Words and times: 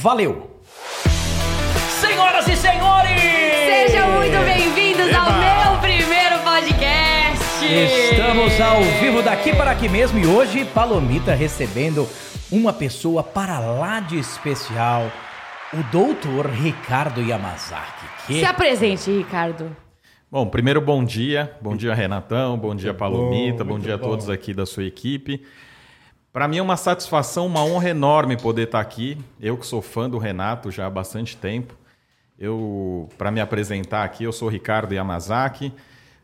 Valeu! 0.00 0.48
Senhoras 2.00 2.46
e 2.46 2.54
senhores! 2.54 3.20
Sejam 3.20 4.12
muito 4.12 4.38
bem-vindos 4.44 5.12
ao 5.12 5.26
meu 5.32 5.80
primeiro 5.80 6.38
podcast! 6.44 7.66
Estamos 8.12 8.60
ao 8.60 8.80
vivo 9.00 9.22
daqui 9.22 9.52
para 9.56 9.72
aqui 9.72 9.88
mesmo 9.88 10.20
e 10.20 10.24
hoje 10.24 10.64
Palomita 10.66 11.34
recebendo 11.34 12.06
uma 12.48 12.72
pessoa 12.72 13.24
para 13.24 13.58
lá 13.58 13.98
de 13.98 14.16
especial, 14.16 15.10
o 15.74 15.82
doutor 15.90 16.46
Ricardo 16.46 17.20
Yamazaki. 17.20 18.06
Que... 18.28 18.38
Se 18.38 18.44
apresente, 18.44 19.10
Ricardo. 19.10 19.76
Bom, 20.30 20.46
primeiro 20.46 20.80
bom 20.80 21.02
dia, 21.02 21.56
bom 21.60 21.74
dia 21.74 21.92
Renatão, 21.92 22.56
bom 22.56 22.72
dia 22.72 22.94
Palomita, 22.94 23.64
bom, 23.64 23.72
bom 23.72 23.78
dia 23.80 23.96
a 23.96 23.98
todos 23.98 24.30
aqui 24.30 24.54
da 24.54 24.64
sua 24.64 24.84
equipe. 24.84 25.44
Para 26.32 26.46
mim 26.46 26.58
é 26.58 26.62
uma 26.62 26.76
satisfação, 26.76 27.46
uma 27.46 27.64
honra 27.64 27.90
enorme 27.90 28.36
poder 28.36 28.64
estar 28.64 28.80
aqui. 28.80 29.16
Eu 29.40 29.56
que 29.56 29.66
sou 29.66 29.80
fã 29.80 30.08
do 30.08 30.18
Renato 30.18 30.70
já 30.70 30.86
há 30.86 30.90
bastante 30.90 31.36
tempo. 31.36 31.74
Eu, 32.38 33.08
para 33.16 33.30
me 33.30 33.40
apresentar 33.40 34.04
aqui, 34.04 34.24
eu 34.24 34.32
sou 34.32 34.48
Ricardo 34.48 34.94
Yamazaki, 34.94 35.72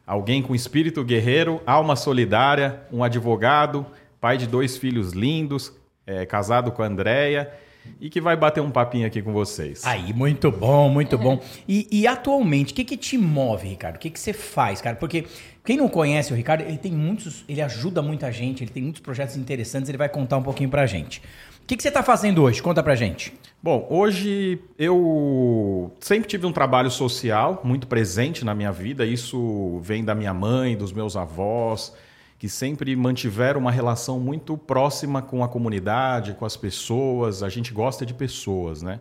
alguém 0.06 0.42
com 0.42 0.54
espírito 0.54 1.02
guerreiro, 1.02 1.60
alma 1.66 1.96
solidária, 1.96 2.82
um 2.92 3.02
advogado, 3.02 3.84
pai 4.20 4.36
de 4.36 4.46
dois 4.46 4.76
filhos 4.76 5.12
lindos, 5.12 5.72
é, 6.06 6.24
casado 6.24 6.70
com 6.70 6.82
a 6.82 6.86
Andrea 6.86 7.52
e 8.00 8.08
que 8.08 8.20
vai 8.20 8.36
bater 8.36 8.60
um 8.60 8.70
papinho 8.70 9.06
aqui 9.06 9.20
com 9.22 9.32
vocês. 9.32 9.84
Aí, 9.84 10.12
muito 10.12 10.50
bom, 10.50 10.88
muito 10.88 11.18
bom. 11.18 11.40
E, 11.68 11.88
e 11.90 12.06
atualmente, 12.06 12.72
o 12.72 12.76
que, 12.76 12.84
que 12.84 12.96
te 12.96 13.18
move, 13.18 13.68
Ricardo? 13.68 13.96
O 13.96 13.98
que, 13.98 14.10
que 14.10 14.20
você 14.20 14.32
faz, 14.32 14.80
cara? 14.80 14.96
Porque 14.96 15.26
quem 15.64 15.78
não 15.78 15.88
conhece 15.88 16.30
o 16.32 16.36
Ricardo, 16.36 16.60
ele 16.60 16.76
tem 16.76 16.92
muitos, 16.92 17.42
ele 17.48 17.62
ajuda 17.62 18.02
muita 18.02 18.30
gente, 18.30 18.62
ele 18.62 18.70
tem 18.70 18.82
muitos 18.82 19.00
projetos 19.00 19.34
interessantes, 19.34 19.88
ele 19.88 19.96
vai 19.96 20.10
contar 20.10 20.36
um 20.36 20.42
pouquinho 20.42 20.68
pra 20.68 20.84
gente. 20.84 21.22
O 21.62 21.66
que, 21.66 21.74
que 21.74 21.82
você 21.82 21.88
está 21.88 22.02
fazendo 22.02 22.42
hoje? 22.42 22.62
Conta 22.62 22.82
pra 22.82 22.94
gente. 22.94 23.32
Bom, 23.62 23.86
hoje 23.88 24.60
eu 24.78 25.90
sempre 25.98 26.28
tive 26.28 26.44
um 26.44 26.52
trabalho 26.52 26.90
social 26.90 27.62
muito 27.64 27.86
presente 27.86 28.44
na 28.44 28.54
minha 28.54 28.70
vida. 28.70 29.06
Isso 29.06 29.80
vem 29.82 30.04
da 30.04 30.14
minha 30.14 30.34
mãe, 30.34 30.76
dos 30.76 30.92
meus 30.92 31.16
avós, 31.16 31.94
que 32.38 32.46
sempre 32.46 32.94
mantiveram 32.94 33.58
uma 33.58 33.72
relação 33.72 34.20
muito 34.20 34.58
próxima 34.58 35.22
com 35.22 35.42
a 35.42 35.48
comunidade, 35.48 36.34
com 36.34 36.44
as 36.44 36.58
pessoas. 36.58 37.42
A 37.42 37.48
gente 37.48 37.72
gosta 37.72 38.04
de 38.04 38.12
pessoas, 38.12 38.82
né? 38.82 39.00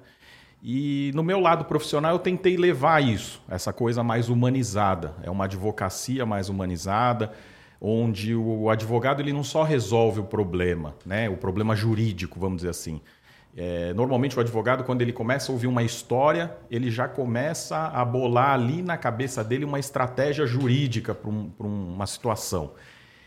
E 0.65 1.11
no 1.13 1.21
meu 1.21 1.41
lado 1.41 1.65
profissional 1.65 2.13
eu 2.13 2.19
tentei 2.19 2.55
levar 2.55 3.03
isso, 3.03 3.43
essa 3.49 3.73
coisa 3.73 4.01
mais 4.01 4.29
humanizada. 4.29 5.13
É 5.21 5.29
uma 5.29 5.43
advocacia 5.43 6.25
mais 6.25 6.47
humanizada, 6.47 7.33
onde 7.81 8.33
o 8.33 8.69
advogado 8.69 9.21
ele 9.21 9.33
não 9.33 9.43
só 9.43 9.63
resolve 9.63 10.21
o 10.21 10.23
problema, 10.23 10.95
né? 11.05 11.29
O 11.29 11.35
problema 11.35 11.75
jurídico, 11.75 12.39
vamos 12.39 12.57
dizer 12.57 12.69
assim. 12.69 13.01
É, 13.57 13.93
normalmente 13.93 14.37
o 14.37 14.39
advogado, 14.39 14.85
quando 14.85 15.01
ele 15.01 15.11
começa 15.11 15.51
a 15.51 15.53
ouvir 15.53 15.67
uma 15.67 15.83
história, 15.83 16.55
ele 16.71 16.89
já 16.89 17.09
começa 17.09 17.87
a 17.89 18.05
bolar 18.05 18.51
ali 18.51 18.81
na 18.81 18.95
cabeça 18.95 19.43
dele 19.43 19.65
uma 19.65 19.79
estratégia 19.79 20.45
jurídica 20.45 21.13
para 21.13 21.29
um, 21.29 21.51
uma 21.59 22.07
situação. 22.07 22.71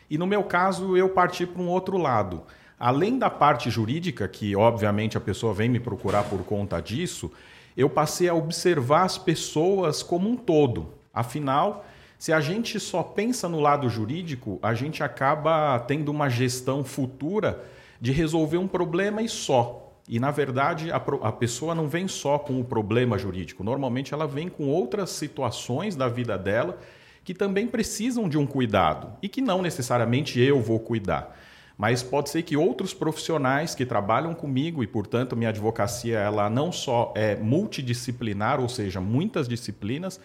E 0.09 0.17
no 0.17 0.27
meu 0.27 0.43
caso, 0.43 0.97
eu 0.97 1.11
parti 1.11 1.45
para 1.45 1.61
um 1.61 1.69
outro 1.69 1.99
lado. 1.99 2.45
Além 2.79 3.19
da 3.19 3.31
parte 3.31 3.71
jurídica, 3.71 4.29
que 4.29 4.55
obviamente 4.55 5.17
a 5.17 5.21
pessoa 5.21 5.55
vem 5.55 5.69
me 5.69 5.81
procurar 5.81 6.25
por 6.25 6.45
conta 6.45 6.81
disso, 6.81 7.33
eu 7.77 7.89
passei 7.89 8.29
a 8.29 8.35
observar 8.35 9.05
as 9.05 9.17
pessoas 9.17 10.03
como 10.03 10.29
um 10.29 10.37
todo. 10.37 10.95
Afinal, 11.13 11.87
se 12.19 12.33
a 12.33 12.41
gente 12.41 12.79
só 12.79 13.03
pensa 13.03 13.49
no 13.49 13.61
lado 13.61 13.89
jurídico, 13.89 14.59
a 14.63 14.75
gente 14.75 15.03
acaba 15.03 15.79
tendo 15.81 16.11
uma 16.11 16.29
gestão 16.29 16.85
futura 16.85 17.65
de 18.01 18.13
resolver 18.13 18.59
um 18.59 18.69
problema 18.69 19.23
e 19.23 19.29
só. 19.29 19.93
E, 20.09 20.21
na 20.21 20.31
verdade, 20.31 20.91
a, 20.91 20.97
a, 20.97 21.33
pessoa 21.33 21.75
não 21.75 21.89
vem 21.89 22.07
só 22.07 22.39
com 22.39 22.61
o 22.61 22.65
problema 22.65 23.19
jurídico. 23.19 23.65
Normalmente, 23.65 24.15
ela 24.15 24.27
vem 24.27 24.49
com 24.49 24.69
outras 24.69 25.11
situações 25.11 25.97
da 25.97 26.09
vida 26.09 26.39
dela 26.39 26.79
que 27.25 27.35
também 27.35 27.67
precisam 27.67 28.29
de 28.29 28.39
um 28.39 28.47
cuidado 28.47 29.13
e 29.21 29.29
que 29.29 29.41
não 29.41 29.61
necessariamente 29.61 30.39
eu 30.39 30.61
vou 30.61 30.79
cuidar. 30.79 31.37
Mas 31.77 32.03
pode 32.03 32.31
ser 32.31 32.43
que 32.43 32.57
outros 32.57 32.95
profissionais 32.95 33.75
que 33.75 33.85
trabalham 33.85 34.35
comigo 34.35 34.83
e, 34.83 34.87
portanto, 34.87 35.37
minha 35.37 35.51
advocacia 35.51 36.19
ela 36.19 36.49
não 36.49 36.73
só 36.73 37.13
é 37.15 37.37
multidisciplinar, 37.37 38.61
ou 38.61 38.69
seja, 38.69 39.01
muitas 39.01 39.47
disciplinas, 39.47 40.19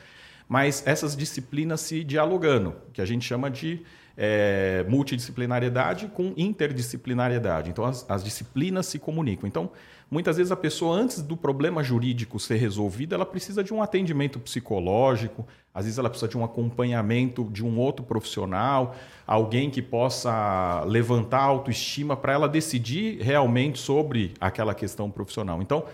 mas 0.48 0.86
essas 0.86 1.16
disciplinas 1.16 1.82
se 1.82 2.04
dialogando, 2.04 2.76
que 2.94 3.02
a 3.02 3.06
gente 3.06 3.26
chama 3.26 3.50
de 3.50 3.82
é, 4.18 4.86
multidisciplinariedade 4.88 6.08
com 6.08 6.34
interdisciplinariedade. 6.38 7.70
Então, 7.70 7.86
as, 7.86 8.06
as, 8.10 8.24
disciplinas 8.24 8.86
se 8.86 9.00
comunicam. 9.00 9.48
Então, 9.48 9.72
muitas 10.10 10.38
vezes 10.38 10.52
a 10.52 10.56
pessoa, 10.56 10.96
antes 10.96 11.22
do 11.22 11.36
problema 11.36 11.84
jurídico 11.84 12.40
ser 12.40 12.58
resolvido, 12.58 13.16
ela 13.16 13.26
precisa 13.26 13.64
de 13.64 13.74
um 13.74 13.82
atendimento 13.82 14.40
psicológico, 14.40 15.48
às 15.74 15.86
vezes 15.86 15.98
ela 15.98 16.09
precisa 16.09 16.30
de 16.30 16.38
um 16.38 16.44
acompanhamento 16.44 17.46
de 17.46 17.66
um 17.66 17.80
outro 17.80 18.04
profissional, 18.06 18.96
alguém 19.26 19.70
que 19.70 19.82
possa 19.82 20.84
levantar 20.86 21.40
a 21.40 21.46
autoestima 21.46 22.16
para 22.18 22.34
ela 22.34 22.50
decidir 22.50 23.22
realmente 23.22 23.80
sobre 23.80 24.34
aquela 24.40 24.74
questão 24.74 25.09
profissional. 25.09 25.62
Então, 25.62 25.86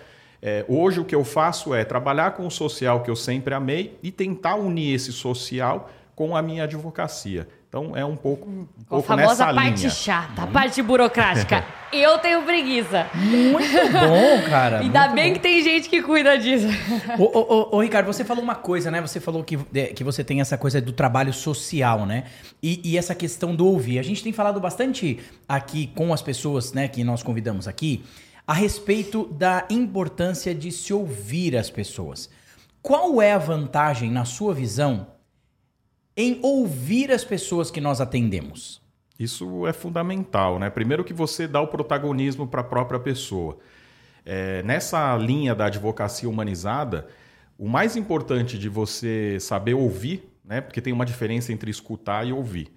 é, 0.41 0.65
hoje 0.67 0.99
o 0.99 1.05
que 1.05 1.15
eu 1.15 1.23
faço 1.23 1.73
é 1.73 1.83
trabalhar 1.83 2.31
com 2.31 2.45
o 2.45 2.51
social 2.51 3.01
que 3.01 3.09
eu 3.09 3.15
sempre 3.15 3.53
amei 3.53 3.97
e 4.01 4.11
tentar 4.11 4.55
unir 4.55 4.93
esse 4.93 5.11
social 5.11 5.89
com 6.15 6.35
a 6.35 6.41
minha 6.41 6.63
advocacia. 6.63 7.47
Então 7.69 7.95
é 7.97 8.05
um 8.05 8.15
pouco, 8.15 8.49
um 8.49 8.65
pouco 8.87 9.13
a 9.13 9.17
famosa 9.17 9.53
parte 9.53 9.79
linha. 9.79 9.89
chata, 9.89 10.43
a 10.43 10.47
parte 10.47 10.81
burocrática. 10.81 11.65
eu 11.91 12.17
tenho 12.19 12.41
preguiça. 12.43 13.07
Muito 13.13 13.91
bom, 13.91 14.49
cara. 14.49 14.79
Ainda 14.79 15.09
bem 15.09 15.29
bom. 15.29 15.33
que 15.33 15.39
tem 15.41 15.61
gente 15.61 15.89
que 15.89 16.01
cuida 16.01 16.37
disso. 16.37 16.67
Ô, 17.19 17.23
ô, 17.23 17.39
ô, 17.39 17.75
ô, 17.75 17.81
Ricardo, 17.81 18.05
você 18.05 18.23
falou 18.23 18.41
uma 18.41 18.55
coisa, 18.55 18.89
né? 18.89 19.01
Você 19.01 19.19
falou 19.19 19.43
que, 19.43 19.57
que 19.93 20.03
você 20.03 20.23
tem 20.23 20.39
essa 20.39 20.57
coisa 20.57 20.79
do 20.79 20.93
trabalho 20.93 21.33
social, 21.33 22.05
né? 22.05 22.23
E, 22.63 22.81
e 22.85 22.97
essa 22.97 23.13
questão 23.13 23.53
do 23.53 23.67
ouvir. 23.67 23.99
A 23.99 24.03
gente 24.03 24.23
tem 24.23 24.31
falado 24.31 24.61
bastante 24.61 25.19
aqui 25.47 25.87
com 25.87 26.13
as 26.13 26.21
pessoas, 26.21 26.71
né, 26.71 26.87
que 26.87 27.03
nós 27.03 27.21
convidamos 27.21 27.67
aqui, 27.67 28.05
a 28.47 28.53
respeito 28.53 29.25
da 29.25 29.65
importância 29.69 30.55
de 30.55 30.71
se 30.71 30.93
ouvir 30.93 31.57
as 31.57 31.69
pessoas. 31.69 32.29
Qual 32.81 33.21
é 33.21 33.33
a 33.33 33.37
vantagem, 33.37 34.09
na 34.09 34.23
sua 34.23 34.53
visão, 34.53 35.07
em 36.17 36.39
ouvir 36.41 37.11
as 37.11 37.23
pessoas 37.23 37.69
que 37.69 37.79
nós 37.79 38.01
atendemos? 38.01 38.81
Isso 39.19 39.67
é 39.67 39.73
fundamental, 39.73 40.57
né? 40.57 40.69
Primeiro 40.69 41.03
que 41.03 41.13
você 41.13 41.47
dá 41.47 41.61
o 41.61 41.67
protagonismo 41.67 42.47
para 42.47 42.61
a 42.61 42.63
própria 42.63 42.99
pessoa. 42.99 43.57
É, 44.25 44.61
nessa 44.63 45.15
linha 45.15 45.53
da 45.55 45.67
advocacia 45.67 46.27
humanizada, 46.27 47.07
o 47.57 47.69
mais 47.69 47.95
importante 47.95 48.57
de 48.57 48.67
você 48.67 49.39
saber 49.39 49.75
ouvir, 49.75 50.27
né? 50.43 50.59
Porque 50.59 50.81
tem 50.81 50.91
uma 50.91 51.05
diferença 51.05 51.53
entre 51.53 51.69
escutar 51.69 52.25
e 52.27 52.33
ouvir. 52.33 52.71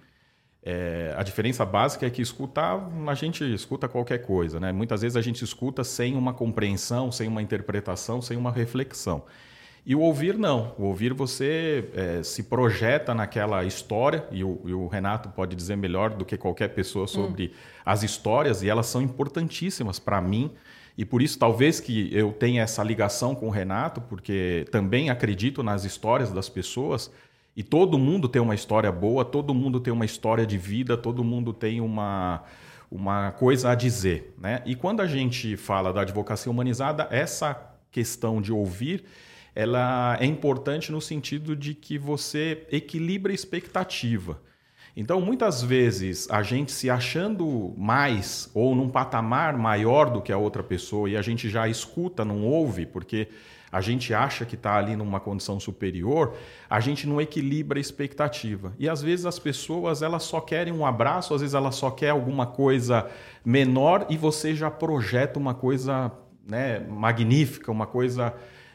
É, 0.63 1.13
a 1.17 1.23
diferença 1.23 1.65
básica 1.65 2.05
é 2.05 2.09
que 2.09 2.21
escutar, 2.21 2.87
a 3.07 3.15
gente 3.15 3.43
escuta 3.53 3.87
qualquer 3.87 4.19
coisa, 4.19 4.59
né? 4.59 4.71
Muitas 4.71 5.01
vezes 5.01 5.15
a 5.15 5.21
gente 5.21 5.43
escuta 5.43 5.83
sem 5.83 6.15
uma 6.15 6.33
compreensão, 6.33 7.11
sem 7.11 7.27
uma 7.27 7.41
interpretação, 7.41 8.21
sem 8.21 8.37
uma 8.37 8.51
reflexão. 8.51 9.23
E 9.83 9.95
o 9.95 9.99
ouvir 9.99 10.37
não. 10.37 10.75
O 10.77 10.83
ouvir 10.83 11.13
você 11.13 11.89
é, 11.95 12.23
se 12.23 12.43
projeta 12.43 13.15
naquela 13.15 13.63
história, 13.65 14.27
e 14.31 14.43
o, 14.43 14.61
e 14.65 14.73
o, 14.73 14.87
Renato 14.87 15.29
pode 15.29 15.55
dizer 15.55 15.75
melhor 15.75 16.11
do 16.11 16.23
que 16.23 16.37
qualquer 16.37 16.69
pessoa 16.69 17.07
sobre 17.07 17.47
hum. 17.47 17.49
as 17.83 18.03
histórias, 18.03 18.61
e 18.61 18.69
elas 18.69 18.85
são 18.85 19.01
importantíssimas 19.01 19.97
para 19.97 20.21
mim. 20.21 20.51
E 20.97 21.03
por 21.03 21.21
isso, 21.21 21.39
talvez 21.39 21.79
que 21.79 22.09
eu 22.15 22.31
tenha 22.31 22.61
essa 22.61 22.83
ligação 22.83 23.33
com 23.33 23.47
o 23.47 23.49
Renato, 23.49 24.01
porque 24.01 24.65
também 24.71 25.09
acredito 25.09 25.63
nas 25.63 25.83
histórias 25.83 26.31
das 26.31 26.47
pessoas. 26.47 27.11
E 27.57 27.63
todo 27.63 27.97
mundo 27.97 28.29
tem 28.29 28.41
uma 28.41 28.55
história 28.55 28.91
boa, 28.91 29.25
todo 29.25 29.53
mundo 29.53 29.79
tem 29.79 29.91
uma 29.91 30.05
história 30.05 30.45
de 30.45 30.57
vida, 30.57 30.95
todo 30.95 31.23
mundo 31.23 31.53
tem 31.53 31.81
uma, 31.81 32.43
uma 32.89 33.31
coisa 33.31 33.71
a 33.71 33.75
dizer. 33.75 34.35
Né? 34.39 34.61
E 34.65 34.75
quando 34.75 35.01
a 35.01 35.07
gente 35.07 35.57
fala 35.57 35.91
da 35.91 36.01
advocacia 36.01 36.51
humanizada, 36.51 37.07
essa 37.09 37.59
questão 37.91 38.41
de 38.41 38.53
ouvir 38.53 39.03
ela 39.55 40.17
é 40.19 40.25
importante 40.25 40.91
no 40.91 41.01
sentido 41.01 41.55
de 41.55 41.73
que 41.73 41.97
você 41.97 42.65
equilibra 42.71 43.31
a 43.31 43.35
expectativa. 43.35 44.41
Então, 44.95 45.21
muitas 45.21 45.63
vezes, 45.63 46.29
a 46.29 46.43
gente 46.43 46.71
se 46.71 46.89
achando 46.89 47.73
mais 47.77 48.49
ou 48.53 48.75
num 48.75 48.89
patamar 48.89 49.57
maior 49.57 50.09
do 50.09 50.21
que 50.21 50.31
a 50.31 50.37
outra 50.37 50.61
pessoa 50.61 51.09
e 51.09 51.15
a 51.15 51.21
gente 51.21 51.49
já 51.49 51.67
escuta, 51.67 52.25
não 52.25 52.43
ouve, 52.43 52.85
porque 52.85 53.29
a 53.71 53.79
gente 53.79 54.13
acha 54.13 54.45
que 54.45 54.55
está 54.55 54.75
ali 54.75 54.97
numa 54.97 55.19
condição 55.19 55.57
superior, 55.57 56.35
a 56.69 56.81
gente 56.81 57.07
não 57.07 57.21
equilibra 57.21 57.79
a 57.79 57.81
expectativa. 57.81 58.73
E 58.77 58.89
às 58.89 59.01
vezes 59.01 59.25
as 59.25 59.39
pessoas 59.39 60.01
elas 60.01 60.23
só 60.23 60.41
querem 60.41 60.73
um 60.73 60.85
abraço, 60.85 61.33
às 61.33 61.39
vezes 61.39 61.53
elas 61.53 61.75
só 61.75 61.89
querem 61.89 62.11
alguma 62.11 62.45
coisa 62.45 63.09
menor 63.45 64.05
e 64.09 64.17
você 64.17 64.53
já 64.53 64.69
projeta 64.69 65.39
uma 65.39 65.53
coisa 65.53 66.11
né, 66.45 66.81
magnífica, 66.81 67.71
uma 67.71 67.87
coisa 67.87 68.33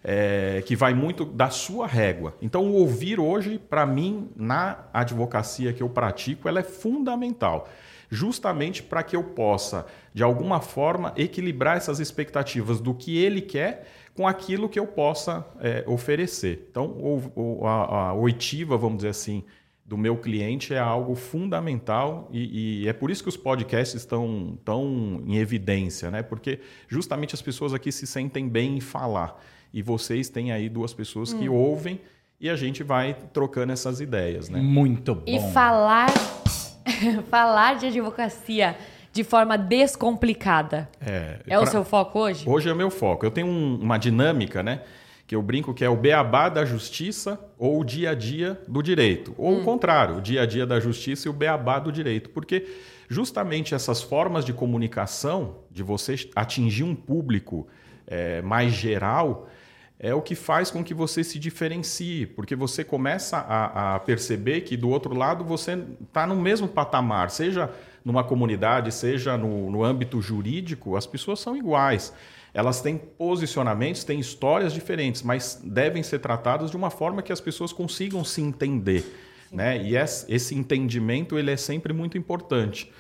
é, 0.09 0.63
que 0.65 0.77
vai 0.77 0.95
muito 0.95 1.25
da 1.25 1.51
sua 1.51 1.85
régua. 1.85 2.37
Então, 2.41 2.65
o 2.65 2.75
ouvir 2.75 3.19
hoje, 3.19 3.59
para 3.59 3.85
mim, 3.85 4.31
na 4.37 4.85
advocacia 4.93 5.73
que 5.73 5.83
eu 5.83 5.89
pratico, 5.89 6.49
ela 6.49 6.61
é 6.61 6.63
fundamental. 6.63 7.69
justamente 8.09 8.85
para 8.85 9.03
que 9.03 9.17
eu 9.17 9.25
possa, 9.25 9.85
de 10.15 10.23
alguma 10.23 10.61
forma, 10.61 11.13
equilibrar 11.17 11.77
essas 11.77 11.99
expectativas 11.99 12.81
do 12.81 12.95
que 12.95 13.19
ele 13.19 13.41
quer 13.41 13.85
com 14.15 14.29
aquilo 14.29 14.69
que 14.69 14.79
eu 14.79 14.87
possa 14.87 15.45
é, 15.59 15.83
oferecer. 15.89 16.69
Então, 16.71 16.87
o, 16.87 17.33
o, 17.35 17.67
a, 17.67 18.11
a 18.11 18.15
oitiva, 18.15 18.79
vamos 18.79 18.99
dizer 18.99 19.09
assim, 19.09 19.43
do 19.85 19.99
meu 19.99 20.17
cliente 20.17 20.73
é 20.73 20.79
algo 20.79 21.17
fundamental 21.17 22.29
e, 22.33 22.85
e, 22.85 22.89
é 22.89 22.93
por 22.93 23.11
isso 23.11 23.25
que 23.25 23.29
os 23.29 23.37
podcasts 23.37 24.01
estão 24.01 24.57
tão 24.65 25.21
em 25.27 25.37
evidência, 25.37 26.09
né? 26.13 26.23
Porque 26.23 26.61
justamente 26.87 27.35
as 27.35 27.43
pessoas 27.43 27.75
aqui 27.75 27.91
se 27.91 28.07
sentem 28.07 28.49
bem 28.49 28.77
em 28.77 28.81
falar. 28.81 29.37
E 29.73 29.83
vocês 29.83 30.29
têm 30.29 30.53
aí 30.53 30.69
duas 30.69 30.95
pessoas 30.95 31.33
hum. 31.33 31.39
que 31.39 31.49
ouvem 31.49 32.01
e 32.41 32.51
a 32.51 32.57
gente 32.57 32.83
vai 32.83 33.17
trocando 33.33 33.73
essas 33.73 34.01
ideias, 34.01 34.49
né? 34.49 34.61
Muito 34.61 35.15
bom. 35.15 35.23
E 35.27 35.41
falar, 35.53 36.11
falar 37.31 37.77
de 37.77 37.87
advocacia 37.87 38.77
de 39.13 39.25
forma 39.25 39.57
descomplicada. 39.57 40.89
É, 41.01 41.39
é 41.47 41.57
pra... 41.57 41.63
o 41.63 41.67
seu 41.67 41.85
foco 41.85 42.19
hoje? 42.19 42.47
Hoje 42.47 42.69
é 42.69 42.73
o 42.73 42.77
meu 42.77 42.91
foco. 42.91 43.25
Eu 43.25 43.31
tenho 43.31 43.47
um, 43.47 43.81
uma 43.81 43.97
dinâmica, 43.97 44.63
né? 44.63 44.83
Que 45.27 45.35
eu 45.35 45.43
brinco 45.43 45.73
que 45.73 45.85
é 45.85 45.89
o 45.89 45.97
beabá 45.97 46.51
da 46.51 46.65
justiça 46.65 47.41
ou 47.59 47.81
o 47.81 47.85
dia 47.85 48.11
a 48.11 48.15
dia 48.15 48.61
do 48.69 48.83
direito. 48.83 49.35
Ou 49.39 49.55
hum. 49.55 49.61
o 49.61 49.65
contrário, 49.65 50.19
o 50.19 50.21
dia 50.21 50.43
a 50.43 50.47
dia 50.47 50.67
da 50.67 50.79
justiça 50.79 51.27
e 51.27 51.31
o 51.31 51.33
beabá 51.33 51.79
do 51.79 51.91
direito. 51.91 52.29
Porque 52.29 52.67
justamente 53.09 53.75
essas 53.75 54.03
formas 54.03 54.45
de 54.45 54.53
comunicação, 54.53 55.57
de 55.71 55.83
você 55.83 56.15
atingir 56.35 56.85
um 56.85 56.95
público 56.95 57.67
é, 58.07 58.43
mais 58.43 58.75
geral, 58.75 59.49
é 59.99 60.15
o 60.15 60.21
que 60.21 60.35
faz 60.35 60.71
com 60.71 60.85
que 60.85 60.93
você 60.93 61.25
se 61.25 61.39
diferencie, 61.39 62.27
porque 62.27 62.55
você 62.55 62.85
começa 62.85 63.39
a, 63.39 63.95
a 63.95 63.99
perceber 64.01 64.61
que 64.63 64.77
do 64.77 64.91
outro 64.91 65.15
lado 65.15 65.43
você 65.43 65.83
está 66.07 66.27
no 66.27 66.37
mesmo 66.37 66.69
patamar, 66.69 67.31
seja 67.31 67.71
numa 68.05 68.23
comunidade, 68.23 68.93
seja 68.93 69.37
no, 69.37 69.71
no 69.71 69.83
âmbito 69.83 70.21
jurídico, 70.21 70.97
as 70.97 71.07
pessoas 71.07 71.41
são 71.41 71.57
iguais. 71.57 72.13
Elas 72.53 72.81
têm 72.81 72.97
posicionamentos, 72.97 74.05
têm 74.05 74.21
histórias 74.21 74.73
diferentes, 74.73 75.23
mas 75.23 75.61
devem 75.65 76.03
ser 76.03 76.21
tratadas 76.21 76.71
de 76.71 76.77
uma 76.77 76.91
forma 76.91 77.23
que 77.23 77.33
as 77.33 77.41
pessoas 77.41 77.73
consigam 77.73 78.23
se 78.25 78.41
entender. 78.41 79.05
Né? 79.51 79.83
E 79.83 79.97
esse 79.97 80.55
entendimento 80.55 81.39
ele 81.39 81.51
é 81.51 81.57
sempre 81.57 81.93
muito 81.93 82.17
importante. 82.17 82.91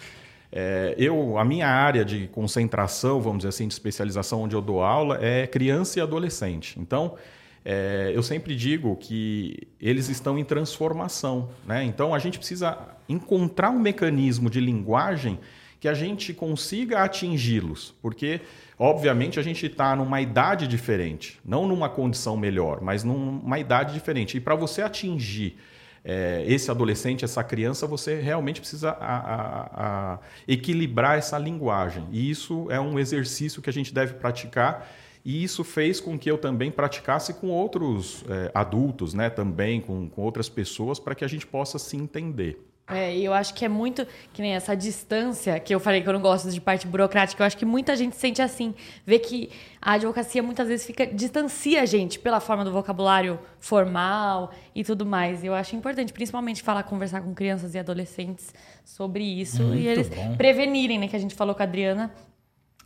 É, 0.58 0.94
eu, 0.96 1.36
a 1.36 1.44
minha 1.44 1.68
área 1.68 2.02
de 2.02 2.28
concentração, 2.28 3.20
vamos 3.20 3.40
dizer 3.40 3.50
assim, 3.50 3.68
de 3.68 3.74
especialização 3.74 4.40
onde 4.40 4.56
eu 4.56 4.62
dou 4.62 4.82
aula 4.82 5.18
é 5.20 5.46
criança 5.46 5.98
e 5.98 6.02
adolescente. 6.02 6.80
Então, 6.80 7.14
é, 7.62 8.10
eu 8.14 8.22
sempre 8.22 8.56
digo 8.56 8.96
que 8.96 9.68
eles 9.78 10.08
estão 10.08 10.38
em 10.38 10.44
transformação. 10.44 11.50
Né? 11.66 11.84
Então, 11.84 12.14
a 12.14 12.18
gente 12.18 12.38
precisa 12.38 12.78
encontrar 13.06 13.68
um 13.68 13.78
mecanismo 13.78 14.48
de 14.48 14.58
linguagem 14.58 15.38
que 15.78 15.88
a 15.88 15.92
gente 15.92 16.32
consiga 16.32 17.02
atingi-los, 17.02 17.94
porque, 18.00 18.40
obviamente, 18.78 19.38
a 19.38 19.42
gente 19.42 19.66
está 19.66 19.94
numa 19.94 20.22
idade 20.22 20.66
diferente, 20.66 21.38
não 21.44 21.68
numa 21.68 21.90
condição 21.90 22.34
melhor, 22.34 22.80
mas 22.80 23.04
numa 23.04 23.58
idade 23.58 23.92
diferente. 23.92 24.38
E 24.38 24.40
para 24.40 24.54
você 24.54 24.80
atingir 24.80 25.58
é, 26.08 26.44
esse 26.46 26.70
adolescente, 26.70 27.24
essa 27.24 27.42
criança, 27.42 27.84
você 27.84 28.20
realmente 28.20 28.60
precisa 28.60 28.90
a, 28.90 29.16
a, 29.16 30.14
a 30.14 30.18
equilibrar 30.46 31.18
essa 31.18 31.36
linguagem. 31.36 32.06
E 32.12 32.30
isso 32.30 32.68
é 32.70 32.78
um 32.78 32.96
exercício 32.96 33.60
que 33.60 33.68
a 33.68 33.72
gente 33.72 33.92
deve 33.92 34.14
praticar. 34.14 34.88
E 35.24 35.42
isso 35.42 35.64
fez 35.64 35.98
com 35.98 36.16
que 36.16 36.30
eu 36.30 36.38
também 36.38 36.70
praticasse 36.70 37.34
com 37.34 37.48
outros 37.48 38.24
é, 38.28 38.52
adultos, 38.54 39.12
né, 39.12 39.28
também 39.28 39.80
com, 39.80 40.08
com 40.08 40.22
outras 40.22 40.48
pessoas, 40.48 41.00
para 41.00 41.16
que 41.16 41.24
a 41.24 41.28
gente 41.28 41.44
possa 41.44 41.76
se 41.76 41.96
entender. 41.96 42.64
É, 42.88 43.16
e 43.16 43.24
eu 43.24 43.34
acho 43.34 43.52
que 43.52 43.64
é 43.64 43.68
muito 43.68 44.06
que 44.32 44.40
nem 44.40 44.54
essa 44.54 44.76
distância 44.76 45.58
que 45.58 45.74
eu 45.74 45.80
falei 45.80 46.00
que 46.02 46.08
eu 46.08 46.12
não 46.12 46.20
gosto 46.20 46.48
de 46.50 46.60
parte 46.60 46.86
burocrática. 46.86 47.42
Eu 47.42 47.46
acho 47.46 47.56
que 47.56 47.64
muita 47.64 47.96
gente 47.96 48.14
sente 48.14 48.40
assim, 48.40 48.74
vê 49.04 49.18
que 49.18 49.50
a 49.82 49.94
advocacia 49.94 50.40
muitas 50.40 50.68
vezes 50.68 50.86
fica 50.86 51.04
distancia 51.04 51.82
a 51.82 51.86
gente 51.86 52.18
pela 52.20 52.38
forma 52.38 52.64
do 52.64 52.70
vocabulário 52.70 53.40
formal 53.58 54.52
e 54.72 54.84
tudo 54.84 55.04
mais. 55.04 55.42
Eu 55.42 55.52
acho 55.52 55.74
importante, 55.74 56.12
principalmente 56.12 56.62
falar, 56.62 56.84
conversar 56.84 57.22
com 57.22 57.34
crianças 57.34 57.74
e 57.74 57.78
adolescentes 57.78 58.54
sobre 58.84 59.24
isso 59.24 59.64
muito 59.64 59.80
e 59.80 59.88
eles 59.88 60.08
bom. 60.08 60.36
prevenirem, 60.36 60.98
né? 61.00 61.08
Que 61.08 61.16
a 61.16 61.20
gente 61.20 61.34
falou 61.34 61.56
com 61.56 61.62
a 61.62 61.66
Adriana 61.66 62.14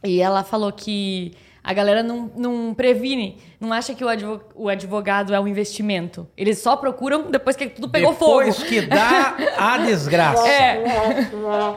e 0.03 0.19
ela 0.23 0.43
falou 0.43 0.73
que 0.73 1.35
a 1.63 1.73
galera 1.75 2.03
não, 2.03 2.31
não 2.35 2.75
previne, 2.75 3.39
não 3.61 3.73
acha 3.73 3.95
que 3.95 4.03
o 4.55 4.69
advogado 4.69 5.35
é 5.35 5.41
um 5.41 5.47
investimento. 5.47 6.27
Eles 6.37 6.59
só 6.59 6.77
procuram 6.77 7.31
depois 7.31 7.55
que 7.55 7.69
tudo 7.69 7.89
pegou 7.89 8.13
depois 8.13 8.31
fogo. 8.31 8.51
Depois 8.51 8.63
que 8.63 8.81
dá 8.83 9.37
a 9.59 9.79
desgraça. 9.85 10.49
É. 10.49 10.83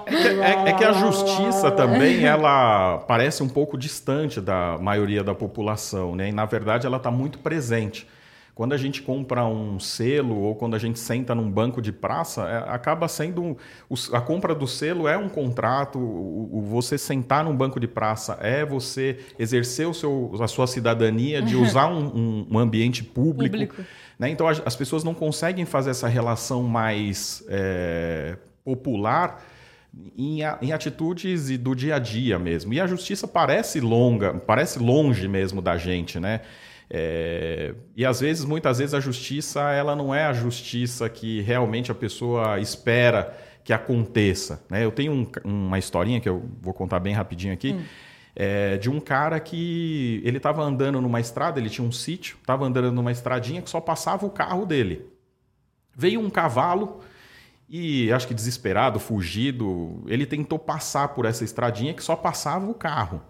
É, 0.06 0.70
é 0.70 0.74
que 0.74 0.84
a 0.86 0.94
justiça 0.94 1.70
também, 1.70 2.24
ela 2.24 3.00
parece 3.08 3.44
um 3.44 3.50
pouco 3.50 3.78
distante 3.78 4.40
da 4.40 4.78
maioria 4.80 5.24
da 5.24 5.36
população, 5.36 6.16
né? 6.16 6.30
E, 6.30 6.32
na 6.32 6.46
verdade, 6.46 6.88
ela 6.88 6.98
está 6.98 7.12
muito 7.12 7.40
presente. 7.40 8.08
Quando 8.56 8.74
a 8.74 8.78
gente 8.78 9.02
compra 9.02 9.46
um 9.46 9.80
selo 9.80 10.38
ou 10.38 10.54
quando 10.54 10.76
a 10.76 10.80
gente 10.80 11.00
senta 11.00 11.34
num 11.34 11.50
banco 11.50 11.82
de 11.82 11.92
praça, 11.92 12.44
é, 12.44 12.72
acaba 12.72 13.08
sendo. 13.08 13.58
A 14.12 14.22
compra 14.22 14.54
do 14.54 14.68
selo 14.68 15.08
é 15.08 15.18
um 15.18 15.28
contrato, 15.28 15.98
o, 15.98 16.60
o, 16.60 16.62
você 16.62 16.96
sentar 16.96 17.44
num 17.44 17.56
banco 17.56 17.80
de 17.80 17.88
praça 17.88 18.38
é 18.42 18.64
você 18.64 19.20
exercer 19.40 19.88
o 19.88 19.94
seu, 19.94 20.32
a 20.40 20.48
sua 20.48 20.68
cidadania 20.68 21.42
de 21.42 21.56
usar 21.58 21.88
um, 21.88 22.06
um, 22.16 22.48
um 22.52 22.60
ambiente 22.60 23.04
público. 23.04 23.58
público. 23.58 23.84
Né? 24.20 24.30
Então 24.30 24.48
as, 24.48 24.62
as, 24.64 24.76
pessoas 24.76 25.04
não 25.04 25.16
conseguem 25.16 25.66
fazer 25.66 25.90
essa 25.90 26.08
relação 26.08 26.62
mais 26.62 27.44
é, 27.50 28.38
popular. 28.64 29.44
Em, 30.18 30.40
em, 30.60 30.72
atitudes 30.72 31.56
do 31.60 31.76
dia 31.76 31.98
a 31.98 32.00
dia 32.00 32.40
mesmo. 32.40 32.74
E 32.74 32.82
a 32.82 32.88
justiça 32.88 33.28
parece 33.28 33.80
longa, 33.80 34.34
parece 34.34 34.80
longe 34.80 35.28
mesmo 35.28 35.62
da 35.62 35.78
gente, 35.78 36.20
né? 36.20 36.42
É, 36.96 37.74
e 37.96 38.06
às 38.06 38.20
vezes, 38.20 38.46
muitas 38.46 38.78
vezes, 38.78 38.94
a 38.94 39.00
justiça 39.00 39.72
ela 39.72 39.96
não 39.96 40.14
é 40.14 40.26
a 40.26 40.34
justiça 40.34 41.10
que 41.10 41.42
realmente 41.42 41.92
a 41.92 41.96
pessoa 41.96 42.60
espera 42.60 43.36
que 43.64 43.74
aconteça. 43.74 44.64
Né? 44.70 44.86
Eu 44.86 44.92
tenho 44.92 45.12
um, 45.12 45.28
uma 45.44 45.80
historinha 45.80 46.20
que 46.20 46.30
eu 46.30 46.48
vou 46.62 46.72
contar 46.72 47.00
bem 47.00 47.16
rapidinho 47.16 47.52
aqui. 47.52 47.74
Hum. 47.74 47.84
É, 48.36 48.78
de 48.78 48.92
um 48.92 49.00
cara 49.00 49.40
que 49.40 50.22
ele 50.24 50.38
estava 50.38 50.64
andando 50.64 51.02
numa 51.02 51.20
estrada, 51.20 51.60
ele 51.60 51.70
tinha 51.70 51.88
um 51.88 51.92
sítio, 51.92 52.38
estava 52.40 52.66
andando 52.66 52.92
numa 52.92 53.12
estradinha 53.12 53.62
que 53.62 53.70
só 53.70 53.82
passava 53.82 54.26
o 54.26 54.30
carro 54.30 54.66
dele. 54.66 55.06
Veio 55.96 56.20
um 56.20 56.30
cavalo 56.30 57.02
e, 57.68 58.12
acho 58.12 58.28
que 58.28 58.34
desesperado, 58.36 59.00
fugido, 59.00 60.04
ele 60.08 60.28
tentou 60.28 60.60
passar 60.60 61.10
por 61.10 61.26
essa 61.26 61.44
estradinha 61.44 61.94
que 61.94 62.04
só 62.04 62.16
passava 62.16 62.70
o 62.70 62.74
carro. 62.74 63.22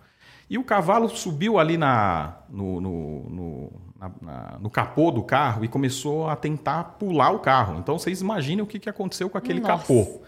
E 0.50 0.58
o 0.58 0.64
cavalo 0.64 1.10
subiu 1.10 1.58
ali 1.58 1.78
na, 1.78 2.38
no, 2.50 2.82
no, 2.82 3.30
no, 3.30 3.72
na, 4.00 4.12
na, 4.22 4.58
no 4.60 4.70
capô 4.70 5.10
do 5.12 5.24
carro 5.24 5.64
e 5.64 5.68
começou 5.68 6.30
a 6.30 6.36
tentar 6.36 6.84
pular 7.00 7.32
o 7.32 7.40
carro. 7.40 7.80
Então 7.80 7.98
vocês 7.98 8.22
imaginem 8.22 8.62
o 8.64 8.68
que, 8.68 8.80
que 8.80 8.90
aconteceu 8.90 9.30
com 9.30 9.38
aquele 9.38 9.60
Nossa. 9.60 9.78
capô. 9.78 10.22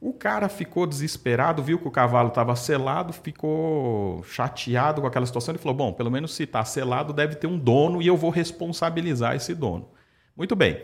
O 0.00 0.12
cara 0.12 0.48
ficou 0.48 0.86
desesperado, 0.86 1.62
viu 1.62 1.78
que 1.78 1.88
o 1.88 1.90
cavalo 1.90 2.28
estava 2.28 2.54
selado, 2.54 3.12
ficou 3.12 4.22
chateado 4.22 5.00
com 5.00 5.06
aquela 5.08 5.26
situação. 5.26 5.52
Ele 5.52 5.58
falou: 5.58 5.76
Bom, 5.76 5.92
pelo 5.92 6.10
menos 6.10 6.34
se 6.34 6.44
está 6.44 6.64
selado, 6.64 7.12
deve 7.12 7.34
ter 7.34 7.48
um 7.48 7.58
dono 7.58 8.00
e 8.00 8.06
eu 8.06 8.16
vou 8.16 8.30
responsabilizar 8.30 9.34
esse 9.34 9.54
dono. 9.54 9.88
Muito 10.36 10.54
bem. 10.54 10.80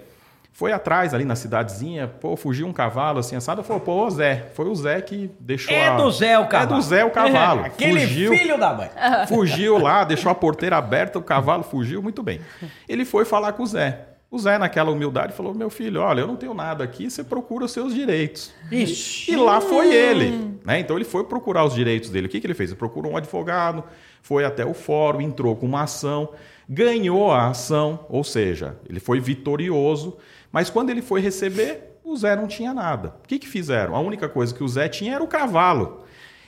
Foi 0.54 0.70
atrás 0.70 1.12
ali 1.12 1.24
na 1.24 1.34
cidadezinha, 1.34 2.06
pô, 2.06 2.36
fugiu 2.36 2.68
um 2.68 2.72
cavalo 2.72 3.18
assim, 3.18 3.34
assado, 3.34 3.64
falou, 3.64 3.80
pô, 3.80 4.06
o 4.06 4.10
Zé. 4.10 4.50
Foi 4.54 4.68
o 4.68 4.74
Zé 4.76 5.00
que 5.00 5.28
deixou 5.40 5.74
É 5.74 5.88
a... 5.88 5.96
do 5.96 6.08
Zé 6.12 6.38
o 6.38 6.46
cavalo. 6.46 6.74
É 6.74 6.76
do 6.76 6.82
Zé 6.82 7.04
o 7.04 7.10
cavalo. 7.10 7.64
Aquele 7.66 8.00
fugiu, 8.02 8.32
filho 8.32 8.56
da 8.56 8.72
mãe. 8.72 8.88
Fugiu 9.26 9.78
lá, 9.78 10.04
deixou 10.04 10.30
a 10.30 10.34
porteira 10.34 10.76
aberta, 10.76 11.18
o 11.18 11.22
cavalo 11.22 11.64
fugiu, 11.64 12.00
muito 12.00 12.22
bem. 12.22 12.40
Ele 12.88 13.04
foi 13.04 13.24
falar 13.24 13.52
com 13.54 13.64
o 13.64 13.66
Zé. 13.66 14.06
O 14.30 14.38
Zé, 14.38 14.56
naquela 14.56 14.92
humildade, 14.92 15.32
falou: 15.32 15.52
Meu 15.52 15.68
filho, 15.68 16.00
olha, 16.00 16.20
eu 16.20 16.26
não 16.28 16.36
tenho 16.36 16.54
nada 16.54 16.84
aqui, 16.84 17.10
você 17.10 17.24
procura 17.24 17.64
os 17.64 17.72
seus 17.72 17.92
direitos. 17.92 18.52
Ixi. 18.70 19.32
E 19.32 19.36
lá 19.36 19.60
foi 19.60 19.92
ele. 19.92 20.56
Né? 20.64 20.78
Então 20.78 20.94
ele 20.94 21.04
foi 21.04 21.24
procurar 21.24 21.64
os 21.64 21.74
direitos 21.74 22.10
dele. 22.10 22.28
O 22.28 22.30
que, 22.30 22.40
que 22.40 22.46
ele 22.46 22.54
fez? 22.54 22.70
Ele 22.70 22.78
procurou 22.78 23.12
um 23.12 23.16
advogado, 23.16 23.82
foi 24.22 24.44
até 24.44 24.64
o 24.64 24.72
fórum, 24.72 25.20
entrou 25.20 25.56
com 25.56 25.66
uma 25.66 25.82
ação, 25.82 26.28
ganhou 26.68 27.32
a 27.32 27.48
ação, 27.48 28.06
ou 28.08 28.22
seja, 28.22 28.76
ele 28.88 29.00
foi 29.00 29.18
vitorioso 29.18 30.16
mas 30.54 30.70
quando 30.70 30.90
ele 30.90 31.02
foi 31.02 31.20
receber, 31.20 31.98
o 32.04 32.16
Zé 32.16 32.36
não 32.36 32.46
tinha 32.46 32.72
nada. 32.72 33.16
O 33.24 33.26
que, 33.26 33.40
que 33.40 33.48
fizeram? 33.48 33.96
A 33.96 33.98
única 33.98 34.28
coisa 34.28 34.54
que 34.54 34.62
o 34.62 34.68
Zé 34.68 34.88
tinha 34.88 35.16
era 35.16 35.24
o 35.24 35.26
cavalo. 35.26 36.04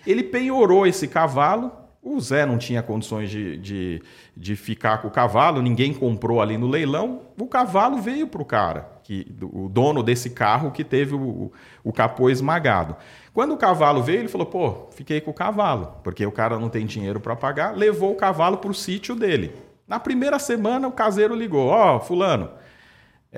Ele 0.07 0.23
penhorou 0.23 0.87
esse 0.87 1.09
cavalo. 1.09 1.73
O 2.01 2.21
Zé 2.21 2.47
não 2.47 2.57
tinha 2.57 2.85
condições 2.85 3.29
de, 3.29 3.57
de, 3.57 4.03
de 4.37 4.55
ficar 4.55 5.03
com 5.03 5.09
o 5.09 5.11
cavalo, 5.11 5.61
ninguém 5.61 5.93
comprou 5.93 6.41
ali 6.41 6.57
no 6.57 6.69
leilão. 6.69 7.23
O 7.37 7.49
cavalo 7.49 7.99
veio 7.99 8.29
para 8.29 8.41
o 8.41 8.45
cara, 8.45 8.89
que, 9.03 9.27
o 9.43 9.69
dono 9.69 10.05
desse 10.05 10.31
carro 10.31 10.71
que 10.71 10.85
teve 10.85 11.17
o, 11.17 11.51
o 11.83 11.93
capô 11.93 12.31
esmagado. 12.31 12.95
Quando 13.35 13.55
o 13.55 13.57
cavalo 13.57 14.05
veio, 14.05 14.21
ele 14.21 14.29
falou: 14.29 14.47
pô, 14.47 14.87
fiquei 14.93 15.21
com 15.21 15.33
o 15.33 15.35
cavalo, 15.35 15.97
porque 16.05 16.25
o 16.25 16.31
cara 16.31 16.61
não 16.61 16.69
tem 16.69 16.87
dinheiro 16.87 17.19
para 17.19 17.35
pagar, 17.35 17.77
levou 17.77 18.13
o 18.13 18.17
cavalo 18.17 18.59
para 18.59 18.71
o 18.71 18.75
sítio 18.75 19.17
dele. 19.17 19.53
Na 19.89 19.99
primeira 19.99 20.39
semana, 20.39 20.87
o 20.87 20.93
caseiro 20.93 21.35
ligou: 21.35 21.67
ó, 21.67 21.97
oh, 21.97 22.01
Fulano 22.01 22.51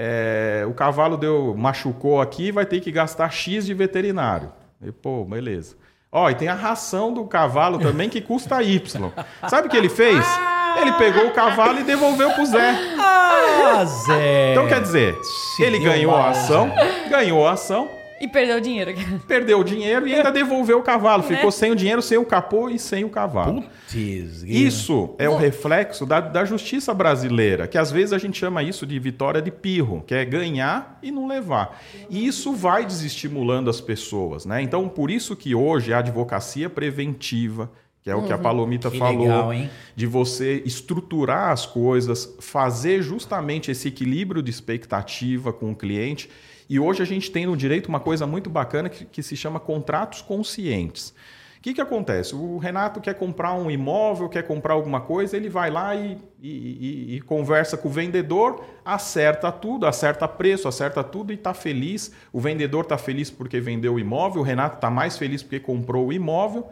é, 0.00 0.64
o 0.64 0.72
cavalo 0.72 1.16
deu 1.16 1.56
machucou 1.58 2.20
aqui, 2.20 2.52
vai 2.52 2.64
ter 2.64 2.80
que 2.80 2.92
gastar 2.92 3.32
X 3.32 3.66
de 3.66 3.74
veterinário. 3.74 4.52
E, 4.80 4.92
pô, 4.92 5.24
beleza. 5.24 5.74
Ó, 6.12 6.30
e 6.30 6.36
tem 6.36 6.46
a 6.46 6.54
ração 6.54 7.12
do 7.12 7.24
cavalo 7.24 7.80
também 7.80 8.08
que 8.08 8.20
custa 8.20 8.62
Y. 8.62 9.10
Sabe 9.48 9.66
o 9.66 9.70
que 9.70 9.76
ele 9.76 9.88
fez? 9.88 10.24
Ele 10.80 10.92
pegou 10.92 11.26
o 11.26 11.32
cavalo 11.32 11.80
e 11.80 11.82
devolveu 11.82 12.30
pro 12.30 12.46
Zé. 12.46 12.76
Ah, 12.96 13.84
Zé. 13.84 14.52
Então 14.52 14.68
quer 14.68 14.80
dizer, 14.80 15.16
Se 15.56 15.64
ele 15.64 15.80
ganhou 15.80 16.14
a 16.14 16.28
ação, 16.30 16.70
ganhou 17.10 17.44
a 17.44 17.52
ação, 17.54 17.90
E 18.20 18.26
perdeu 18.26 18.56
o 18.56 18.60
dinheiro. 18.60 18.92
perdeu 19.26 19.60
o 19.60 19.64
dinheiro 19.64 20.06
e 20.06 20.14
ainda 20.14 20.30
devolveu 20.30 20.78
o 20.78 20.82
cavalo. 20.82 21.22
Ficou 21.22 21.50
sem 21.50 21.70
o 21.70 21.76
dinheiro, 21.76 22.02
sem 22.02 22.18
o 22.18 22.24
capô 22.24 22.68
e 22.68 22.78
sem 22.78 23.04
o 23.04 23.10
cavalo. 23.10 23.62
Putz, 23.62 24.42
Isso 24.42 25.14
é 25.18 25.28
o 25.28 25.36
reflexo 25.36 26.04
da, 26.04 26.20
da 26.20 26.44
justiça 26.44 26.92
brasileira, 26.92 27.66
que 27.66 27.78
às 27.78 27.90
vezes 27.90 28.12
a 28.12 28.18
gente 28.18 28.38
chama 28.38 28.62
isso 28.62 28.86
de 28.86 28.98
vitória 28.98 29.40
de 29.40 29.50
pirro, 29.50 30.02
que 30.06 30.14
é 30.14 30.24
ganhar 30.24 30.98
e 31.02 31.10
não 31.10 31.26
levar. 31.26 31.80
E 32.10 32.26
isso 32.26 32.52
vai 32.52 32.84
desestimulando 32.84 33.70
as 33.70 33.80
pessoas, 33.80 34.44
né? 34.44 34.60
Então, 34.62 34.88
por 34.88 35.10
isso 35.10 35.36
que 35.36 35.54
hoje 35.54 35.92
a 35.92 35.98
advocacia 35.98 36.68
preventiva, 36.68 37.70
que 38.02 38.10
é 38.10 38.14
o 38.16 38.22
que 38.22 38.32
a 38.32 38.38
Palomita 38.38 38.90
Que 38.90 38.98
falou, 38.98 39.22
legal, 39.22 39.52
hein? 39.52 39.70
de 39.94 40.06
você 40.06 40.62
estruturar 40.64 41.50
as 41.50 41.66
coisas, 41.66 42.36
fazer 42.40 43.02
justamente 43.02 43.70
esse 43.70 43.88
equilíbrio 43.88 44.42
de 44.42 44.50
expectativa 44.50 45.52
com 45.52 45.72
o 45.72 45.76
cliente. 45.76 46.28
E 46.68 46.78
hoje 46.78 47.02
a 47.02 47.06
gente 47.06 47.30
tem 47.30 47.46
no 47.46 47.56
direito 47.56 47.88
uma 47.88 48.00
coisa 48.00 48.26
muito 48.26 48.50
bacana 48.50 48.88
que, 48.88 49.04
que 49.04 49.22
se 49.22 49.36
chama 49.36 49.58
contratos 49.58 50.20
conscientes. 50.20 51.14
O 51.56 51.60
que, 51.60 51.74
que 51.74 51.80
acontece? 51.80 52.36
O 52.36 52.56
Renato 52.58 53.00
quer 53.00 53.14
comprar 53.14 53.52
um 53.54 53.68
imóvel, 53.68 54.28
quer 54.28 54.42
comprar 54.46 54.74
alguma 54.74 55.00
coisa, 55.00 55.36
ele 55.36 55.48
vai 55.48 55.70
lá 55.70 55.92
e, 55.96 56.16
e- 56.40 56.48
e- 56.48 57.16
e 57.16 57.20
conversa 57.22 57.76
com 57.76 57.88
o 57.88 57.90
vendedor, 57.90 58.64
acerta 58.84 59.50
tudo, 59.50 59.84
acerta 59.84 60.28
preço, 60.28 60.68
acerta 60.68 61.02
tudo 61.02 61.32
e 61.32 61.34
está 61.34 61.52
feliz. 61.52 62.12
O 62.32 62.38
vendedor 62.38 62.84
está 62.84 62.96
feliz 62.96 63.28
porque 63.28 63.58
vendeu 63.60 63.94
o 63.94 63.98
imóvel, 63.98 64.42
o 64.42 64.44
Renato 64.44 64.76
está 64.76 64.88
mais 64.88 65.18
feliz 65.18 65.42
porque 65.42 65.58
comprou 65.58 66.06
o 66.06 66.12
imóvel. 66.12 66.68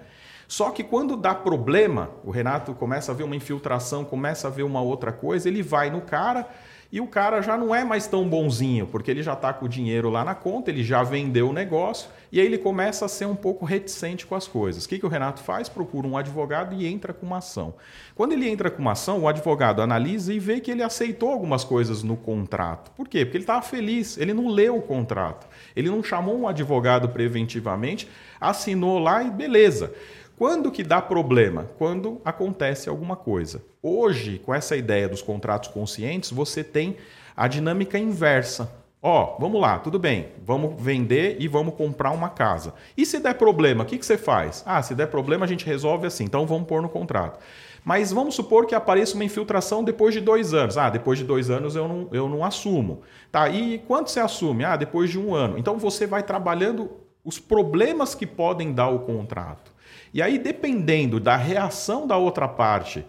Só 0.46 0.70
que 0.70 0.84
quando 0.84 1.16
dá 1.16 1.34
problema, 1.34 2.10
o 2.22 2.30
Renato 2.30 2.72
começa 2.72 3.10
a 3.10 3.14
ver 3.14 3.24
uma 3.24 3.34
infiltração, 3.34 4.04
começa 4.04 4.46
a 4.46 4.50
ver 4.50 4.62
uma 4.62 4.80
outra 4.80 5.10
coisa, 5.10 5.48
ele 5.48 5.62
vai 5.64 5.90
no 5.90 6.00
cara 6.02 6.48
e 6.90 7.00
o 7.00 7.06
cara 7.06 7.40
já 7.40 7.56
não 7.56 7.74
é 7.74 7.84
mais 7.84 8.06
tão 8.06 8.28
bonzinho, 8.28 8.86
porque 8.86 9.10
ele 9.10 9.22
já 9.22 9.32
está 9.32 9.52
com 9.52 9.66
o 9.66 9.68
dinheiro 9.68 10.08
lá 10.08 10.24
na 10.24 10.34
conta, 10.34 10.70
ele 10.70 10.84
já 10.84 11.02
vendeu 11.02 11.50
o 11.50 11.52
negócio 11.52 12.08
e 12.30 12.40
aí 12.40 12.46
ele 12.46 12.58
começa 12.58 13.04
a 13.04 13.08
ser 13.08 13.26
um 13.26 13.34
pouco 13.34 13.64
reticente 13.64 14.26
com 14.26 14.34
as 14.34 14.46
coisas. 14.46 14.84
O 14.84 14.88
que, 14.88 14.98
que 14.98 15.06
o 15.06 15.08
Renato 15.08 15.40
faz? 15.40 15.68
Procura 15.68 16.06
um 16.06 16.16
advogado 16.16 16.74
e 16.74 16.86
entra 16.86 17.12
com 17.12 17.26
uma 17.26 17.38
ação. 17.38 17.74
Quando 18.14 18.32
ele 18.32 18.48
entra 18.48 18.70
com 18.70 18.80
uma 18.80 18.92
ação, 18.92 19.20
o 19.20 19.28
advogado 19.28 19.82
analisa 19.82 20.32
e 20.32 20.38
vê 20.38 20.60
que 20.60 20.70
ele 20.70 20.82
aceitou 20.82 21.30
algumas 21.30 21.64
coisas 21.64 22.02
no 22.02 22.16
contrato. 22.16 22.90
Por 22.92 23.08
quê? 23.08 23.24
Porque 23.24 23.36
ele 23.38 23.44
estava 23.44 23.62
feliz, 23.62 24.16
ele 24.18 24.34
não 24.34 24.48
leu 24.48 24.76
o 24.76 24.82
contrato, 24.82 25.46
ele 25.74 25.88
não 25.88 26.02
chamou 26.02 26.38
um 26.38 26.48
advogado 26.48 27.08
preventivamente, 27.08 28.08
assinou 28.40 28.98
lá 28.98 29.22
e 29.22 29.30
beleza. 29.30 29.92
Quando 30.36 30.70
que 30.70 30.82
dá 30.82 31.00
problema? 31.00 31.66
Quando 31.78 32.20
acontece 32.22 32.90
alguma 32.90 33.16
coisa. 33.16 33.62
Hoje, 33.82 34.38
com 34.38 34.54
essa 34.54 34.76
ideia 34.76 35.08
dos 35.08 35.22
contratos 35.22 35.70
conscientes, 35.70 36.30
você 36.30 36.62
tem 36.62 36.98
a 37.34 37.48
dinâmica 37.48 37.98
inversa. 37.98 38.70
Ó, 39.02 39.38
vamos 39.38 39.58
lá, 39.58 39.78
tudo 39.78 39.98
bem, 39.98 40.28
vamos 40.44 40.74
vender 40.78 41.36
e 41.40 41.48
vamos 41.48 41.74
comprar 41.74 42.10
uma 42.10 42.28
casa. 42.28 42.74
E 42.94 43.06
se 43.06 43.18
der 43.18 43.34
problema, 43.34 43.84
o 43.84 43.86
que, 43.86 43.96
que 43.96 44.04
você 44.04 44.18
faz? 44.18 44.62
Ah, 44.66 44.82
se 44.82 44.94
der 44.94 45.06
problema 45.06 45.46
a 45.46 45.48
gente 45.48 45.64
resolve 45.64 46.06
assim, 46.06 46.24
então 46.24 46.46
vamos 46.46 46.68
pôr 46.68 46.82
no 46.82 46.88
contrato. 46.88 47.38
Mas 47.82 48.12
vamos 48.12 48.34
supor 48.34 48.66
que 48.66 48.74
apareça 48.74 49.14
uma 49.14 49.24
infiltração 49.24 49.82
depois 49.82 50.12
de 50.12 50.20
dois 50.20 50.52
anos. 50.52 50.76
Ah, 50.76 50.90
depois 50.90 51.18
de 51.18 51.24
dois 51.24 51.48
anos 51.48 51.76
eu 51.76 51.88
não, 51.88 52.08
eu 52.12 52.28
não 52.28 52.44
assumo. 52.44 53.00
Tá, 53.32 53.48
e 53.48 53.78
quanto 53.86 54.10
você 54.10 54.20
assume? 54.20 54.64
Ah, 54.64 54.76
depois 54.76 55.08
de 55.08 55.18
um 55.18 55.34
ano. 55.34 55.56
Então 55.56 55.78
você 55.78 56.06
vai 56.06 56.22
trabalhando 56.22 56.90
os 57.24 57.38
problemas 57.38 58.14
que 58.14 58.26
podem 58.26 58.72
dar 58.74 58.88
o 58.88 58.98
contrato. 58.98 59.75
E 60.12 60.22
aí, 60.22 60.38
dependendo 60.38 61.18
da 61.18 61.36
reação 61.36 62.06
da 62.06 62.16
outra 62.16 62.46
parte, 62.48 63.04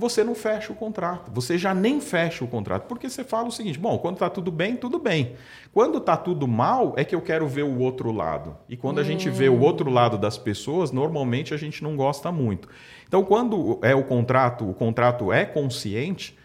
você 0.00 0.24
não 0.24 0.34
fecha 0.34 0.72
o 0.72 0.74
contrato. 0.74 1.30
Você 1.30 1.58
já 1.58 1.74
nem 1.74 2.00
fecha 2.00 2.42
o 2.42 2.48
contrato. 2.48 2.86
Porque 2.86 3.08
você 3.08 3.22
fala 3.22 3.48
o 3.48 3.52
seguinte: 3.52 3.78
bom, 3.78 3.98
quando 3.98 4.14
está 4.14 4.30
tudo 4.30 4.50
bem, 4.50 4.74
tudo 4.74 4.98
bem. 4.98 5.34
Quando 5.74 5.98
está 5.98 6.16
tudo 6.16 6.48
mal, 6.48 6.94
é 6.96 7.04
que 7.04 7.14
eu 7.14 7.20
quero 7.20 7.46
ver 7.46 7.64
o 7.64 7.78
outro 7.78 8.10
lado. 8.10 8.56
E 8.66 8.76
quando 8.76 8.98
a 8.98 9.04
gente 9.04 9.28
vê 9.28 9.50
o 9.50 9.60
outro 9.60 9.90
lado 9.90 10.16
das 10.16 10.38
pessoas, 10.38 10.90
normalmente 10.90 11.52
a 11.52 11.56
gente 11.58 11.84
não 11.84 11.96
gosta 11.96 12.32
muito. 12.32 12.66
Então, 13.06 13.22
quando 13.22 13.78
é 13.82 13.94
o 13.94 14.02
contrato, 14.02 14.68
o 14.68 14.72
contrato 14.72 15.30
é 15.30 15.44
consciente, 15.44 16.36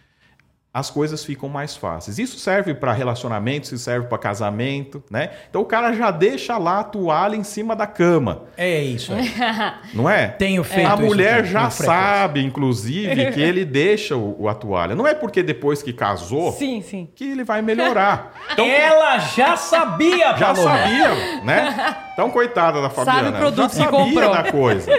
as 0.76 0.90
coisas 0.90 1.24
ficam 1.24 1.48
mais 1.48 1.74
fáceis. 1.74 2.20
Isso 2.20 2.38
serve 2.38 2.74
para 2.74 2.92
relacionamento, 2.92 3.64
isso 3.64 3.78
serve 3.78 4.08
para 4.08 4.18
casamento, 4.18 5.02
né? 5.10 5.30
Então 5.50 5.62
o 5.62 5.66
cara 5.66 5.94
já 5.94 6.12
deixa 6.12 6.58
lá 6.58 6.82
a 6.82 6.84
toalha 6.84 7.38
em 7.38 7.46
cima 7.46 7.74
da 7.78 7.88
cama, 7.88 8.42
É 8.58 8.82
isso 8.84 9.14
aí. 9.14 9.32
não 9.96 10.10
é? 10.10 10.28
Tenho 10.28 10.66
feito 10.66 10.86
A 10.92 10.96
isso 10.96 11.04
mulher 11.04 11.46
já 11.46 11.70
sabe, 11.70 12.44
inclusive, 12.44 13.32
que 13.32 13.40
ele 13.42 13.64
deixa 13.66 14.18
o, 14.18 14.50
a 14.50 14.54
toalha. 14.54 14.94
Não 14.96 15.08
é 15.08 15.14
porque 15.14 15.42
depois 15.42 15.82
que 15.82 15.94
casou 15.94 16.52
Sim, 16.52 16.82
sim. 16.82 17.08
que 17.16 17.24
ele 17.24 17.46
vai 17.46 17.62
melhorar. 17.62 18.34
Então, 18.56 18.66
Ela 18.66 19.18
já 19.20 19.58
sabia, 19.58 20.36
já 20.38 20.54
Paloma. 20.54 20.78
sabia, 20.78 21.42
né? 21.44 21.96
Então, 22.14 22.30
coitada 22.30 22.82
da 22.82 22.90
Fabiana. 22.90 23.24
Sabe 23.24 23.36
o 23.36 23.40
produto 23.40 23.62
já 23.64 23.70
que 23.70 23.76
sabia 23.76 23.92
comprou. 24.06 24.32
da 24.34 24.52
coisa. 24.52 24.92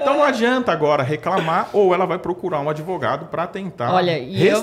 Então 0.00 0.14
não 0.16 0.24
adianta 0.24 0.72
agora 0.72 1.02
reclamar 1.02 1.68
ou 1.72 1.92
ela 1.94 2.06
vai 2.06 2.18
procurar 2.18 2.60
um 2.60 2.68
advogado 2.70 3.26
para 3.26 3.46
tentar 3.46 3.92
Olha, 3.92 4.18
e 4.18 4.44
eu- 4.46 4.56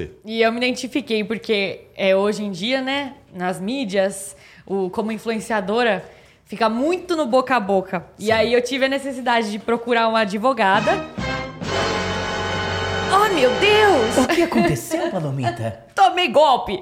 restabelecer. 0.00 0.10
E 0.24 0.42
eu 0.42 0.50
me 0.52 0.58
identifiquei 0.58 1.24
porque 1.24 1.82
é, 1.96 2.14
hoje 2.16 2.44
em 2.44 2.50
dia, 2.50 2.80
né, 2.80 3.14
nas 3.32 3.60
mídias, 3.60 4.36
o, 4.66 4.90
como 4.90 5.12
influenciadora, 5.12 6.04
fica 6.44 6.68
muito 6.68 7.16
no 7.16 7.26
boca 7.26 7.56
a 7.56 7.60
boca. 7.60 8.04
E 8.18 8.30
aí 8.32 8.52
eu 8.52 8.62
tive 8.62 8.84
a 8.86 8.88
necessidade 8.88 9.50
de 9.50 9.58
procurar 9.58 10.08
uma 10.08 10.20
advogada. 10.20 10.92
Oh, 13.12 13.34
meu 13.34 13.50
Deus! 13.58 14.18
O 14.24 14.28
que 14.28 14.42
aconteceu, 14.42 15.10
Palomita? 15.10 15.84
Tomei 15.94 16.28
golpe! 16.28 16.80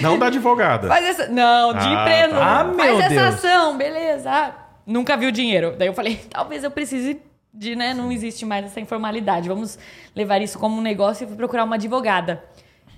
Não 0.00 0.18
da 0.18 0.26
advogada. 0.26 0.88
Faz 0.88 1.04
essa. 1.04 1.28
Não, 1.28 1.72
de 1.72 1.78
Ah, 1.86 1.92
empresa. 2.02 2.34
tá. 2.34 2.60
Ah, 2.60 2.64
Faz 2.74 2.76
meu 2.76 3.00
essa 3.00 3.08
Deus. 3.08 3.34
ação, 3.34 3.76
beleza. 3.76 4.30
Ah, 4.30 4.52
Nunca 4.86 5.16
vi 5.16 5.26
o 5.26 5.32
dinheiro. 5.32 5.76
Daí 5.78 5.86
eu 5.86 5.92
falei, 5.94 6.16
talvez 6.28 6.64
eu 6.64 6.70
precise 6.70 7.20
de, 7.52 7.74
né? 7.76 7.92
Não 7.94 8.10
existe 8.12 8.44
mais 8.46 8.64
essa 8.66 8.80
informalidade. 8.80 9.48
Vamos 9.48 9.78
levar 10.14 10.40
isso 10.40 10.58
como 10.58 10.76
um 10.78 10.82
negócio 10.82 11.28
e 11.30 11.36
procurar 11.36 11.64
uma 11.64 11.76
advogada. 11.76 12.42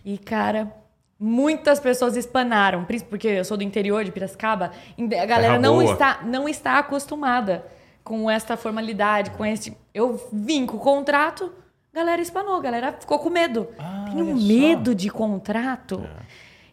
E, 0.04 0.18
cara, 0.18 0.72
muitas 1.18 1.78
pessoas 1.80 2.16
espanaram, 2.16 2.84
principalmente 2.84 3.10
porque 3.10 3.28
eu 3.28 3.44
sou 3.44 3.56
do 3.56 3.62
interior 3.62 4.04
de 4.04 4.10
Piracicaba, 4.12 4.72
a 4.98 5.26
galera 5.26 5.58
não 5.58 5.76
está, 5.92 6.20
não 6.24 6.48
está 6.48 6.78
acostumada 6.78 7.64
com 8.04 8.28
esta 8.30 8.56
formalidade, 8.56 9.30
com 9.30 9.44
este. 9.46 9.76
Eu 9.94 10.20
vim 10.32 10.66
com 10.66 10.76
o 10.76 10.80
contrato, 10.80 11.52
galera 11.94 12.20
espanou, 12.20 12.60
galera 12.60 12.92
ficou 12.98 13.18
com 13.20 13.30
medo. 13.30 13.68
Ah, 13.78 14.06
um 14.12 14.36
só. 14.38 14.46
medo 14.46 14.94
de 14.94 15.08
contrato. 15.08 16.04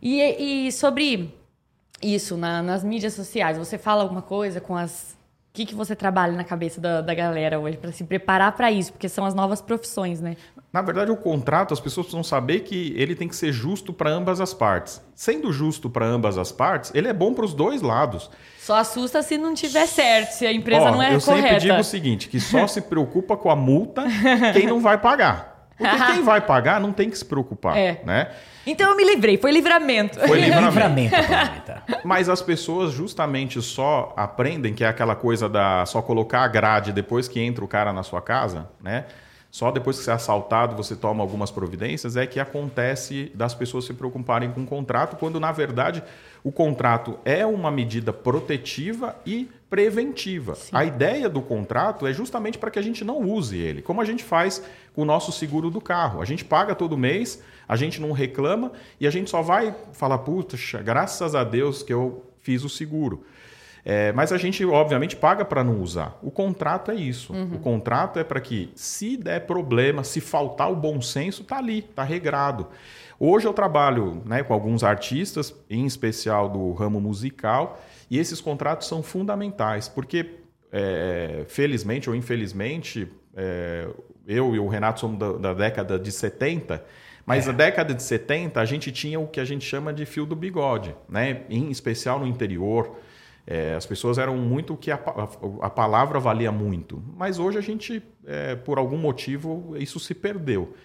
E, 0.02 0.66
e 0.68 0.72
sobre 0.72 1.36
isso, 2.02 2.36
na- 2.36 2.64
nas 2.64 2.84
mídias 2.84 3.14
sociais, 3.14 3.58
você 3.58 3.78
fala 3.78 4.02
alguma 4.02 4.22
coisa 4.24 4.60
com 4.60 4.76
as. 4.76 5.16
O 5.50 5.52
que, 5.52 5.66
que 5.66 5.74
você 5.76 5.96
trabalha 5.96 6.34
na 6.34 6.44
cabeça 6.44 6.80
da, 6.80 7.02
da 7.02 7.14
galera 7.14 7.60
hoje 7.60 7.76
para 7.76 7.92
se 7.92 8.04
preparar 8.04 8.52
para 8.52 8.72
isso? 8.72 8.94
Porque 8.94 9.10
são 9.10 9.26
as 9.26 9.34
novas 9.34 9.60
profissões, 9.62 10.22
né? 10.22 10.38
Na 10.72 10.84
verdade, 10.84 11.10
o 11.10 11.18
contrato, 11.18 11.74
as 11.74 11.80
pessoas 11.80 12.06
precisam 12.06 12.24
saber 12.24 12.60
que 12.60 12.94
ele 12.96 13.16
tem 13.16 13.28
que 13.28 13.36
ser 13.36 13.52
justo 13.52 13.92
para 13.92 14.12
ambas 14.12 14.40
as 14.40 14.54
partes. 14.54 15.02
Sendo 15.16 15.52
justo 15.52 15.90
para 15.90 16.06
ambas 16.06 16.38
as 16.38 16.52
partes, 16.52 16.92
ele 16.94 17.08
é 17.08 17.14
bom 17.14 17.34
para 17.34 17.44
os 17.44 17.56
dois 17.56 17.82
lados. 17.82 18.30
Só 18.60 18.76
assusta 18.76 19.24
se 19.24 19.40
não 19.40 19.56
tiver 19.56 19.88
certo, 19.88 20.34
se 20.34 20.46
a 20.46 20.54
empresa 20.54 20.84
Ó, 20.84 20.92
não 20.92 21.02
é 21.02 21.16
eu 21.16 21.20
sempre 21.20 21.42
correta. 21.42 21.60
digo 21.60 21.80
o 21.80 21.84
seguinte, 21.84 22.30
que 22.30 22.40
só 22.40 22.68
se 22.68 22.82
preocupa 22.82 23.36
com 23.36 23.50
a 23.50 23.56
multa 23.56 24.04
quem 24.54 24.68
não 24.68 24.80
vai 24.80 25.00
pagar. 25.00 25.49
Porque 25.80 25.98
quem 26.14 26.24
vai 26.24 26.42
pagar 26.42 26.80
não 26.80 26.92
tem 26.92 27.10
que 27.10 27.18
se 27.18 27.26
preocupar, 27.26 27.76
É. 27.78 28.02
né? 28.06 28.30
Então 28.68 28.92
eu 28.92 28.96
me 28.96 29.04
livrei, 29.04 29.38
foi 29.38 29.52
livramento. 29.52 30.20
Foi 30.20 30.38
livramento. 30.42 31.16
Mas 32.04 32.30
as 32.30 32.42
pessoas 32.42 32.92
justamente 32.92 33.60
só 33.62 34.14
aprendem 34.16 34.74
que 34.76 34.84
é 34.84 34.88
aquela 34.88 35.16
coisa 35.16 35.50
da 35.50 35.86
só 35.88 36.02
colocar 36.02 36.42
a 36.42 36.48
grade 36.48 36.92
depois 36.92 37.28
que 37.28 37.40
entra 37.40 37.64
o 37.66 37.68
cara 37.68 37.92
na 37.92 38.04
sua 38.04 38.22
casa, 38.22 38.70
né? 38.84 39.06
Só 39.50 39.72
depois 39.72 39.98
que 39.98 40.04
você 40.04 40.12
é 40.12 40.14
assaltado 40.14 40.76
você 40.76 40.96
toma 40.96 41.24
algumas 41.24 41.50
providências, 41.50 42.16
é 42.16 42.28
que 42.28 42.40
acontece 42.40 43.32
das 43.34 43.56
pessoas 43.56 43.86
se 43.86 43.94
preocuparem 43.94 44.52
com 44.52 44.62
o 44.62 44.66
contrato, 44.68 45.16
quando 45.16 45.40
na 45.40 45.52
verdade 45.52 46.04
o 46.44 46.52
contrato 46.52 47.18
é 47.26 47.44
uma 47.46 47.72
medida 47.72 48.14
protetiva 48.14 49.16
e 49.26 49.50
preventiva. 49.70 50.58
A 50.72 50.84
ideia 50.84 51.30
do 51.30 51.42
contrato 51.42 52.08
é 52.08 52.14
justamente 52.14 52.58
para 52.58 52.72
que 52.72 52.80
a 52.80 52.82
gente 52.82 53.06
não 53.06 53.22
use 53.22 53.58
ele, 53.58 53.82
como 53.82 54.02
a 54.02 54.06
gente 54.06 54.24
faz 54.24 54.64
com 54.94 55.04
o 55.04 55.06
nosso 55.06 55.32
seguro 55.32 55.70
do 55.70 55.80
carro. 55.80 56.22
A 56.22 56.26
gente 56.26 56.44
paga 56.44 56.74
todo 56.74 56.98
mês, 56.98 57.42
a 57.68 57.76
gente 57.76 58.02
não 58.02 58.12
reclama 58.12 58.72
e 59.00 59.06
a 59.06 59.12
gente 59.12 59.30
só 59.30 59.42
vai 59.42 59.76
falar, 59.94 60.18
puxa, 60.20 60.82
graças 60.82 61.36
a 61.36 61.44
Deus 61.44 61.84
que 61.84 61.94
eu 61.94 62.26
fiz 62.42 62.64
o 62.64 62.70
seguro. 62.70 63.24
É, 63.84 64.12
mas 64.12 64.32
a 64.32 64.38
gente, 64.38 64.66
obviamente, 64.66 65.16
paga 65.16 65.46
para 65.46 65.64
não 65.64 65.82
usar. 65.82 66.18
O 66.22 66.30
contrato 66.30 66.92
é 66.92 66.96
isso. 66.96 67.34
Uhum. 67.34 67.56
O 67.56 67.60
contrato 67.60 68.20
é 68.20 68.24
para 68.24 68.40
que, 68.40 68.72
se 68.76 69.18
der 69.18 69.46
problema, 69.46 70.04
se 70.04 70.20
faltar 70.20 70.72
o 70.72 70.76
bom 70.76 71.02
senso, 71.02 71.44
tá 71.44 71.58
ali, 71.58 71.82
tá 71.82 72.04
regrado. 72.04 72.68
Hoje 73.20 73.48
eu 73.48 73.54
trabalho 73.54 74.22
né, 74.26 74.44
com 74.44 74.54
alguns 74.54 74.84
artistas, 74.84 75.54
em 75.70 75.86
especial 75.86 76.50
do 76.50 76.72
ramo 76.72 77.02
musical, 77.02 77.82
e 78.10 78.18
esses 78.18 78.40
contratos 78.40 78.88
são 78.88 79.04
fundamentais, 79.04 79.90
porque, 79.90 80.38
é, 80.72 81.44
felizmente 81.48 82.10
ou 82.10 82.16
infelizmente, 82.16 83.08
é, 83.36 83.88
eu 84.28 84.56
e 84.56 84.60
o 84.60 84.68
Renato 84.68 85.02
somos 85.02 85.20
da, 85.20 85.34
da 85.34 85.54
década 85.54 86.00
de 86.00 86.12
70, 86.12 86.84
mas 87.26 87.46
é. 87.46 87.52
na 87.52 87.58
década 87.58 87.94
de 87.94 88.02
70 88.02 88.60
a 88.60 88.66
gente 88.66 88.92
tinha 88.92 89.20
o 89.20 89.28
que 89.28 89.40
a 89.40 89.46
gente 89.46 89.66
chama 89.66 89.94
de 89.94 90.06
fio 90.06 90.26
do 90.26 90.36
bigode, 90.36 90.96
né? 91.08 91.42
em 91.50 91.70
especial 91.70 92.20
no 92.20 92.28
interior. 92.28 92.98
É, 93.52 93.74
as 93.74 93.84
pessoas 93.84 94.20
eram 94.20 94.38
muito 94.38 94.78
que 94.78 94.92
a, 94.92 94.96
a, 94.96 95.66
a, 95.66 95.70
palavra 95.72 96.20
valia 96.20 96.52
muito. 96.52 97.04
Mas 97.18 97.40
hoje 97.40 97.58
a 97.58 97.62
gente, 97.62 98.00
é, 98.24 98.56
por 98.56 98.78
algum 98.78 98.96
motivo, 98.96 99.76
isso 99.76 100.00
se 100.00 100.14
perdeu. 100.14 100.76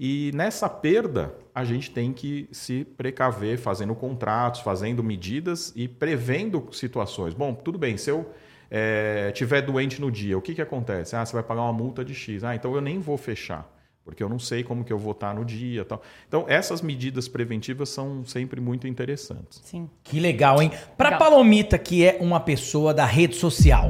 E 0.00 0.30
nessa 0.34 0.66
perda, 0.66 1.34
a 1.54 1.62
gente 1.62 1.90
tem 1.90 2.14
que 2.14 2.48
se 2.50 2.86
precaver 2.96 3.58
fazendo 3.58 3.94
contratos, 3.94 4.62
fazendo 4.62 5.04
medidas 5.04 5.74
e 5.76 5.86
prevendo 5.86 6.66
situações. 6.72 7.34
Bom, 7.34 7.54
tudo 7.54 7.78
bem, 7.78 7.98
se 7.98 8.10
eu 8.10 8.32
é, 8.70 9.30
tiver 9.32 9.60
doente 9.60 10.00
no 10.00 10.10
dia, 10.10 10.38
o 10.38 10.40
que, 10.40 10.54
que 10.54 10.62
acontece? 10.62 11.14
Ah, 11.14 11.26
você 11.26 11.34
vai 11.34 11.42
pagar 11.42 11.64
uma 11.64 11.72
multa 11.74 12.02
de 12.02 12.14
X. 12.14 12.42
Ah, 12.44 12.54
então 12.54 12.74
eu 12.74 12.80
nem 12.80 12.98
vou 12.98 13.18
fechar 13.18 13.75
porque 14.06 14.22
eu 14.22 14.28
não 14.28 14.38
sei 14.38 14.62
como 14.62 14.84
que 14.84 14.92
eu 14.92 14.98
vou 14.98 15.10
estar 15.10 15.34
no 15.34 15.44
dia 15.44 15.84
tal. 15.84 16.00
Então, 16.28 16.44
essas 16.46 16.80
medidas 16.80 17.26
preventivas 17.26 17.88
são 17.88 18.24
sempre 18.24 18.60
muito 18.60 18.86
interessantes. 18.86 19.60
Sim. 19.64 19.90
Que 20.04 20.20
legal, 20.20 20.62
hein? 20.62 20.70
Para 20.96 21.18
Palomita, 21.18 21.76
que 21.76 22.06
é 22.06 22.16
uma 22.20 22.38
pessoa 22.38 22.94
da 22.94 23.04
rede 23.04 23.34
social. 23.34 23.88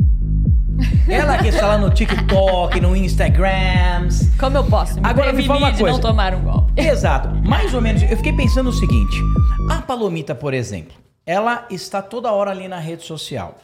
Ela 1.06 1.36
que 1.36 1.48
está 1.48 1.66
lá 1.66 1.76
no 1.76 1.90
TikTok, 1.90 2.80
no 2.80 2.96
Instagram. 2.96 4.08
Como 4.40 4.56
eu 4.56 4.64
posso? 4.64 4.94
Me 4.94 5.06
Agora 5.06 5.34
me 5.34 5.46
fala 5.46 5.58
uma 5.58 5.76
coisa. 5.76 5.92
não 5.92 6.00
tomar 6.00 6.34
um 6.34 6.44
golpe. 6.44 6.72
Exato. 6.80 7.28
Mais 7.46 7.74
ou 7.74 7.82
menos. 7.82 8.02
Eu 8.02 8.16
fiquei 8.16 8.32
pensando 8.32 8.70
o 8.70 8.72
seguinte: 8.72 9.16
a 9.70 9.82
Palomita, 9.82 10.34
por 10.34 10.54
exemplo, 10.54 10.96
ela 11.26 11.66
está 11.70 12.00
toda 12.00 12.32
hora 12.32 12.50
ali 12.50 12.68
na 12.68 12.78
rede 12.78 13.02
social. 13.02 13.58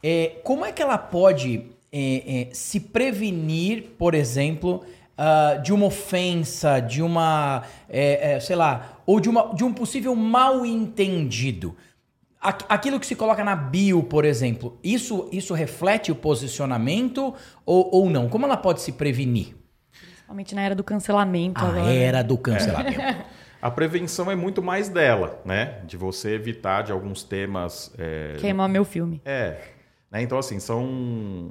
É, 0.00 0.36
como 0.44 0.64
é 0.64 0.70
que 0.70 0.80
ela 0.80 0.96
pode 0.96 1.64
é, 1.90 2.42
é, 2.42 2.48
se 2.52 2.78
prevenir, 2.78 3.94
por 3.98 4.14
exemplo, 4.14 4.84
uh, 5.18 5.60
de 5.60 5.72
uma 5.72 5.86
ofensa, 5.86 6.80
de 6.80 7.02
uma, 7.02 7.64
é, 7.88 8.34
é, 8.34 8.40
sei 8.40 8.56
lá, 8.56 9.00
ou 9.04 9.18
de, 9.18 9.28
uma, 9.28 9.54
de 9.54 9.64
um 9.64 9.72
possível 9.72 10.14
mal 10.14 10.64
entendido. 10.64 11.76
Aquilo 12.40 13.00
que 13.00 13.06
se 13.06 13.16
coloca 13.16 13.42
na 13.42 13.56
bio, 13.56 14.00
por 14.04 14.24
exemplo, 14.24 14.78
isso, 14.82 15.28
isso 15.32 15.54
reflete 15.54 16.12
o 16.12 16.14
posicionamento 16.14 17.34
ou, 17.66 17.90
ou 17.92 18.08
não? 18.08 18.28
Como 18.28 18.46
ela 18.46 18.56
pode 18.56 18.80
se 18.80 18.92
prevenir? 18.92 19.56
Principalmente 19.90 20.54
na 20.54 20.62
era 20.62 20.74
do 20.74 20.84
cancelamento. 20.84 21.60
A 21.64 21.68
agora. 21.68 21.92
era 21.92 22.22
do 22.22 22.38
cancelamento. 22.38 23.00
É. 23.00 23.24
A 23.60 23.72
prevenção 23.72 24.30
é 24.30 24.36
muito 24.36 24.62
mais 24.62 24.88
dela, 24.88 25.42
né? 25.44 25.80
De 25.84 25.96
você 25.96 26.34
evitar 26.34 26.82
de 26.82 26.92
alguns 26.92 27.24
temas. 27.24 27.92
É... 27.98 28.36
Queimar 28.38 28.68
meu 28.68 28.84
filme. 28.84 29.20
É. 29.24 29.58
Né? 30.12 30.22
Então, 30.22 30.38
assim, 30.38 30.60
são. 30.60 31.50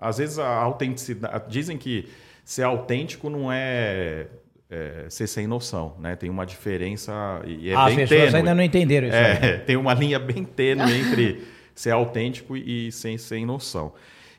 Às 0.00 0.18
vezes 0.18 0.36
a 0.40 0.48
autenticidade. 0.48 1.44
Dizem 1.48 1.78
que 1.78 2.08
ser 2.44 2.62
autêntico 2.62 3.30
não 3.30 3.50
é, 3.50 4.26
é, 4.70 5.06
ser 5.08 5.26
sem 5.26 5.46
noção, 5.46 5.96
né? 5.98 6.14
Tem 6.14 6.28
uma 6.28 6.44
diferença 6.44 7.12
e 7.46 7.70
é 7.70 7.74
ah, 7.74 7.86
bem 7.86 8.02
as 8.02 8.08
pessoas 8.08 8.20
tênue. 8.26 8.36
ainda 8.36 8.54
não 8.54 8.62
entenderam 8.62 9.08
isso. 9.08 9.16
É, 9.16 9.58
tem 9.66 9.76
uma 9.76 9.94
linha 9.94 10.18
bem 10.18 10.44
tênue 10.44 10.92
entre 10.92 11.44
ser 11.74 11.90
autêntico 11.90 12.56
e 12.56 12.92
sem, 12.92 13.16
sem 13.18 13.46
noção. 13.46 13.92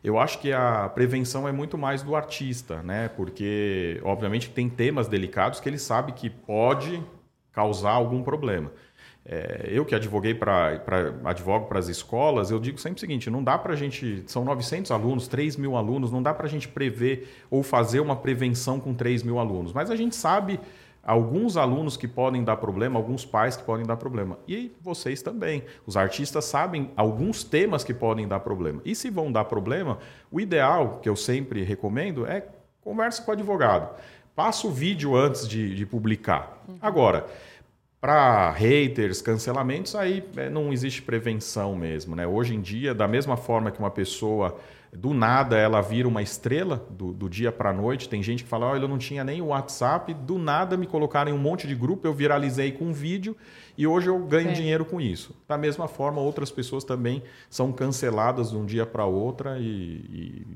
Eu 0.03 0.19
acho 0.19 0.39
que 0.39 0.53
a 0.53 0.87
prevenção 0.87 1.47
é 1.47 1.51
muito 1.51 1.79
mais 1.79 2.03
do 2.03 2.15
artista, 2.15 2.83
né? 2.83 3.09
Porque, 3.09 3.99
obviamente, 4.03 4.51
tem 4.51 4.69
temas 4.69 5.07
delicados 5.07 5.59
que 5.59 5.67
ele 5.67 5.79
sabe 5.79 6.11
que 6.11 6.29
pode 6.29 7.01
causar 7.51 7.91
algum 7.91 8.21
problema. 8.21 8.71
É, 9.27 9.69
eu 9.71 9.83
que 9.83 9.95
advoguei 9.95 10.35
para 10.35 10.79
advogo 11.23 11.65
para 11.65 11.79
as 11.79 11.87
escolas, 11.87 12.51
eu 12.51 12.59
digo 12.59 12.77
sempre 12.77 12.97
o 12.97 12.99
seguinte: 12.99 13.27
não 13.29 13.43
dá 13.43 13.57
para 13.57 13.73
a 13.73 13.75
gente. 13.75 14.23
São 14.27 14.45
900 14.45 14.91
alunos, 14.91 15.27
3 15.27 15.57
mil 15.57 15.75
alunos, 15.75 16.11
não 16.11 16.21
dá 16.21 16.31
para 16.31 16.45
a 16.45 16.49
gente 16.49 16.67
prever 16.67 17.27
ou 17.49 17.63
fazer 17.63 17.99
uma 17.99 18.15
prevenção 18.15 18.79
com 18.79 18.93
3 18.93 19.23
mil 19.23 19.39
alunos. 19.39 19.73
Mas 19.73 19.89
a 19.89 19.95
gente 19.95 20.15
sabe 20.15 20.59
alguns 21.01 21.57
alunos 21.57 21.97
que 21.97 22.07
podem 22.07 22.43
dar 22.43 22.57
problema, 22.57 22.99
alguns 22.99 23.25
pais 23.25 23.57
que 23.57 23.63
podem 23.63 23.83
dar 23.83 23.97
problema. 23.97 24.37
E 24.47 24.71
vocês 24.79 25.23
também. 25.23 25.63
Os 25.87 25.97
artistas 25.97 26.45
sabem 26.45 26.91
alguns 26.95 27.43
temas 27.43 27.83
que 27.83 27.95
podem 27.95 28.27
dar 28.27 28.41
problema. 28.41 28.79
E 28.85 28.93
se 28.93 29.09
vão 29.09 29.31
dar 29.31 29.45
problema, 29.45 29.97
o 30.31 30.39
ideal, 30.39 30.99
que 31.01 31.09
eu 31.09 31.15
sempre 31.15 31.63
recomendo, 31.63 32.27
é 32.27 32.45
converse 32.79 33.23
com 33.23 33.31
o 33.31 33.33
advogado. 33.33 33.89
Passa 34.35 34.67
o 34.67 34.71
vídeo 34.71 35.15
antes 35.15 35.47
de, 35.47 35.73
de 35.73 35.83
publicar. 35.83 36.63
Uhum. 36.67 36.77
Agora. 36.79 37.25
Para 37.99 38.51
haters, 38.51 39.21
cancelamentos, 39.21 39.95
aí 39.95 40.23
é, 40.35 40.49
não 40.49 40.71
existe 40.71 41.01
prevenção 41.01 41.75
mesmo. 41.75 42.15
Né? 42.15 42.27
Hoje 42.27 42.53
em 42.53 42.61
dia, 42.61 42.93
da 42.93 43.07
mesma 43.07 43.35
forma 43.35 43.71
que 43.71 43.79
uma 43.79 43.89
pessoa, 43.89 44.57
do 44.93 45.13
nada, 45.13 45.57
ela 45.57 45.81
vira 45.81 46.07
uma 46.07 46.21
estrela, 46.21 46.85
do, 46.89 47.11
do 47.11 47.27
dia 47.27 47.51
para 47.51 47.71
a 47.71 47.73
noite, 47.73 48.07
tem 48.07 48.21
gente 48.21 48.43
que 48.43 48.49
fala, 48.49 48.71
oh, 48.71 48.75
eu 48.75 48.87
não 48.87 48.97
tinha 48.97 49.23
nem 49.23 49.41
o 49.41 49.47
WhatsApp, 49.47 50.13
do 50.13 50.37
nada 50.37 50.77
me 50.77 50.85
colocaram 50.85 51.31
em 51.31 51.33
um 51.33 51.39
monte 51.39 51.67
de 51.67 51.73
grupo, 51.73 52.05
eu 52.05 52.13
viralizei 52.13 52.71
com 52.71 52.85
um 52.85 52.93
vídeo 52.93 53.35
e 53.77 53.87
hoje 53.87 54.07
eu 54.07 54.19
ganho 54.19 54.49
é. 54.49 54.53
dinheiro 54.53 54.85
com 54.85 55.01
isso. 55.01 55.35
Da 55.47 55.57
mesma 55.57 55.87
forma, 55.87 56.21
outras 56.21 56.51
pessoas 56.51 56.83
também 56.83 57.23
são 57.49 57.71
canceladas 57.71 58.51
de 58.51 58.57
um 58.57 58.65
dia 58.65 58.85
para 58.85 59.05
outra 59.05 59.57
e, 59.57 59.63
e, 59.65 60.47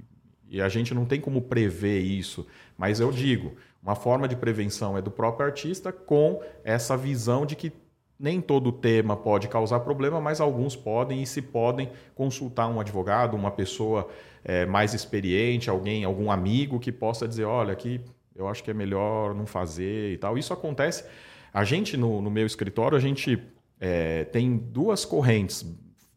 e 0.50 0.62
a 0.62 0.68
gente 0.68 0.94
não 0.94 1.06
tem 1.06 1.22
como 1.22 1.42
prever 1.42 2.00
isso. 2.00 2.46
Mas 2.78 3.00
eu 3.00 3.12
digo, 3.12 3.56
uma 3.82 3.96
forma 3.96 4.28
de 4.28 4.36
prevenção 4.36 4.98
é 4.98 5.02
do 5.02 5.12
próprio 5.12 5.46
artista 5.46 5.92
com 5.92 6.42
essa 6.64 6.98
visão 6.98 7.46
de 7.46 7.56
que 7.56 7.72
nem 8.20 8.42
todo 8.42 8.72
tema 8.72 9.16
pode 9.16 9.48
causar 9.48 9.80
problema, 9.80 10.20
mas 10.20 10.42
alguns 10.42 10.76
podem 10.76 11.24
e 11.24 11.26
se 11.26 11.42
podem 11.42 11.90
consultar 12.14 12.68
um 12.68 12.80
advogado, 12.80 13.36
uma 13.36 13.52
pessoa 13.52 14.10
é, 14.44 14.66
mais 14.66 14.94
experiente, 14.94 15.70
alguém, 15.70 16.04
algum 16.04 16.30
amigo 16.30 16.80
que 16.80 16.92
possa 16.92 17.28
dizer, 17.28 17.46
olha, 17.46 17.72
aqui 17.72 18.02
eu 18.36 18.48
acho 18.48 18.64
que 18.64 18.72
é 18.72 18.74
melhor 18.74 19.34
não 19.34 19.46
fazer 19.46 20.14
e 20.14 20.18
tal. 20.18 20.38
Isso 20.38 20.52
acontece. 20.52 21.06
A 21.54 21.64
gente 21.64 21.96
no, 21.96 22.22
no 22.22 22.30
meu 22.30 22.46
escritório 22.46 22.98
a 22.98 23.02
gente 23.02 23.42
é, 23.80 24.26
tem 24.26 24.58
duas 24.58 25.06
correntes 25.06 25.66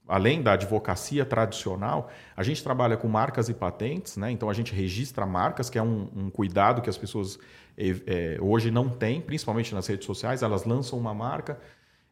além 0.06 0.42
da 0.42 0.52
advocacia 0.52 1.24
tradicional, 1.24 2.10
a 2.36 2.42
gente 2.42 2.62
trabalha 2.62 2.96
com 2.96 3.08
marcas 3.08 3.48
e 3.48 3.54
patentes, 3.54 4.16
né? 4.16 4.30
então 4.30 4.50
a 4.50 4.52
gente 4.52 4.74
registra 4.74 5.24
marcas, 5.24 5.70
que 5.70 5.78
é 5.78 5.82
um, 5.82 6.08
um 6.14 6.30
cuidado 6.30 6.82
que 6.82 6.90
as 6.90 6.98
pessoas 6.98 7.38
é, 7.76 8.36
hoje 8.40 8.70
não 8.70 8.88
têm, 8.88 9.20
principalmente 9.20 9.74
nas 9.74 9.86
redes 9.86 10.06
sociais, 10.06 10.42
elas 10.42 10.64
lançam 10.64 10.98
uma 10.98 11.14
marca, 11.14 11.58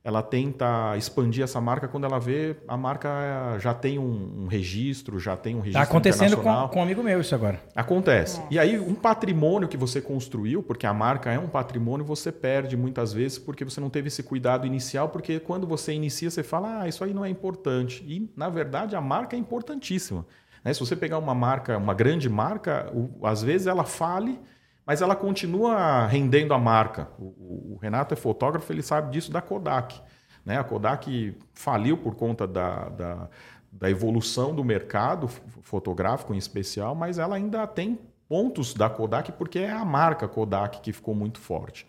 ela 0.03 0.23
tenta 0.23 0.97
expandir 0.97 1.45
essa 1.45 1.61
marca 1.61 1.87
quando 1.87 2.05
ela 2.05 2.19
vê 2.19 2.57
a 2.67 2.77
marca 2.77 3.59
já 3.59 3.75
tem 3.75 3.99
um, 3.99 4.45
um 4.45 4.47
registro, 4.47 5.21
já 5.21 5.37
tem 5.37 5.55
um 5.55 5.61
registro 5.61 5.83
Está 5.83 5.91
acontecendo 5.91 6.37
com, 6.39 6.69
com 6.69 6.79
um 6.79 6.83
amigo 6.83 7.03
meu 7.03 7.21
isso 7.21 7.35
agora. 7.35 7.61
Acontece. 7.75 8.41
É. 8.41 8.47
E 8.51 8.59
aí 8.59 8.79
um 8.79 8.95
patrimônio 8.95 9.69
que 9.69 9.77
você 9.77 10.01
construiu, 10.01 10.63
porque 10.63 10.87
a 10.87 10.95
marca 10.95 11.31
é 11.31 11.39
um 11.39 11.49
patrimônio, 11.49 12.05
você 12.05 12.33
perde 12.33 12.77
muitas 12.77 13.13
vezes 13.13 13.39
porque 13.39 13.63
você 13.63 13.79
não 13.81 13.91
teve 13.91 14.09
esse 14.09 14.23
cuidado 14.23 14.67
inicial, 14.67 15.11
porque 15.11 15.39
quando 15.39 15.67
você 15.67 15.93
inicia 15.93 16.31
você 16.31 16.43
fala, 16.43 16.81
ah, 16.81 16.89
isso 16.89 17.05
aí 17.05 17.13
não 17.13 17.25
é 17.25 17.29
importante. 17.29 18.03
E 18.07 18.33
na 18.35 18.49
verdade 18.49 18.97
a 18.97 19.01
marca 19.03 19.37
é 19.37 19.39
importantíssima. 19.39 20.25
Né? 20.65 20.73
Se 20.73 20.81
você 20.81 20.97
pegar 20.97 21.19
uma 21.19 21.35
marca, 21.35 21.77
uma 21.77 21.93
grande 21.93 22.29
marca, 22.29 22.91
o, 22.95 23.27
às 23.27 23.43
vezes 23.43 23.67
ela 23.67 23.85
fale 23.85 24.41
mas 24.87 25.03
ela 25.03 25.15
continua 25.15 26.07
rendendo 26.07 26.55
a 26.55 26.59
marca. 26.59 27.09
O, 27.19 27.75
o, 27.75 27.79
Renato 27.81 28.15
é 28.15 28.17
fotógrafo, 28.17 28.73
ele 28.73 28.83
sabe 28.83 29.11
disso 29.13 29.31
da 29.31 29.41
Kodak. 29.41 30.01
Né? 30.45 30.59
A 30.59 30.65
Kodak 30.65 31.37
faliu 31.53 31.97
por 31.97 32.15
conta 32.15 32.47
da, 32.47 32.89
da, 32.89 33.29
da 33.71 33.91
evolução 33.91 34.55
do 34.55 34.65
mercado 34.65 35.29
fotográfico 35.63 36.35
em 36.35 36.39
especial, 36.39 36.95
mas 36.95 37.19
ela 37.19 37.37
ainda 37.37 37.67
tem 37.67 37.99
pontos 38.29 38.75
da 38.75 38.89
Kodak 38.89 39.33
porque 39.33 39.59
é 39.59 39.71
a 39.71 39.85
marca 39.85 40.29
Kodak 40.29 40.81
que 40.81 40.93
ficou 40.93 41.15
muito 41.15 41.39
forte. 41.39 41.87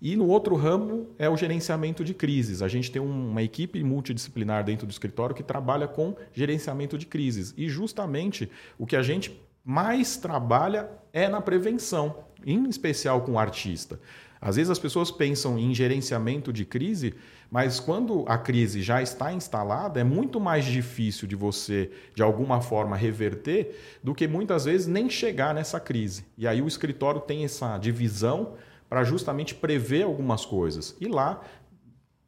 E 0.00 0.14
no 0.14 0.28
outro 0.28 0.54
ramo 0.54 1.08
é 1.18 1.28
o 1.28 1.36
gerenciamento 1.36 2.04
de 2.04 2.14
crises. 2.14 2.62
A 2.62 2.68
gente 2.68 2.90
tem 2.90 3.02
uma 3.02 3.42
equipe 3.42 3.82
multidisciplinar 3.82 4.62
dentro 4.62 4.86
do 4.86 4.90
escritório 4.90 5.34
que 5.34 5.42
trabalha 5.42 5.88
com 5.88 6.14
gerenciamento 6.32 6.96
de 6.96 7.04
crises. 7.04 7.52
E 7.56 7.68
justamente 7.68 8.48
o 8.78 8.86
que 8.86 8.94
a 8.94 9.02
gente 9.02 9.40
mais 9.64 10.16
trabalha 10.16 10.90
é 11.12 11.28
na 11.28 11.40
prevenção 11.40 12.28
em 12.44 12.68
especial 12.68 13.22
com 13.22 13.32
o 13.32 13.38
artista. 13.38 14.00
Às 14.40 14.56
vezes 14.56 14.70
as 14.70 14.78
pessoas 14.78 15.10
pensam 15.10 15.58
em 15.58 15.74
gerenciamento 15.74 16.52
de 16.52 16.64
crise, 16.64 17.14
mas 17.50 17.80
quando 17.80 18.24
a 18.28 18.38
crise 18.38 18.82
já 18.82 19.02
está 19.02 19.32
instalada, 19.32 20.00
é 20.00 20.04
muito 20.04 20.38
mais 20.38 20.64
difícil 20.64 21.26
de 21.26 21.34
você, 21.34 21.90
de 22.14 22.22
alguma 22.22 22.60
forma, 22.60 22.96
reverter 22.96 23.98
do 24.02 24.14
que 24.14 24.28
muitas 24.28 24.64
vezes 24.64 24.86
nem 24.86 25.10
chegar 25.10 25.52
nessa 25.52 25.80
crise. 25.80 26.24
E 26.36 26.46
aí 26.46 26.62
o 26.62 26.68
escritório 26.68 27.20
tem 27.20 27.44
essa 27.44 27.76
divisão 27.78 28.54
para 28.88 29.02
justamente 29.02 29.54
prever 29.54 30.04
algumas 30.04 30.46
coisas. 30.46 30.96
E 31.00 31.08
lá 31.08 31.42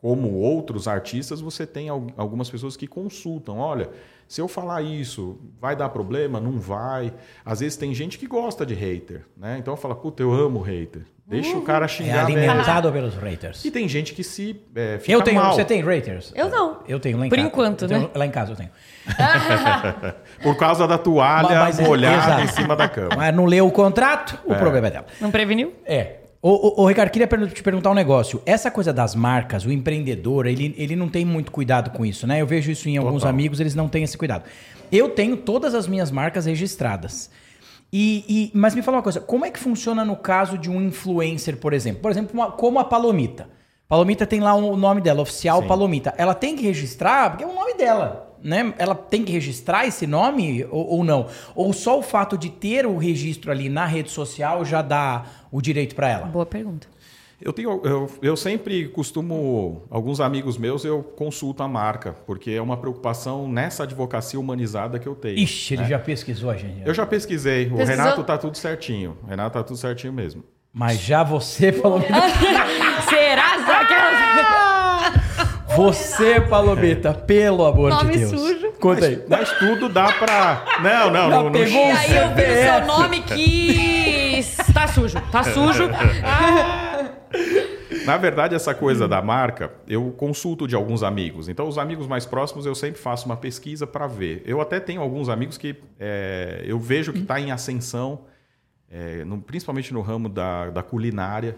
como 0.01 0.33
outros 0.33 0.89
artistas, 0.89 1.41
você 1.41 1.67
tem 1.67 1.89
algumas 1.91 2.49
pessoas 2.49 2.77
que 2.77 2.87
consultam. 2.87 3.59
Olha, 3.59 3.91
se 4.27 4.41
eu 4.41 4.49
falar 4.49 4.81
isso, 4.81 5.39
vai 5.61 5.77
dar 5.77 5.89
problema? 5.91 6.41
Não 6.41 6.53
vai. 6.59 7.13
Às 7.45 7.61
vezes 7.61 7.77
tem 7.77 7.93
gente 7.93 8.19
que 8.19 8.27
gosta 8.27 8.65
de 8.65 8.73
hater, 8.75 9.27
né? 9.37 9.57
Então 9.59 9.77
fala, 9.77 9.95
puta, 9.95 10.23
eu 10.23 10.33
amo 10.33 10.61
hater. 10.61 11.03
Deixa 11.27 11.57
o 11.57 11.63
cara 11.63 11.87
xingar. 11.87 12.17
É 12.17 12.21
alimentado 12.21 12.91
mesmo. 12.91 13.11
pelos 13.11 13.23
haters. 13.23 13.65
E 13.65 13.71
tem 13.71 13.87
gente 13.89 14.15
que 14.15 14.25
se 14.25 14.61
é, 14.75 14.99
fica 14.99 15.13
Eu 15.13 15.23
tenho. 15.23 15.41
mal. 15.41 15.55
Você 15.55 15.65
tem 15.65 15.81
haters? 15.83 16.33
Eu 16.35 16.49
não. 16.49 16.79
Eu 16.89 16.99
tenho 16.99 17.19
lá 17.19 17.27
em 17.27 17.29
Por 17.29 17.37
casa. 17.37 17.49
enquanto, 17.49 17.87
tenho, 17.87 18.01
né? 18.01 18.11
Lá 18.15 18.27
em 18.27 18.31
casa 18.33 18.53
eu 18.53 18.57
tenho. 18.57 18.71
Por 20.43 20.57
causa 20.57 20.89
da 20.89 20.99
toalha 20.99 21.49
Mas- 21.61 21.79
mas- 21.79 21.87
molhada 21.89 22.17
exato. 22.17 22.43
em 22.43 22.49
cima 22.49 22.75
da 22.75 22.89
cama. 22.89 23.11
Mas 23.17 23.35
não 23.35 23.45
leu 23.45 23.67
o 23.67 23.71
contrato, 23.71 24.39
o 24.45 24.55
problema 24.55 24.89
é 24.89 24.91
dela. 24.91 25.07
Não 25.21 25.31
preveniu? 25.31 25.73
É. 25.85 26.20
Ô, 26.43 26.49
ô, 26.51 26.83
ô, 26.83 26.87
Ricardo, 26.87 27.11
queria 27.11 27.27
te 27.27 27.63
perguntar 27.63 27.91
um 27.91 27.95
negócio. 27.95 28.41
Essa 28.47 28.71
coisa 28.71 28.93
das 28.95 29.15
marcas, 29.15 29.67
o 29.67 29.71
empreendedor, 29.73 30.47
ele, 30.47 30.75
ele 30.79 30.97
não 30.97 31.07
tem 31.09 31.23
muito 31.25 31.53
cuidado 31.53 31.91
com 31.91 32.05
isso, 32.05 32.27
né? 32.27 32.41
Eu 32.41 32.47
vejo 32.47 32.71
isso 32.71 32.89
em 32.89 32.97
alguns 32.97 33.21
Total. 33.23 33.29
amigos, 33.31 33.61
eles 33.61 33.75
não 33.75 33.89
têm 33.89 34.05
esse 34.05 34.17
cuidado. 34.17 34.45
Eu 34.91 35.11
tenho 35.11 35.37
todas 35.37 35.75
as 35.75 35.87
minhas 35.87 36.11
marcas 36.11 36.47
registradas. 36.47 37.31
E, 37.93 38.25
e- 38.27 38.51
mas 38.55 38.75
me 38.75 38.81
fala 38.81 38.97
uma 38.99 39.03
coisa, 39.03 39.21
como 39.21 39.45
é 39.45 39.51
que 39.51 39.59
funciona 39.59 40.03
no 40.03 40.17
caso 40.17 40.57
de 40.57 40.71
um 40.71 40.81
influencer, 40.81 41.59
por 41.59 41.75
exemplo? 41.75 42.01
Por 42.01 42.11
exemplo, 42.11 42.31
uma- 42.33 42.51
como 42.53 42.79
a 42.79 42.85
Palomita. 42.85 43.49
Palomita 43.87 44.25
tem 44.25 44.41
lá 44.41 44.55
o 44.55 44.77
nome 44.77 45.01
dela, 45.03 45.21
oficial 45.21 45.61
Sim. 45.61 45.69
Palomita. 45.69 46.15
Ela 46.17 46.33
tem 46.35 46.57
que 46.57 46.63
registrar, 46.63 47.31
porque 47.31 47.45
é 47.45 47.47
o 47.47 47.53
nome 47.55 47.75
dela, 47.75 48.30
né? 48.43 48.75
Ela 48.79 48.95
tem 48.95 49.25
que 49.25 49.33
registrar 49.33 49.87
esse 49.87 50.07
nome 50.07 50.65
ou, 50.71 50.99
ou 50.99 51.05
não? 51.05 51.27
Ou 51.55 51.73
só 51.73 51.99
o 51.99 52.03
fato 52.03 52.37
de 52.37 52.51
ter 52.51 52.87
o 52.87 52.97
registro 52.97 53.51
ali 53.51 53.69
na 53.69 53.87
rede 53.87 54.11
social 54.11 54.65
já 54.65 54.83
dá 54.83 55.25
o 55.51 55.61
direito 55.61 55.95
para 55.95 56.09
ela? 56.09 56.27
Boa 56.27 56.47
pergunta. 56.47 56.89
Eu, 57.43 57.55
tenho, 57.55 57.81
eu, 57.85 58.11
eu 58.21 58.37
sempre 58.37 58.87
costumo, 58.89 59.83
alguns 59.89 60.21
amigos 60.21 60.59
meus, 60.59 60.85
eu 60.85 61.03
consulto 61.03 61.63
a 61.63 61.69
marca, 61.69 62.15
porque 62.27 62.51
é 62.51 62.61
uma 62.61 62.77
preocupação 62.77 63.49
nessa 63.51 63.85
advocacia 63.85 64.39
humanizada 64.39 64.99
que 64.99 65.07
eu 65.07 65.15
tenho. 65.15 65.39
Ixi, 65.39 65.75
ele 65.75 65.85
já 65.87 65.99
pesquisou, 65.99 66.55
gente. 66.55 66.83
Eu 66.85 66.93
já 66.93 67.07
pesquisei, 67.07 67.67
o 67.67 67.77
Pesquisou? 67.77 67.87
Renato 67.87 68.25
tá 68.25 68.37
tudo 68.37 68.59
certinho. 68.59 69.17
O 69.25 69.27
Renato 69.27 69.59
tá 69.59 69.65
tudo 69.65 69.79
certinho 69.79 70.13
mesmo. 70.13 70.45
Mas 70.71 71.01
já 71.01 71.25
você 71.25 71.73
falou. 71.73 72.01
Será? 73.09 73.65
Será 73.65 73.87
que 73.87 73.95
ela... 73.95 74.67
você, 75.77 76.41
Palomita, 76.41 77.13
pelo 77.15 77.65
amor 77.65 77.91
Nome 77.91 78.13
de 78.13 78.19
Deus. 78.19 78.31
sujo. 78.31 78.73
Conta 78.81 79.07
aí. 79.07 79.23
Mas 79.29 79.51
tudo 79.59 79.89
dá 79.89 80.13
pra. 80.13 80.65
Não, 80.83 81.11
não, 81.11 81.29
não. 81.31 81.45
não 81.45 81.53
pegou 81.53 81.69
E 81.73 81.93
um 81.93 81.97
aí 81.97 82.17
eu 82.17 82.35
vi 82.35 82.43
o 82.43 82.63
seu 82.63 82.87
nome 82.87 83.21
que... 83.23 84.41
Tá 84.73 84.87
sujo, 84.89 85.21
tá 85.31 85.43
sujo. 85.43 85.89
Na 88.07 88.17
verdade, 88.17 88.55
essa 88.55 88.75
coisa 88.75 89.07
da 89.07 89.21
marca, 89.21 89.73
eu 89.87 90.11
consulto 90.13 90.67
de 90.67 90.75
alguns 90.75 91.03
amigos. 91.03 91.49
Então, 91.49 91.69
os 91.69 91.77
amigos 91.77 92.07
mais 92.07 92.25
próximos, 92.25 92.65
eu 92.65 92.75
sempre 92.75 93.01
faço 93.01 93.27
uma 93.27 93.37
pesquisa 93.37 93.87
para 93.87 94.07
ver. 94.07 94.43
Eu 94.47 94.61
até 94.61 94.81
tenho 94.81 95.03
alguns 95.03 95.29
amigos 95.29 95.59
que 95.59 95.77
é, 95.99 96.63
eu 96.65 96.79
vejo 96.79 97.13
que 97.13 97.19
está 97.21 97.39
em 97.41 97.51
ascensão, 97.53 98.23
é, 98.91 99.25
no- 99.25 99.41
principalmente 99.43 99.93
no 99.93 100.01
ramo 100.01 100.29
da, 100.29 100.71
da 100.71 100.83
culinária, 100.83 101.57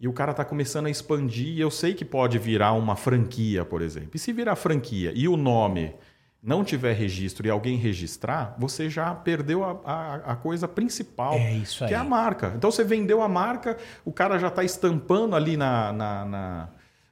e 0.00 0.08
o 0.08 0.12
cara 0.12 0.32
está 0.32 0.44
começando 0.44 0.86
a 0.86 0.90
expandir. 0.90 1.48
E 1.48 1.60
eu 1.60 1.70
sei 1.70 1.94
que 1.94 2.04
pode 2.04 2.38
virar 2.38 2.72
uma 2.72 2.96
franquia, 2.96 3.64
por 3.64 3.80
exemplo. 3.82 4.10
E 4.14 4.18
se 4.18 4.32
virar 4.32 4.56
franquia 4.56 5.12
e 5.14 5.26
o 5.28 5.36
nome 5.36 5.94
não 6.42 6.62
tiver 6.62 6.92
registro 6.92 7.46
e 7.46 7.50
alguém 7.50 7.78
registrar, 7.78 8.54
você 8.58 8.90
já 8.90 9.14
perdeu 9.14 9.64
a, 9.64 9.80
a, 9.84 10.14
a 10.32 10.36
coisa 10.36 10.68
principal, 10.68 11.32
É 11.34 11.52
isso 11.54 11.78
que 11.86 11.94
é 11.94 11.96
aí. 11.96 12.02
a 12.02 12.04
marca. 12.04 12.52
Então 12.54 12.70
você 12.70 12.84
vendeu 12.84 13.22
a 13.22 13.28
marca, 13.28 13.78
o 14.04 14.12
cara 14.12 14.38
já 14.38 14.48
está 14.48 14.62
estampando 14.62 15.34
ali 15.34 15.56
na, 15.56 15.90
na- 15.92 16.24
na- 16.26 16.68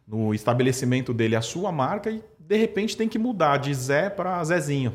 no 0.06 0.34
estabelecimento 0.34 1.14
dele 1.14 1.34
a 1.34 1.40
sua 1.40 1.72
marca 1.72 2.10
e 2.10 2.22
de 2.38 2.56
repente 2.56 2.94
tem 2.96 3.08
que 3.08 3.18
mudar 3.18 3.56
de 3.56 3.72
Zé 3.72 4.10
para 4.10 4.44
Zezinho. 4.44 4.94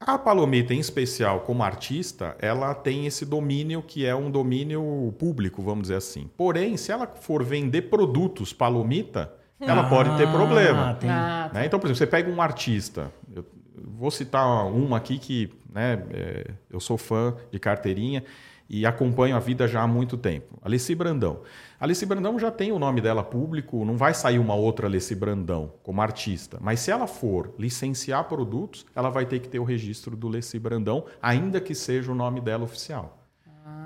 A 0.00 0.18
Palomita, 0.18 0.74
em 0.74 0.80
especial, 0.80 1.40
como 1.40 1.62
artista, 1.62 2.36
ela 2.38 2.74
tem 2.74 3.06
esse 3.06 3.24
domínio 3.24 3.82
que 3.82 4.04
é 4.04 4.14
um 4.14 4.30
domínio 4.30 5.14
público, 5.18 5.62
vamos 5.62 5.82
dizer 5.82 5.96
assim. 5.96 6.28
Porém, 6.36 6.76
se 6.76 6.92
ela 6.92 7.06
for 7.06 7.42
vender 7.42 7.82
produtos 7.82 8.52
Palomita, 8.52 9.32
ela 9.60 9.88
pode 9.88 10.14
ter 10.18 10.30
problema. 10.30 10.94
tem- 10.94 11.08
Ah, 11.08 11.50
Né? 11.54 11.64
Então, 11.66 11.78
por 11.80 11.86
exemplo, 11.86 11.98
você 11.98 12.06
pega 12.06 12.30
um 12.30 12.42
artista, 12.42 13.10
eu 13.34 13.44
vou 13.76 14.10
citar 14.10 14.66
uma 14.66 14.98
aqui 14.98 15.18
que 15.18 15.50
né, 15.72 16.02
é, 16.12 16.50
eu 16.70 16.80
sou 16.80 16.98
fã 16.98 17.34
de 17.50 17.58
carteirinha 17.58 18.22
e 18.68 18.86
acompanho 18.86 19.36
a 19.36 19.38
vida 19.38 19.68
já 19.68 19.82
há 19.82 19.86
muito 19.86 20.16
tempo. 20.16 20.58
Alessi 20.62 20.94
Brandão. 20.94 21.40
Alessi 21.78 22.06
Brandão 22.06 22.38
já 22.38 22.50
tem 22.50 22.72
o 22.72 22.78
nome 22.78 23.00
dela 23.00 23.22
público, 23.22 23.84
não 23.84 23.96
vai 23.96 24.14
sair 24.14 24.38
uma 24.38 24.54
outra 24.54 24.86
Alessi 24.86 25.14
Brandão 25.14 25.72
como 25.82 26.00
artista. 26.00 26.58
Mas 26.60 26.80
se 26.80 26.90
ela 26.90 27.06
for 27.06 27.52
licenciar 27.58 28.24
produtos, 28.24 28.86
ela 28.94 29.10
vai 29.10 29.26
ter 29.26 29.40
que 29.40 29.48
ter 29.48 29.58
o 29.58 29.64
registro 29.64 30.16
do 30.16 30.28
Alessi 30.28 30.58
Brandão, 30.58 31.04
ainda 31.20 31.60
que 31.60 31.74
seja 31.74 32.10
o 32.10 32.14
nome 32.14 32.40
dela 32.40 32.64
oficial. 32.64 33.18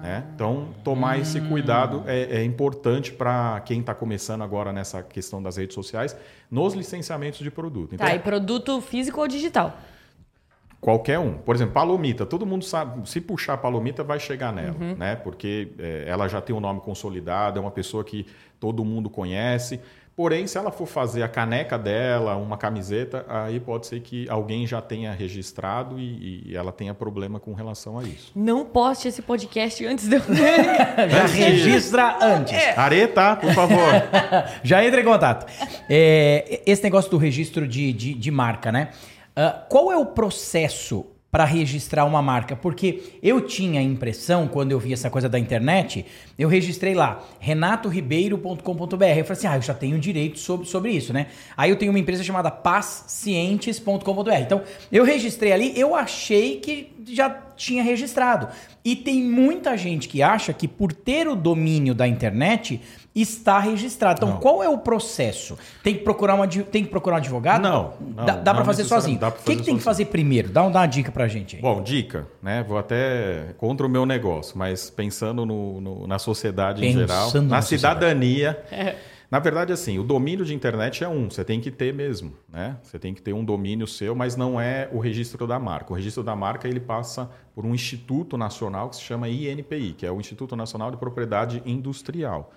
né? 0.03 0.25
Então, 0.35 0.69
tomar 0.85 1.19
esse 1.19 1.41
cuidado 1.41 2.05
é, 2.07 2.39
é 2.39 2.45
importante 2.45 3.13
para 3.13 3.61
quem 3.65 3.81
está 3.81 3.95
começando 3.95 4.43
agora 4.43 4.73
nessa 4.73 5.03
questão 5.03 5.43
das 5.43 5.57
redes 5.57 5.75
sociais, 5.75 6.17
nos 6.49 6.75
licenciamentos 6.75 7.41
de 7.41 7.51
produto. 7.51 7.95
Então, 7.95 8.07
Tá, 8.07 8.15
e 8.15 8.19
produto 8.21 8.81
físico 8.81 9.21
ou 9.21 9.27
digital? 9.27 9.77
Qualquer 10.81 11.19
um. 11.19 11.35
Por 11.35 11.55
exemplo, 11.55 11.75
Palomita. 11.75 12.25
Todo 12.25 12.47
mundo 12.47 12.65
sabe, 12.65 13.09
se 13.09 13.21
puxar 13.21 13.57
Palomita, 13.59 14.05
vai 14.05 14.21
chegar 14.21 14.53
nela, 14.53 14.77
né? 14.97 15.17
Porque 15.17 15.73
é, 15.79 16.05
ela 16.07 16.29
já 16.29 16.41
tem 16.41 16.55
um 16.55 16.61
nome 16.61 16.81
consolidado, 16.81 17.59
é 17.59 17.61
uma 17.61 17.71
pessoa 17.71 18.05
que 18.05 18.27
todo 18.61 18.85
mundo 18.85 19.11
conhece. 19.11 19.81
Porém, 20.19 20.49
se 20.49 20.59
ela 20.59 20.73
for 20.73 20.87
fazer 20.87 21.23
a 21.23 21.29
caneca 21.29 21.79
dela, 21.79 22.35
uma 22.35 22.57
camiseta, 22.57 23.25
aí 23.29 23.61
pode 23.61 23.87
ser 23.87 24.01
que 24.01 24.29
alguém 24.29 24.67
já 24.67 24.83
tenha 24.83 25.13
registrado 25.13 25.97
e, 25.97 26.43
e 26.45 26.57
ela 26.57 26.73
tenha 26.73 26.93
problema 26.93 27.39
com 27.39 27.55
relação 27.55 27.97
a 27.97 28.03
isso. 28.03 28.33
Não 28.35 28.65
poste 28.65 29.07
esse 29.07 29.23
podcast 29.23 29.87
antes 29.87 30.09
de 30.09 30.17
eu... 30.17 30.21
Já 31.09 31.25
registra 31.25 32.19
antes. 32.21 32.53
Areta, 32.77 33.37
por 33.37 33.53
favor. 33.53 33.79
Já 34.65 34.85
entra 34.85 35.01
em 35.01 35.05
contato. 35.05 35.47
É, 35.89 36.63
esse 36.67 36.83
negócio 36.83 37.09
do 37.13 37.17
registro 37.17 37.69
de, 37.69 37.93
de, 37.93 38.13
de 38.15 38.31
marca, 38.33 38.73
né? 38.73 38.91
Ah, 39.41 39.65
qual 39.69 39.93
é 39.93 39.97
o 39.97 40.05
processo 40.05 41.07
para 41.31 41.45
registrar 41.45 42.05
uma 42.05 42.21
marca? 42.21 42.57
Porque 42.57 43.13
eu 43.23 43.41
tinha 43.41 43.79
a 43.79 43.83
impressão, 43.83 44.49
quando 44.49 44.73
eu 44.73 44.81
vi 44.81 44.93
essa 44.93 45.09
coisa 45.09 45.29
da 45.29 45.39
internet, 45.39 46.05
eu 46.37 46.49
registrei 46.49 46.93
lá, 46.93 47.23
renatoribeiro.com.br. 47.39 48.65
Eu 48.65 49.25
falei 49.25 49.25
assim, 49.31 49.47
ah, 49.47 49.55
eu 49.55 49.63
já 49.63 49.75
tenho 49.75 49.97
direito 49.97 50.41
sobre, 50.41 50.67
sobre 50.67 50.91
isso, 50.91 51.13
né? 51.13 51.29
Aí 51.57 51.71
eu 51.71 51.77
tenho 51.77 51.93
uma 51.93 52.01
empresa 52.01 52.25
chamada 52.25 52.51
pazcientes.com.br. 52.51 54.33
Então, 54.41 54.61
eu 54.91 55.05
registrei 55.05 55.53
ali, 55.53 55.73
eu 55.79 55.95
achei 55.95 56.59
que 56.59 56.93
já 57.07 57.31
tinha 57.57 57.85
registrado. 57.85 58.49
E 58.85 58.97
tem 58.97 59.23
muita 59.23 59.77
gente 59.77 60.09
que 60.09 60.21
acha 60.21 60.53
que 60.53 60.67
por 60.67 60.93
ter 60.93 61.29
o 61.29 61.37
domínio 61.37 61.95
da 61.95 62.09
internet 62.09 62.81
está 63.23 63.59
registrado. 63.59 64.19
Então, 64.19 64.31
Não. 64.35 64.41
qual 64.41 64.63
é 64.63 64.69
o 64.69 64.79
processo? 64.79 65.59
Tem 65.83 65.95
que 65.95 66.05
procurar, 66.05 66.35
uma, 66.35 66.47
tem 66.47 66.85
que 66.85 66.91
procurar 66.91 67.17
um 67.17 67.19
advogado? 67.19 67.63
Não, 67.63 67.95
não, 68.01 68.25
dá 68.25 68.37
dá 68.37 68.55
para 68.55 68.65
fazer 68.65 68.85
sozinho. 68.85 69.19
O 69.27 69.33
que, 69.45 69.57
que 69.57 69.63
tem 69.63 69.77
que 69.77 69.83
fazer 69.83 70.07
primeiro? 70.07 70.49
Dá, 70.49 70.63
um- 70.65 70.71
dá 70.71 70.81
uma 70.81 70.87
dica 70.87 71.11
pra 71.13 71.27
gente 71.29 71.57
aí. 71.57 71.63
Bom, 71.63 71.83
dica, 71.83 72.27
né? 72.43 72.65
Vou 72.67 72.79
até 72.79 73.55
contra 73.59 73.87
o 73.87 73.91
meu 73.91 74.05
negócio, 74.07 74.57
mas 74.59 74.91
pensando 74.91 75.45
no- 75.47 75.81
no- 75.81 76.07
na 76.07 76.19
sociedade 76.19 76.85
em 76.85 76.89
Pensando 76.95 77.07
geral, 77.09 77.33
na 77.35 77.41
na 77.43 77.63
cidadania. 77.63 78.63
Na 79.31 79.39
verdade, 79.39 79.75
assim, 79.75 79.99
o 79.99 80.03
domínio 80.03 80.43
de 80.43 80.55
internet 80.55 81.05
é 81.05 81.09
um, 81.09 81.29
você 81.29 81.45
tem 81.45 81.61
que 81.61 81.71
ter 81.71 81.93
mesmo, 81.93 82.33
né? 82.51 82.79
Você 82.83 82.99
tem 82.99 83.13
que 83.13 83.21
ter 83.21 83.35
um 83.35 83.45
domínio 83.45 83.87
seu, 83.87 84.15
mas 84.15 84.37
não 84.37 84.59
é 84.59 84.89
o 84.91 84.99
registro 84.99 85.47
da 85.47 85.59
marca. 85.59 85.93
O 85.93 85.97
registro 85.97 86.23
da 86.25 86.35
marca 86.35 86.67
ele 86.67 86.81
passa 86.81 87.29
por 87.55 87.67
um 87.67 87.75
instituto 87.75 88.39
nacional 88.39 88.89
que 88.89 88.97
se 88.97 89.03
chama 89.03 89.29
INPI, 89.29 89.93
que 89.99 90.07
é 90.07 90.11
o 90.11 90.19
Instituto 90.19 90.57
Nacional 90.57 90.91
de 90.91 90.97
Propriedade 90.97 91.63
Industrial. 91.67 92.51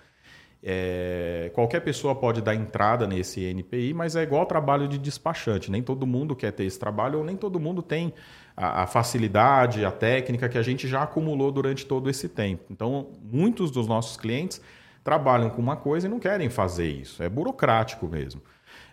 É, 0.63 1.49
qualquer 1.55 1.79
pessoa 1.79 2.13
pode 2.13 2.41
dar 2.41 2.53
entrada 2.53 3.07
nesse 3.07 3.43
INPI, 3.43 3.93
mas 3.93 4.15
é 4.15 4.21
igual 4.21 4.45
trabalho 4.45 4.87
de 4.87 4.97
despachante. 4.97 5.71
Nem 5.71 5.81
todo 5.81 6.05
mundo 6.05 6.35
quer 6.35 6.51
ter 6.51 6.65
esse 6.65 6.77
trabalho, 6.79 7.19
ou 7.19 7.25
nem 7.25 7.35
todo 7.35 7.59
mundo 7.59 7.81
tem 7.81 8.13
a, 8.55 8.83
a 8.83 8.87
facilidade, 8.87 9.83
a 9.83 9.91
técnica 9.91 10.47
que 10.47 10.57
a 10.57 10.61
gente 10.61 10.87
já 10.87 11.01
acumulou 11.03 11.51
durante 11.51 11.85
todo 11.85 12.09
esse 12.09 12.29
tempo. 12.29 12.65
Então, 12.69 13.07
muitos 13.23 13.71
dos 13.71 13.87
nossos 13.87 14.17
clientes 14.17 14.61
trabalham 15.03 15.49
com 15.49 15.61
uma 15.61 15.75
coisa 15.75 16.05
e 16.07 16.09
não 16.09 16.19
querem 16.19 16.49
fazer 16.49 16.87
isso. 16.87 17.23
É 17.23 17.29
burocrático 17.29 18.07
mesmo. 18.07 18.41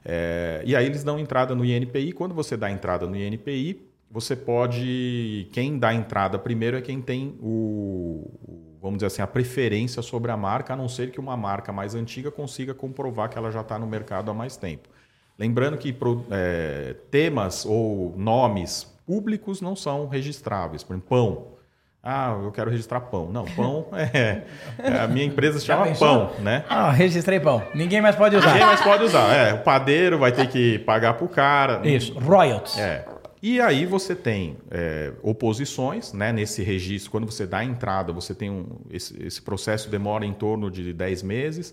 É, 0.05 0.63
e 0.65 0.75
aí 0.75 0.87
eles 0.87 1.05
dão 1.05 1.19
entrada 1.19 1.55
no 1.55 1.65
INPI. 1.65 2.13
Quando 2.13 2.35
você 2.35 2.57
dá 2.57 2.71
entrada 2.71 3.07
no 3.07 3.15
INPI, 3.17 3.83
você 4.11 4.35
pode. 4.35 5.49
Quem 5.53 5.79
dá 5.79 5.93
entrada 5.93 6.39
primeiro 6.39 6.79
é 6.79 6.81
quem 6.81 7.03
tem 7.03 7.37
o- 7.41 8.31
vamos 8.81 8.99
dizer 8.99 9.07
assim, 9.07 9.23
a 9.23 9.27
preferência 9.27 10.03
sobre 10.03 10.31
a 10.31 10.37
marca, 10.37 10.75
a 10.75 10.77
não 10.77 10.89
ser 10.89 11.11
que 11.11 11.21
uma 11.21 11.37
marca 11.37 11.73
mais 11.73 11.95
antiga 11.95 12.31
consiga 12.31 12.75
comprovar 12.75 13.29
que 13.29 13.39
ela 13.39 13.51
já 13.51 13.61
está 13.61 13.79
no 13.79 13.87
mercado 13.87 14.31
há 14.31 14.35
mais 14.35 14.57
tempo. 14.57 14.89
Lembrando 15.39 15.77
que 15.77 15.97
é, 16.31 16.97
temas 17.11 17.65
ou 17.65 18.15
nomes 18.17 18.85
públicos 19.07 19.61
não 19.61 19.77
são 19.77 20.09
registráveis. 20.09 20.83
Por 20.83 20.95
exemplo, 20.95 21.09
pão. 21.09 21.59
Ah, 22.03 22.37
eu 22.43 22.51
quero 22.51 22.71
registrar 22.71 23.01
pão. 23.01 23.31
Não, 23.31 23.45
pão 23.45 23.87
é. 23.95 24.43
é 24.79 24.99
a 24.99 25.07
minha 25.07 25.25
empresa 25.25 25.59
se 25.59 25.67
chama 25.67 25.87
Pão, 25.97 26.31
né? 26.41 26.65
Ah, 26.69 26.91
registrei 26.91 27.39
pão. 27.39 27.63
Ninguém 27.75 28.01
mais 28.01 28.17
pode 28.17 28.37
usar. 28.37 28.53
Ninguém 28.53 28.67
mais 28.67 28.81
pode 28.81 29.05
usar. 29.05 29.35
É, 29.35 29.53
o 29.55 29.59
padeiro 29.59 30.19
vai 30.19 30.33
ter 30.33 30.49
que 30.49 30.79
pagar 30.81 31.15
pro 31.15 31.29
cara. 31.29 31.87
Isso, 31.87 32.19
royalties. 32.19 32.79
É. 32.79 33.05
E 33.43 33.61
aí 33.61 33.87
você 33.87 34.15
tem 34.17 34.57
é, 34.71 35.13
oposições 35.23 36.13
né, 36.13 36.33
nesse 36.33 36.63
registro. 36.63 37.11
Quando 37.11 37.27
você 37.27 37.47
dá 37.47 37.59
a 37.59 37.65
entrada, 37.65 38.13
você 38.13 38.35
tem 38.35 38.51
um. 38.51 38.67
Esse, 38.91 39.23
esse 39.23 39.41
processo 39.41 39.89
demora 39.89 40.27
em 40.27 40.33
torno 40.33 40.71
de 40.71 40.93
10 40.93 41.23
meses. 41.23 41.73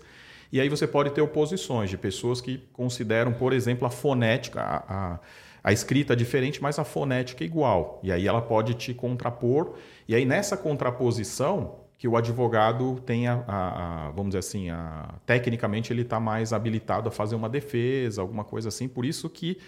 E 0.52 0.60
aí 0.60 0.68
você 0.68 0.86
pode 0.86 1.10
ter 1.10 1.20
oposições 1.20 1.90
de 1.90 1.98
pessoas 1.98 2.40
que 2.40 2.58
consideram, 2.72 3.32
por 3.32 3.52
exemplo, 3.52 3.86
a 3.86 3.90
fonética, 3.90 4.60
a, 4.60 4.76
a, 5.14 5.20
a 5.64 5.72
escrita 5.72 6.14
diferente, 6.14 6.62
mas 6.62 6.78
a 6.78 6.84
fonética 6.84 7.42
igual. 7.42 8.00
E 8.02 8.12
aí 8.12 8.28
ela 8.28 8.40
pode 8.40 8.74
te 8.74 8.94
contrapor. 8.94 9.74
E 10.06 10.14
aí 10.14 10.24
nessa 10.24 10.56
contraposição 10.56 11.80
que 11.98 12.06
o 12.06 12.16
advogado 12.16 13.00
tenha, 13.04 13.42
a, 13.48 14.06
a, 14.06 14.10
vamos 14.10 14.28
dizer 14.28 14.38
assim, 14.38 14.70
a, 14.70 15.14
tecnicamente 15.24 15.92
ele 15.92 16.02
está 16.02 16.20
mais 16.20 16.52
habilitado 16.52 17.08
a 17.08 17.12
fazer 17.12 17.34
uma 17.34 17.48
defesa, 17.48 18.20
alguma 18.20 18.44
coisa 18.44 18.68
assim. 18.68 18.86
Por 18.86 19.04
isso 19.04 19.28
que 19.28 19.58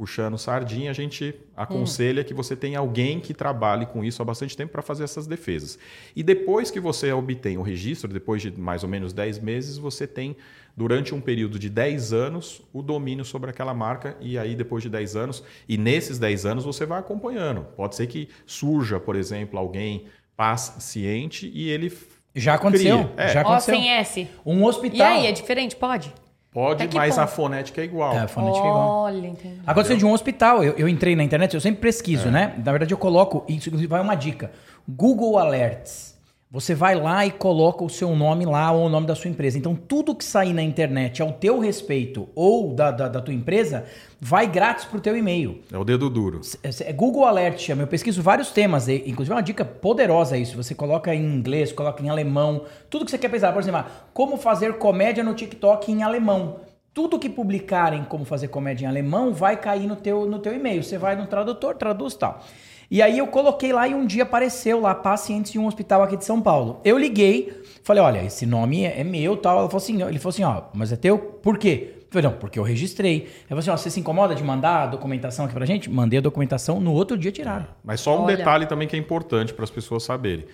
puxando 0.00 0.38
sardinha, 0.38 0.90
a 0.90 0.94
gente 0.94 1.34
aconselha 1.54 2.22
hum. 2.22 2.24
que 2.24 2.32
você 2.32 2.56
tenha 2.56 2.78
alguém 2.78 3.20
que 3.20 3.34
trabalhe 3.34 3.84
com 3.84 4.02
isso 4.02 4.22
há 4.22 4.24
bastante 4.24 4.56
tempo 4.56 4.72
para 4.72 4.80
fazer 4.80 5.04
essas 5.04 5.26
defesas. 5.26 5.78
E 6.16 6.22
depois 6.22 6.70
que 6.70 6.80
você 6.80 7.12
obtém 7.12 7.58
o 7.58 7.62
registro, 7.62 8.10
depois 8.10 8.40
de 8.40 8.50
mais 8.50 8.82
ou 8.82 8.88
menos 8.88 9.12
10 9.12 9.40
meses, 9.40 9.76
você 9.76 10.06
tem, 10.06 10.38
durante 10.74 11.14
um 11.14 11.20
período 11.20 11.58
de 11.58 11.68
10 11.68 12.14
anos, 12.14 12.62
o 12.72 12.80
domínio 12.80 13.26
sobre 13.26 13.50
aquela 13.50 13.74
marca. 13.74 14.16
E 14.22 14.38
aí, 14.38 14.56
depois 14.56 14.82
de 14.82 14.88
10 14.88 15.16
anos, 15.16 15.44
e 15.68 15.76
nesses 15.76 16.18
10 16.18 16.46
anos, 16.46 16.64
você 16.64 16.86
vai 16.86 16.98
acompanhando. 16.98 17.66
Pode 17.76 17.94
ser 17.94 18.06
que 18.06 18.30
surja, 18.46 18.98
por 18.98 19.16
exemplo, 19.16 19.58
alguém 19.58 20.06
paciente 20.34 21.52
e 21.54 21.68
ele. 21.68 21.92
Já 22.34 22.54
aconteceu. 22.54 23.10
É. 23.18 23.34
Já 23.34 23.42
aconteceu. 23.42 23.74
Ó, 23.74 23.78
sem 23.78 23.90
S. 23.90 24.28
Um 24.46 24.64
hospital. 24.64 24.96
E 24.96 25.02
aí, 25.02 25.26
é 25.26 25.32
diferente? 25.32 25.76
Pode? 25.76 26.10
Pode, 26.52 26.88
mas 26.92 27.14
ponto? 27.14 27.24
a 27.24 27.26
fonética 27.28 27.80
é 27.80 27.84
igual. 27.84 28.12
É, 28.12 28.18
a 28.18 28.28
fonética 28.28 28.66
é 28.66 28.68
igual. 28.68 28.88
Olha, 28.88 29.26
entendi. 29.28 29.60
Aconteceu 29.64 29.96
de 29.96 30.04
um 30.04 30.12
hospital. 30.12 30.64
Eu, 30.64 30.72
eu, 30.72 30.88
entrei 30.88 31.14
na 31.14 31.22
internet, 31.22 31.54
eu 31.54 31.60
sempre 31.60 31.80
pesquiso, 31.80 32.26
é. 32.26 32.30
né? 32.30 32.54
Na 32.64 32.72
verdade, 32.72 32.92
eu 32.92 32.98
coloco. 32.98 33.44
Isso, 33.48 33.68
inclusive, 33.68 33.88
vai 33.88 34.00
uma 34.00 34.16
dica: 34.16 34.50
Google 34.88 35.38
Alerts. 35.38 36.18
Você 36.52 36.74
vai 36.74 36.96
lá 36.96 37.24
e 37.24 37.30
coloca 37.30 37.84
o 37.84 37.88
seu 37.88 38.16
nome 38.16 38.44
lá 38.44 38.72
ou 38.72 38.86
o 38.86 38.88
nome 38.88 39.06
da 39.06 39.14
sua 39.14 39.30
empresa. 39.30 39.56
Então, 39.56 39.76
tudo 39.76 40.16
que 40.16 40.24
sair 40.24 40.52
na 40.52 40.64
internet 40.64 41.22
ao 41.22 41.32
teu 41.32 41.60
respeito 41.60 42.28
ou 42.34 42.74
da, 42.74 42.90
da, 42.90 43.06
da 43.06 43.20
tua 43.20 43.32
empresa 43.32 43.84
vai 44.20 44.48
grátis 44.48 44.84
pro 44.84 45.00
teu 45.00 45.16
e-mail. 45.16 45.60
É 45.72 45.78
o 45.78 45.84
dedo 45.84 46.10
duro. 46.10 46.40
É 46.84 46.92
Google 46.92 47.24
Alert 47.24 47.60
chama. 47.60 47.84
Eu 47.84 47.86
pesquiso 47.86 48.20
vários 48.20 48.50
temas, 48.50 48.88
inclusive 48.88 49.30
é 49.30 49.36
uma 49.36 49.42
dica 49.44 49.64
poderosa 49.64 50.36
isso. 50.36 50.56
Você 50.56 50.74
coloca 50.74 51.14
em 51.14 51.24
inglês, 51.24 51.70
coloca 51.70 52.02
em 52.02 52.08
alemão, 52.08 52.64
tudo 52.90 53.04
que 53.04 53.12
você 53.12 53.18
quer 53.18 53.28
pesquisar. 53.28 53.52
Por 53.52 53.62
exemplo, 53.62 53.84
como 54.12 54.36
fazer 54.36 54.76
comédia 54.76 55.22
no 55.22 55.34
TikTok 55.34 55.92
em 55.92 56.02
alemão. 56.02 56.56
Tudo 56.92 57.20
que 57.20 57.28
publicarem 57.28 58.02
como 58.02 58.24
fazer 58.24 58.48
comédia 58.48 58.86
em 58.86 58.88
alemão 58.88 59.32
vai 59.32 59.56
cair 59.56 59.86
no 59.86 59.94
teu, 59.94 60.26
no 60.26 60.40
teu 60.40 60.52
e-mail. 60.52 60.82
Você 60.82 60.98
vai 60.98 61.14
no 61.14 61.28
tradutor, 61.28 61.76
traduz 61.76 62.16
tal. 62.16 62.42
E 62.90 63.00
aí 63.00 63.18
eu 63.18 63.26
coloquei 63.28 63.72
lá 63.72 63.86
e 63.86 63.94
um 63.94 64.04
dia 64.04 64.24
apareceu 64.24 64.80
lá 64.80 64.92
pacientes 64.92 65.52
de 65.52 65.60
um 65.60 65.66
hospital 65.68 66.02
aqui 66.02 66.16
de 66.16 66.24
São 66.24 66.42
Paulo. 66.42 66.80
Eu 66.84 66.98
liguei, 66.98 67.62
falei, 67.84 68.02
olha, 68.02 68.24
esse 68.24 68.44
nome 68.44 68.84
é, 68.84 69.00
é 69.00 69.04
meu, 69.04 69.36
tal. 69.36 69.58
Ela 69.58 69.68
falou 69.68 69.80
assim, 69.80 70.02
ele 70.02 70.18
falou 70.18 70.30
assim, 70.30 70.42
ó, 70.42 70.62
mas 70.74 70.90
é 70.90 70.96
teu? 70.96 71.16
Por 71.16 71.56
quê? 71.56 71.94
Eu 71.94 72.06
falei, 72.10 72.28
não, 72.28 72.36
porque 72.36 72.58
eu 72.58 72.64
registrei. 72.64 73.14
Ele 73.18 73.46
falou 73.48 73.60
assim, 73.60 73.70
ó, 73.70 73.76
você 73.76 73.90
se 73.90 74.00
incomoda 74.00 74.34
de 74.34 74.42
mandar 74.42 74.82
a 74.82 74.86
documentação 74.86 75.44
aqui 75.44 75.54
pra 75.54 75.64
gente? 75.64 75.88
Mandei 75.88 76.18
a 76.18 76.22
documentação, 76.22 76.80
no 76.80 76.92
outro 76.92 77.16
dia 77.16 77.30
tiraram. 77.30 77.68
Mas 77.84 78.00
só 78.00 78.18
um 78.18 78.24
olha. 78.24 78.36
detalhe 78.36 78.66
também 78.66 78.88
que 78.88 78.96
é 78.96 78.98
importante 78.98 79.54
para 79.54 79.62
as 79.62 79.70
pessoas 79.70 80.02
saberem. 80.02 80.46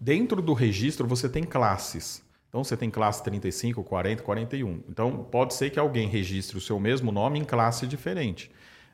Dentro 0.00 0.40
do 0.40 0.54
registro 0.54 1.06
você 1.06 1.28
tem 1.28 1.44
classes. 1.44 2.22
Então 2.48 2.64
você 2.64 2.74
tem 2.74 2.88
classe 2.88 3.22
35, 3.22 3.84
40, 3.84 4.22
41. 4.22 4.80
Então 4.88 5.26
pode 5.30 5.52
ser 5.52 5.68
que 5.68 5.78
alguém 5.78 6.08
registre 6.08 6.56
o 6.56 6.60
seu 6.60 6.80
mesmo 6.80 7.12
nome 7.12 7.38
em 7.38 7.44
classe 7.44 7.86
diferente. 7.86 8.50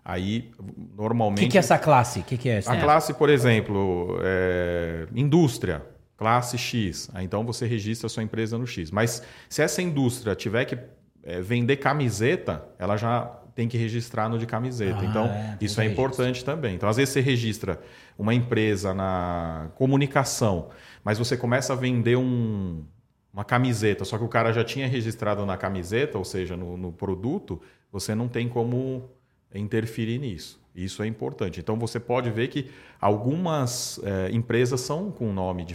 Aí, 0.09 0.51
normalmente. 0.97 1.41
O 1.41 1.45
que, 1.45 1.53
que, 1.53 1.59
é 1.59 1.61
essa 1.61 1.79
classe? 1.79 2.21
O 2.21 2.23
que, 2.23 2.39
que, 2.39 2.49
é 2.49 2.57
essa? 2.57 2.73
A 2.73 2.81
classe, 2.81 3.13
por 3.13 3.29
exemplo, 3.29 4.19
é... 4.23 5.07
indústria, 5.15 5.85
classe 6.17 6.57
X. 6.57 7.11
Então 7.21 7.45
você 7.45 7.67
registra 7.67 8.07
a 8.07 8.09
sua 8.09 8.23
empresa 8.23 8.57
no 8.57 8.67
X. 8.67 8.91
Mas 8.91 9.23
se 9.51 9.61
essa 9.61 9.83
indústria 9.83 10.35
tiver 10.35 10.65
que 10.65 10.79
é, 11.23 11.43
vender 11.43 11.77
camiseta, 11.77 12.67
ela 12.79 12.97
já 12.97 13.27
tem 13.55 13.69
que 13.69 13.77
registrar 13.77 14.31
no 14.31 14.39
de 14.39 14.47
camiseta. 14.47 15.01
Ah, 15.01 15.05
então, 15.05 15.27
é, 15.27 15.59
isso 15.61 15.79
é 15.79 15.85
importante 15.85 16.43
também. 16.43 16.77
Então, 16.77 16.89
às 16.89 16.97
vezes 16.97 17.13
você 17.13 17.21
registra 17.21 17.79
uma 18.17 18.33
empresa 18.33 18.95
na 18.95 19.69
comunicação, 19.75 20.71
mas 21.05 21.19
você 21.19 21.37
começa 21.37 21.75
a 21.75 21.77
vender 21.77 22.17
um, 22.17 22.83
uma 23.31 23.45
camiseta, 23.45 24.07
só 24.07 24.17
que 24.17 24.25
o 24.25 24.29
cara 24.29 24.53
já 24.53 24.65
tinha 24.65 24.89
registrado 24.89 25.45
na 25.45 25.59
camiseta, 25.59 26.17
ou 26.17 26.25
seja, 26.25 26.57
no, 26.57 26.79
no 26.79 26.93
produto, 26.93 27.61
você 27.93 28.15
não 28.15 28.27
tem 28.27 28.49
como 28.49 29.11
interferir 29.55 30.19
nisso. 30.19 30.61
Isso 30.75 31.03
é 31.03 31.07
importante. 31.07 31.59
Então 31.59 31.77
você 31.77 31.99
pode 31.99 32.31
ver 32.31 32.49
que 32.49 32.71
algumas 33.01 34.01
é, 34.05 34.31
empresas 34.31 34.81
são 34.81 35.11
com 35.11 35.33
nome 35.33 35.67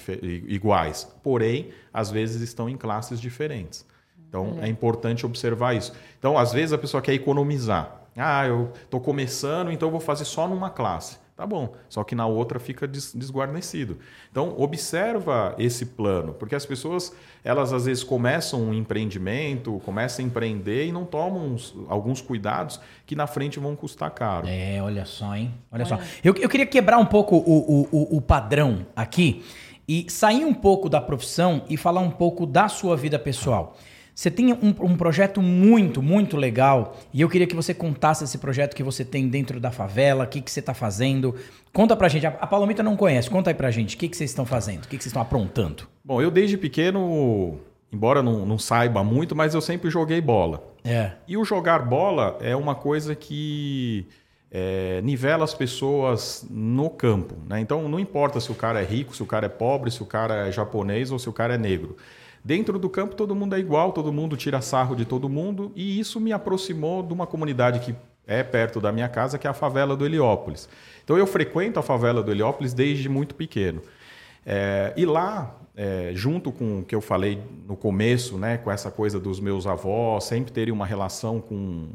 iguais, 0.47 1.11
porém, 1.21 1.69
às 1.93 2.09
vezes 2.09 2.41
estão 2.41 2.69
em 2.69 2.77
classes 2.77 3.19
diferentes. 3.19 3.85
Então 4.33 4.57
é 4.61 4.67
importante 4.67 5.25
observar 5.25 5.75
isso. 5.75 5.93
Então, 6.17 6.37
às 6.39 6.51
vezes 6.51 6.73
a 6.73 6.77
pessoa 6.77 7.03
quer 7.03 7.13
economizar. 7.13 8.01
Ah, 8.17 8.47
eu 8.47 8.71
estou 8.83 8.99
começando, 8.99 9.71
então 9.71 9.87
eu 9.87 9.91
vou 9.91 9.99
fazer 9.99 10.25
só 10.25 10.47
numa 10.47 10.71
classe. 10.71 11.17
Tá 11.35 11.47
bom, 11.47 11.73
só 11.89 12.03
que 12.03 12.13
na 12.13 12.27
outra 12.27 12.59
fica 12.59 12.87
desguarnecido. 12.87 13.97
Então, 14.31 14.53
observa 14.55 15.55
esse 15.57 15.87
plano, 15.87 16.33
porque 16.33 16.53
as 16.53 16.63
pessoas, 16.63 17.11
elas 17.43 17.73
às 17.73 17.85
vezes 17.85 18.03
começam 18.03 18.61
um 18.61 18.73
empreendimento, 18.73 19.81
começam 19.83 20.23
a 20.23 20.27
empreender 20.27 20.85
e 20.85 20.91
não 20.91 21.05
tomam 21.05 21.53
uns, 21.53 21.75
alguns 21.87 22.21
cuidados 22.21 22.79
que 23.07 23.15
na 23.15 23.25
frente 23.25 23.59
vão 23.59 23.75
custar 23.75 24.11
caro. 24.11 24.47
É, 24.47 24.79
olha 24.79 25.05
só, 25.05 25.35
hein? 25.35 25.51
Olha, 25.71 25.85
olha. 25.85 25.97
só. 25.97 25.99
Eu, 26.23 26.35
eu 26.35 26.47
queria 26.47 26.67
quebrar 26.67 26.99
um 26.99 27.05
pouco 27.05 27.35
o, 27.35 27.87
o, 27.91 28.17
o 28.17 28.21
padrão 28.21 28.85
aqui 28.95 29.43
e 29.87 30.05
sair 30.11 30.45
um 30.45 30.53
pouco 30.53 30.87
da 30.87 31.01
profissão 31.01 31.63
e 31.67 31.77
falar 31.77 32.01
um 32.01 32.11
pouco 32.11 32.45
da 32.45 32.67
sua 32.67 32.95
vida 32.95 33.17
pessoal. 33.17 33.75
Você 34.15 34.29
tem 34.29 34.53
um, 34.53 34.75
um, 34.79 34.95
projeto 34.95 35.41
muito, 35.41 36.01
muito 36.01 36.37
legal 36.37 36.95
e 37.11 37.21
eu 37.21 37.29
queria 37.29 37.47
que 37.47 37.55
você 37.55 37.73
contasse 37.73 38.23
esse 38.23 38.37
projeto 38.37 38.75
que 38.75 38.83
você 38.83 39.03
tem 39.03 39.27
dentro 39.27 39.59
da 39.59 39.71
favela, 39.71 40.25
o 40.25 40.27
que, 40.27 40.39
que 40.39 40.51
você 40.51 40.59
está 40.59 40.73
fazendo. 40.73 41.35
Conta 41.71 41.95
pra 41.95 42.07
gente. 42.07 42.27
A, 42.27 42.29
a 42.29 42.47
Palomita 42.47 42.83
não 42.83 42.95
conhece, 42.95 43.29
conta 43.29 43.49
aí 43.49 43.55
pra 43.55 43.71
gente. 43.71 43.95
O 43.95 43.99
que, 43.99 44.07
que 44.07 44.15
vocês 44.15 44.29
estão 44.29 44.45
fazendo? 44.45 44.85
O 44.85 44.87
que, 44.87 44.97
que 44.97 45.03
vocês 45.03 45.07
estão 45.07 45.21
aprontando? 45.21 45.87
Bom, 46.05 46.21
eu 46.21 46.29
desde 46.29 46.57
pequeno, 46.57 47.57
embora 47.91 48.21
não, 48.21 48.45
não 48.45 48.59
saiba 48.59 49.03
muito, 49.03 49.35
mas 49.35 49.55
eu 49.55 49.61
sempre 49.61 49.89
joguei 49.89 50.21
bola. 50.21 50.63
É. 50.83 51.13
E 51.27 51.35
o 51.35 51.43
jogar 51.43 51.79
bola 51.79 52.37
é 52.39 52.55
uma 52.55 52.75
coisa 52.75 53.15
que 53.15 54.05
é, 54.51 55.01
nivela 55.01 55.43
as 55.43 55.55
pessoas 55.55 56.45
no 56.51 56.87
campo. 56.87 57.35
Né? 57.47 57.59
Então 57.59 57.89
não 57.89 57.99
importa 57.99 58.39
se 58.39 58.51
o 58.51 58.55
cara 58.55 58.79
é 58.79 58.85
rico, 58.85 59.15
se 59.15 59.23
o 59.23 59.25
cara 59.25 59.47
é 59.47 59.49
pobre, 59.49 59.89
se 59.89 60.03
o 60.03 60.05
cara 60.05 60.47
é 60.47 60.51
japonês 60.51 61.11
ou 61.11 61.17
se 61.17 61.27
o 61.27 61.33
cara 61.33 61.55
é 61.55 61.57
negro. 61.57 61.97
Dentro 62.43 62.77
do 62.77 62.89
campo 62.89 63.15
todo 63.15 63.33
mundo 63.33 63.55
é 63.55 63.59
igual, 63.59 63.93
todo 63.93 64.11
mundo 64.11 64.35
tira 64.35 64.61
sarro 64.61 64.95
de 64.95 65.05
todo 65.05 65.29
mundo 65.29 65.71
e 65.75 65.99
isso 65.99 66.19
me 66.19 66.33
aproximou 66.33 67.01
de 67.01 67.13
uma 67.13 67.25
comunidade 67.25 67.79
que 67.79 67.95
é 68.27 68.43
perto 68.43 68.81
da 68.81 68.91
minha 68.91 69.07
casa, 69.07 69.37
que 69.37 69.47
é 69.47 69.49
a 69.49 69.53
favela 69.53 69.95
do 69.95 70.05
Heliópolis. 70.05 70.67
Então 71.03 71.17
eu 71.17 71.25
frequento 71.25 71.79
a 71.79 71.83
favela 71.83 72.21
do 72.21 72.31
Heliópolis 72.31 72.73
desde 72.73 73.07
muito 73.07 73.35
pequeno. 73.35 73.81
É, 74.45 74.93
e 74.97 75.05
lá, 75.05 75.55
é, 75.75 76.11
junto 76.13 76.51
com 76.51 76.79
o 76.79 76.83
que 76.83 76.93
eu 76.93 77.01
falei 77.01 77.41
no 77.65 77.77
começo, 77.77 78.37
né, 78.37 78.57
com 78.57 78.69
essa 78.69 78.91
coisa 78.91 79.19
dos 79.19 79.39
meus 79.39 79.65
avós, 79.65 80.25
sempre 80.25 80.51
terem 80.51 80.73
uma 80.73 80.85
relação 80.85 81.39
com, 81.39 81.87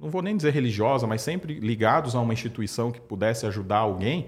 não 0.00 0.10
vou 0.10 0.22
nem 0.22 0.36
dizer 0.36 0.52
religiosa, 0.52 1.06
mas 1.06 1.22
sempre 1.22 1.54
ligados 1.54 2.16
a 2.16 2.20
uma 2.20 2.32
instituição 2.32 2.90
que 2.90 3.00
pudesse 3.00 3.46
ajudar 3.46 3.78
alguém, 3.78 4.26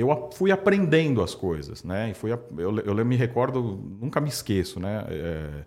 eu 0.00 0.30
fui 0.32 0.50
aprendendo 0.50 1.22
as 1.22 1.34
coisas, 1.34 1.82
né? 1.82 2.10
E 2.10 2.14
fui, 2.14 2.32
eu, 2.32 2.78
eu 2.78 3.04
me 3.04 3.16
recordo, 3.16 3.60
nunca 4.00 4.20
me 4.20 4.28
esqueço, 4.28 4.78
né? 4.78 5.04
É, 5.08 5.64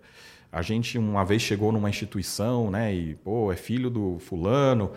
a 0.50 0.62
gente 0.62 0.98
uma 0.98 1.24
vez 1.24 1.42
chegou 1.42 1.72
numa 1.72 1.88
instituição, 1.88 2.70
né? 2.70 2.94
E 2.94 3.14
pô, 3.16 3.52
é 3.52 3.56
filho 3.56 3.88
do 3.88 4.18
fulano 4.18 4.92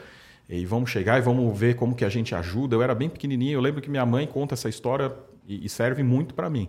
e 0.50 0.66
vamos 0.66 0.90
chegar 0.90 1.18
e 1.18 1.22
vamos 1.22 1.58
ver 1.58 1.76
como 1.76 1.96
que 1.96 2.06
a 2.06 2.10
gente 2.10 2.36
ajuda. 2.36 2.76
Eu 2.76 2.82
era 2.82 2.94
bem 2.94 3.10
pequenininho, 3.10 3.58
eu 3.58 3.62
lembro 3.62 3.82
que 3.82 3.90
minha 3.90 4.06
mãe 4.06 4.28
conta 4.28 4.54
essa 4.54 4.70
história 4.70 5.14
e, 5.48 5.68
serve 5.70 6.04
muito 6.04 6.34
para 6.34 6.50
mim. 6.50 6.68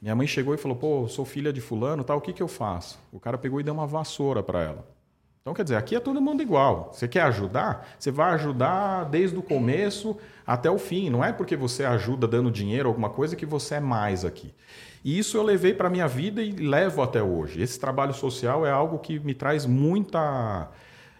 Minha 0.00 0.14
mãe 0.14 0.26
chegou 0.26 0.54
e 0.54 0.58
falou: 0.58 0.76
"Pô, 0.76 1.08
sou 1.08 1.24
filha 1.24 1.52
de 1.52 1.60
fulano, 1.60 2.04
tal, 2.04 2.18
o 2.18 2.20
que 2.20 2.32
que 2.32 2.42
eu 2.42 2.48
faço?" 2.48 2.98
O 3.12 3.18
cara 3.18 3.38
pegou 3.38 3.60
e 3.60 3.64
deu 3.64 3.74
uma 3.74 3.86
vassoura 3.86 4.42
para 4.42 4.62
ela. 4.62 4.97
Então, 5.48 5.54
quer 5.54 5.62
dizer, 5.62 5.76
aqui 5.76 5.96
é 5.96 6.00
todo 6.00 6.20
mundo 6.20 6.42
igual. 6.42 6.90
Você 6.92 7.08
quer 7.08 7.22
ajudar? 7.22 7.88
Você 7.98 8.10
vai 8.10 8.34
ajudar 8.34 9.04
desde 9.04 9.38
o 9.38 9.42
começo 9.42 10.14
até 10.46 10.70
o 10.70 10.76
fim. 10.76 11.08
Não 11.08 11.24
é 11.24 11.32
porque 11.32 11.56
você 11.56 11.86
ajuda 11.86 12.28
dando 12.28 12.50
dinheiro 12.50 12.86
alguma 12.86 13.08
coisa 13.08 13.34
que 13.34 13.46
você 13.46 13.76
é 13.76 13.80
mais 13.80 14.26
aqui. 14.26 14.52
E 15.02 15.18
isso 15.18 15.38
eu 15.38 15.42
levei 15.42 15.72
para 15.72 15.88
a 15.88 15.90
minha 15.90 16.06
vida 16.06 16.42
e 16.42 16.52
levo 16.52 17.00
até 17.00 17.22
hoje. 17.22 17.62
Esse 17.62 17.80
trabalho 17.80 18.12
social 18.12 18.66
é 18.66 18.70
algo 18.70 18.98
que 18.98 19.18
me 19.20 19.32
traz 19.32 19.64
muita, 19.64 20.68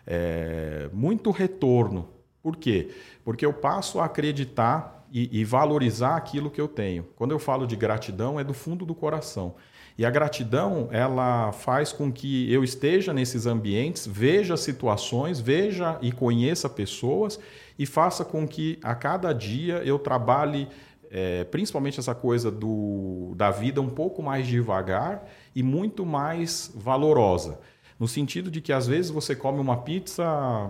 é, 0.06 0.90
muito 0.92 1.30
retorno. 1.30 2.06
Por 2.42 2.54
quê? 2.54 2.90
Porque 3.24 3.46
eu 3.46 3.54
passo 3.54 3.98
a 3.98 4.04
acreditar 4.04 4.97
e, 5.12 5.40
e 5.40 5.44
valorizar 5.44 6.16
aquilo 6.16 6.51
que 6.51 6.61
eu 6.61 6.68
tenho. 6.68 7.05
Quando 7.16 7.33
eu 7.33 7.38
falo 7.38 7.66
de 7.66 7.77
gratidão, 7.77 8.38
é 8.38 8.44
do 8.44 8.55
fundo 8.55 8.85
do 8.85 8.94
coração. 8.94 9.55
E 9.97 10.07
a 10.07 10.11
gratidão, 10.11 10.88
ela 10.92 11.51
faz 11.51 11.92
com 11.92 12.12
que 12.12 12.53
eu 12.53 12.62
esteja 12.62 13.12
nesses 13.12 13.47
ambientes, 13.47 14.07
veja 14.07 14.57
situações, 14.57 15.40
veja 15.40 15.99
e 16.01 16.12
conheça 16.12 16.68
pessoas 16.68 17.38
e 17.77 17.85
faça 17.85 18.25
com 18.25 18.47
que 18.47 18.79
a 18.83 18.94
cada 18.94 19.33
dia 19.33 19.83
eu 19.85 19.99
trabalhe 19.99 20.68
é, 21.11 21.44
principalmente 21.44 21.99
essa 21.99 22.14
coisa 22.14 22.51
do, 22.51 23.33
da 23.35 23.51
vida 23.51 23.81
um 23.81 23.88
pouco 23.88 24.23
mais 24.23 24.47
devagar 24.47 25.27
e 25.55 25.62
muito 25.62 26.05
mais 26.05 26.71
valorosa. 26.75 27.59
No 27.98 28.06
sentido 28.06 28.50
de 28.50 28.61
que 28.61 28.72
às 28.72 28.87
vezes 28.87 29.11
você 29.11 29.34
come 29.34 29.58
uma 29.58 29.78
pizza, 29.78 30.24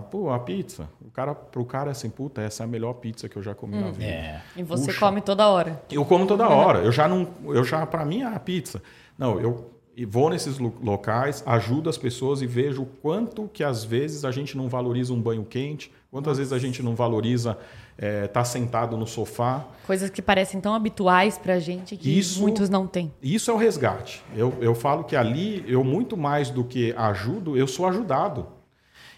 pô, 0.09 0.31
a 0.31 0.39
pizza, 0.39 0.89
o 0.99 1.11
cara, 1.11 1.35
pro 1.35 1.63
cara 1.63 1.89
é 1.89 1.91
assim, 1.91 2.09
puta, 2.09 2.41
essa 2.41 2.63
é 2.63 2.65
a 2.65 2.67
melhor 2.67 2.93
pizza 2.93 3.29
que 3.29 3.37
eu 3.37 3.43
já 3.43 3.53
comi 3.53 3.77
hum, 3.77 3.81
na 3.81 3.91
vida. 3.91 4.05
É. 4.05 4.41
E 4.55 4.63
você 4.63 4.87
Puxa. 4.87 4.99
come 4.99 5.21
toda 5.21 5.47
hora. 5.47 5.79
Eu 5.91 6.03
como 6.05 6.25
toda 6.25 6.49
hora. 6.49 6.79
Eu 6.79 6.91
já 6.91 7.07
não, 7.07 7.27
eu 7.45 7.63
já 7.63 7.85
para 7.85 8.03
mim 8.03 8.21
é 8.21 8.25
a 8.25 8.39
pizza. 8.39 8.81
Não, 9.17 9.39
eu 9.39 9.69
vou 10.07 10.29
nesses 10.29 10.57
locais, 10.57 11.43
ajudo 11.45 11.89
as 11.89 11.97
pessoas 11.97 12.41
e 12.41 12.47
vejo 12.47 12.83
o 12.83 12.85
quanto 12.85 13.49
que 13.51 13.63
às 13.63 13.83
vezes 13.83 14.25
a 14.25 14.31
gente 14.31 14.57
não 14.57 14.67
valoriza 14.67 15.13
um 15.13 15.21
banho 15.21 15.43
quente, 15.43 15.91
quantas 16.09 16.31
Nossa. 16.31 16.37
vezes 16.39 16.53
a 16.53 16.59
gente 16.59 16.81
não 16.81 16.95
valoriza 16.95 17.57
é, 18.01 18.27
tá 18.27 18.45
sentado 18.45 18.95
no 18.95 19.05
sofá. 19.05 19.67
Coisas 19.85 20.09
que 20.09 20.21
parecem 20.21 20.61
tão 20.61 20.73
habituais 20.73 21.37
para 21.37 21.55
a 21.55 21.59
gente 21.59 21.97
que 21.97 22.17
isso, 22.17 22.39
muitos 22.39 22.69
não 22.69 22.87
têm. 22.87 23.11
Isso 23.21 23.51
é 23.51 23.53
o 23.53 23.57
resgate. 23.57 24.23
Eu, 24.35 24.55
eu 24.61 24.73
falo 24.73 25.03
que 25.03 25.15
ali, 25.15 25.65
eu 25.67 25.83
muito 25.83 26.15
mais 26.15 26.49
do 26.49 26.63
que 26.63 26.93
ajudo, 26.97 27.57
eu 27.57 27.67
sou 27.67 27.85
ajudado. 27.85 28.47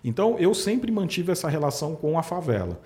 Então, 0.03 0.35
eu 0.39 0.53
sempre 0.55 0.91
mantive 0.91 1.31
essa 1.31 1.47
relação 1.47 1.95
com 1.95 2.17
a 2.17 2.23
favela. 2.23 2.81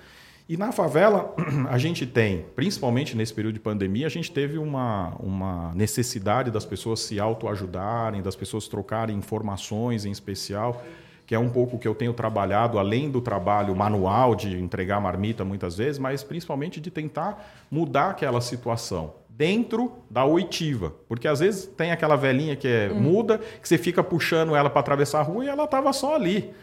E 0.50 0.58
na 0.58 0.74
favela, 0.74 1.34
a 1.72 1.78
gente 1.78 2.06
tem, 2.06 2.46
principalmente 2.56 3.16
nesse 3.16 3.34
período 3.34 3.54
de 3.54 3.62
pandemia, 3.62 4.06
a 4.06 4.10
gente 4.10 4.30
teve 4.32 4.58
uma, 4.58 5.16
uma 5.18 5.74
necessidade 5.74 6.52
das 6.52 6.66
pessoas 6.66 7.00
se 7.00 7.22
autoajudarem, 7.22 8.22
das 8.22 8.36
pessoas 8.36 8.68
trocarem 8.68 9.18
informações 9.18 10.04
em 10.04 10.12
especial 10.12 10.84
que 11.26 11.34
é 11.34 11.40
um 11.40 11.50
pouco 11.50 11.80
que 11.80 11.88
eu 11.88 11.96
tenho 11.96 12.14
trabalhado, 12.14 12.78
além 12.78 13.10
do 13.10 13.20
trabalho 13.20 13.76
manual 13.76 14.36
de 14.36 14.60
entregar 14.60 15.02
marmita 15.02 15.44
muitas 15.44 15.78
vezes, 15.78 15.98
mas 15.98 16.24
principalmente 16.24 16.80
de 16.80 16.92
tentar 16.92 17.66
mudar 17.70 18.12
aquela 18.12 18.42
situação 18.42 19.14
dentro 19.30 19.92
da 20.10 20.24
oitiva. 20.24 20.94
Porque 21.08 21.28
às 21.28 21.40
vezes 21.40 21.66
tem 21.66 21.92
aquela 21.92 22.16
velhinha 22.16 22.56
que 22.56 22.68
é 22.68 22.90
hum. 22.92 23.00
muda, 23.00 23.40
que 23.62 23.68
você 23.68 23.78
fica 23.78 24.04
puxando 24.04 24.56
ela 24.56 24.70
para 24.70 24.80
atravessar 24.80 25.20
a 25.20 25.24
rua 25.24 25.46
e 25.46 25.48
ela 25.48 25.66
estava 25.66 25.92
só 25.92 26.16
ali. 26.16 26.54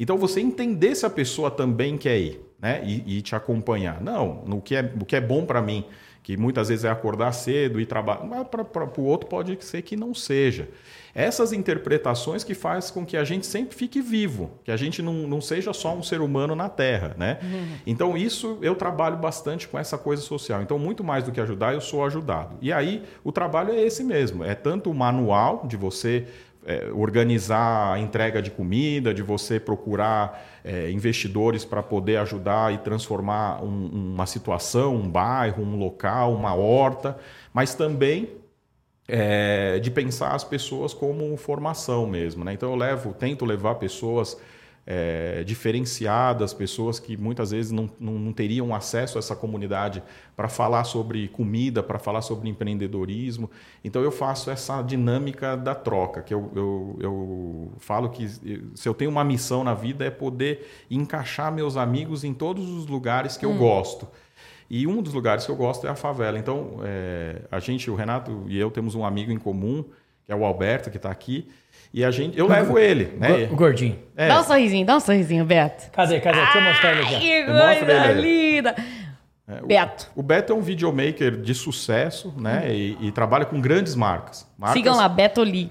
Então 0.00 0.16
você 0.16 0.40
entender 0.40 0.94
se 0.94 1.06
a 1.06 1.10
pessoa 1.10 1.50
também 1.50 1.96
quer 1.96 2.18
ir 2.18 2.40
né? 2.60 2.82
e, 2.84 3.18
e 3.18 3.22
te 3.22 3.34
acompanhar. 3.34 4.00
Não, 4.00 4.42
no 4.46 4.60
que 4.60 4.74
é, 4.74 4.92
o 5.00 5.04
que 5.04 5.16
é 5.16 5.20
bom 5.20 5.44
para 5.44 5.62
mim, 5.62 5.84
que 6.28 6.36
muitas 6.36 6.68
vezes 6.68 6.84
é 6.84 6.90
acordar 6.90 7.32
cedo 7.32 7.80
e 7.80 7.86
trabalhar, 7.86 8.22
mas 8.22 8.46
para 8.48 8.84
o 8.98 9.04
outro 9.04 9.30
pode 9.30 9.56
ser 9.64 9.80
que 9.80 9.96
não 9.96 10.12
seja 10.12 10.68
essas 11.14 11.54
interpretações 11.54 12.44
que 12.44 12.52
faz 12.52 12.90
com 12.90 13.04
que 13.04 13.16
a 13.16 13.24
gente 13.24 13.46
sempre 13.46 13.74
fique 13.74 14.02
vivo, 14.02 14.50
que 14.62 14.70
a 14.70 14.76
gente 14.76 15.00
não, 15.00 15.26
não 15.26 15.40
seja 15.40 15.72
só 15.72 15.94
um 15.94 16.02
ser 16.02 16.20
humano 16.20 16.54
na 16.54 16.68
Terra, 16.68 17.16
né? 17.16 17.38
Uhum. 17.42 17.68
Então 17.86 18.16
isso 18.16 18.58
eu 18.60 18.74
trabalho 18.74 19.16
bastante 19.16 19.66
com 19.66 19.78
essa 19.78 19.96
coisa 19.96 20.20
social. 20.20 20.60
Então 20.60 20.78
muito 20.78 21.02
mais 21.02 21.24
do 21.24 21.32
que 21.32 21.40
ajudar, 21.40 21.72
eu 21.72 21.80
sou 21.80 22.04
ajudado. 22.04 22.58
E 22.60 22.70
aí 22.70 23.02
o 23.24 23.32
trabalho 23.32 23.72
é 23.72 23.82
esse 23.82 24.04
mesmo, 24.04 24.44
é 24.44 24.54
tanto 24.54 24.90
o 24.90 24.94
manual 24.94 25.66
de 25.66 25.78
você 25.78 26.26
é, 26.66 26.90
organizar 26.92 27.94
a 27.94 27.98
entrega 27.98 28.42
de 28.42 28.50
comida, 28.50 29.14
de 29.14 29.22
você 29.22 29.58
procurar 29.58 30.60
é, 30.64 30.90
investidores 30.90 31.64
para 31.64 31.82
poder 31.82 32.16
ajudar 32.18 32.74
e 32.74 32.78
transformar 32.78 33.62
um, 33.62 34.14
uma 34.14 34.26
situação, 34.26 34.94
um 34.94 35.08
bairro, 35.08 35.62
um 35.62 35.76
local, 35.76 36.34
uma 36.34 36.54
horta, 36.54 37.18
mas 37.52 37.74
também 37.74 38.28
é, 39.08 39.78
de 39.78 39.90
pensar 39.90 40.34
as 40.34 40.44
pessoas 40.44 40.92
como 40.92 41.36
formação 41.36 42.06
mesmo. 42.06 42.44
Né? 42.44 42.52
Então 42.52 42.70
eu 42.70 42.76
levo, 42.76 43.14
tento 43.14 43.46
levar 43.46 43.76
pessoas 43.76 44.38
é, 44.90 45.44
diferenciadas, 45.44 46.54
pessoas 46.54 46.98
que 46.98 47.14
muitas 47.14 47.50
vezes 47.50 47.70
não, 47.70 47.90
não, 48.00 48.14
não 48.14 48.32
teriam 48.32 48.74
acesso 48.74 49.18
a 49.18 49.20
essa 49.20 49.36
comunidade 49.36 50.02
para 50.34 50.48
falar 50.48 50.84
sobre 50.84 51.28
comida, 51.28 51.82
para 51.82 51.98
falar 51.98 52.22
sobre 52.22 52.48
empreendedorismo. 52.48 53.50
Então 53.84 54.00
eu 54.00 54.10
faço 54.10 54.50
essa 54.50 54.80
dinâmica 54.80 55.58
da 55.58 55.74
troca, 55.74 56.22
que 56.22 56.32
eu, 56.32 56.50
eu, 56.56 56.98
eu 57.00 57.72
falo 57.76 58.08
que 58.08 58.26
se 58.74 58.88
eu 58.88 58.94
tenho 58.94 59.10
uma 59.10 59.22
missão 59.22 59.62
na 59.62 59.74
vida 59.74 60.06
é 60.06 60.10
poder 60.10 60.66
encaixar 60.90 61.52
meus 61.52 61.76
amigos 61.76 62.24
em 62.24 62.32
todos 62.32 62.66
os 62.70 62.86
lugares 62.86 63.36
que 63.36 63.44
hum. 63.44 63.52
eu 63.52 63.58
gosto. 63.58 64.08
E 64.70 64.86
um 64.86 65.02
dos 65.02 65.12
lugares 65.12 65.44
que 65.44 65.52
eu 65.52 65.56
gosto 65.56 65.86
é 65.86 65.90
a 65.90 65.94
favela. 65.94 66.38
Então, 66.38 66.80
é, 66.82 67.42
a 67.50 67.58
gente, 67.58 67.90
o 67.90 67.94
Renato 67.94 68.44
e 68.46 68.58
eu, 68.58 68.70
temos 68.70 68.94
um 68.94 69.04
amigo 69.04 69.30
em 69.30 69.38
comum, 69.38 69.84
que 70.24 70.32
é 70.32 70.34
o 70.34 70.46
Alberto, 70.46 70.90
que 70.90 70.96
está 70.96 71.10
aqui. 71.10 71.50
E 71.92 72.04
a 72.04 72.10
gente, 72.10 72.38
eu 72.38 72.46
levo 72.46 72.78
ele, 72.78 73.16
né? 73.18 73.48
O 73.50 73.56
gordinho. 73.56 73.98
É. 74.16 74.28
Dá 74.28 74.40
um 74.40 74.44
sorrisinho, 74.44 74.86
dá 74.86 74.96
um 74.96 75.00
sorrisinho, 75.00 75.44
Beto. 75.44 75.90
Cadê, 75.90 76.20
cadê? 76.20 76.38
Deixa 76.38 76.58
eu 76.58 76.62
mostrar 76.62 76.92
ele 76.92 77.02
aqui. 77.02 77.18
Que 77.18 77.44
coisa 77.44 78.12
linda. 78.12 78.74
É, 79.48 79.62
Beto. 79.62 80.10
O, 80.14 80.20
o, 80.20 80.22
Beto 80.22 80.52
é 80.52 80.56
um 80.56 80.60
videomaker 80.60 81.40
de 81.40 81.54
sucesso, 81.54 82.34
né? 82.36 82.64
Hum. 82.64 82.70
E, 82.70 83.08
e, 83.08 83.12
trabalha 83.12 83.46
com 83.46 83.60
grandes 83.60 83.94
marcas. 83.94 84.46
marcas 84.58 84.76
Sigam 84.76 84.96
lá, 84.96 85.08
Beto 85.08 85.42
Lee. 85.42 85.70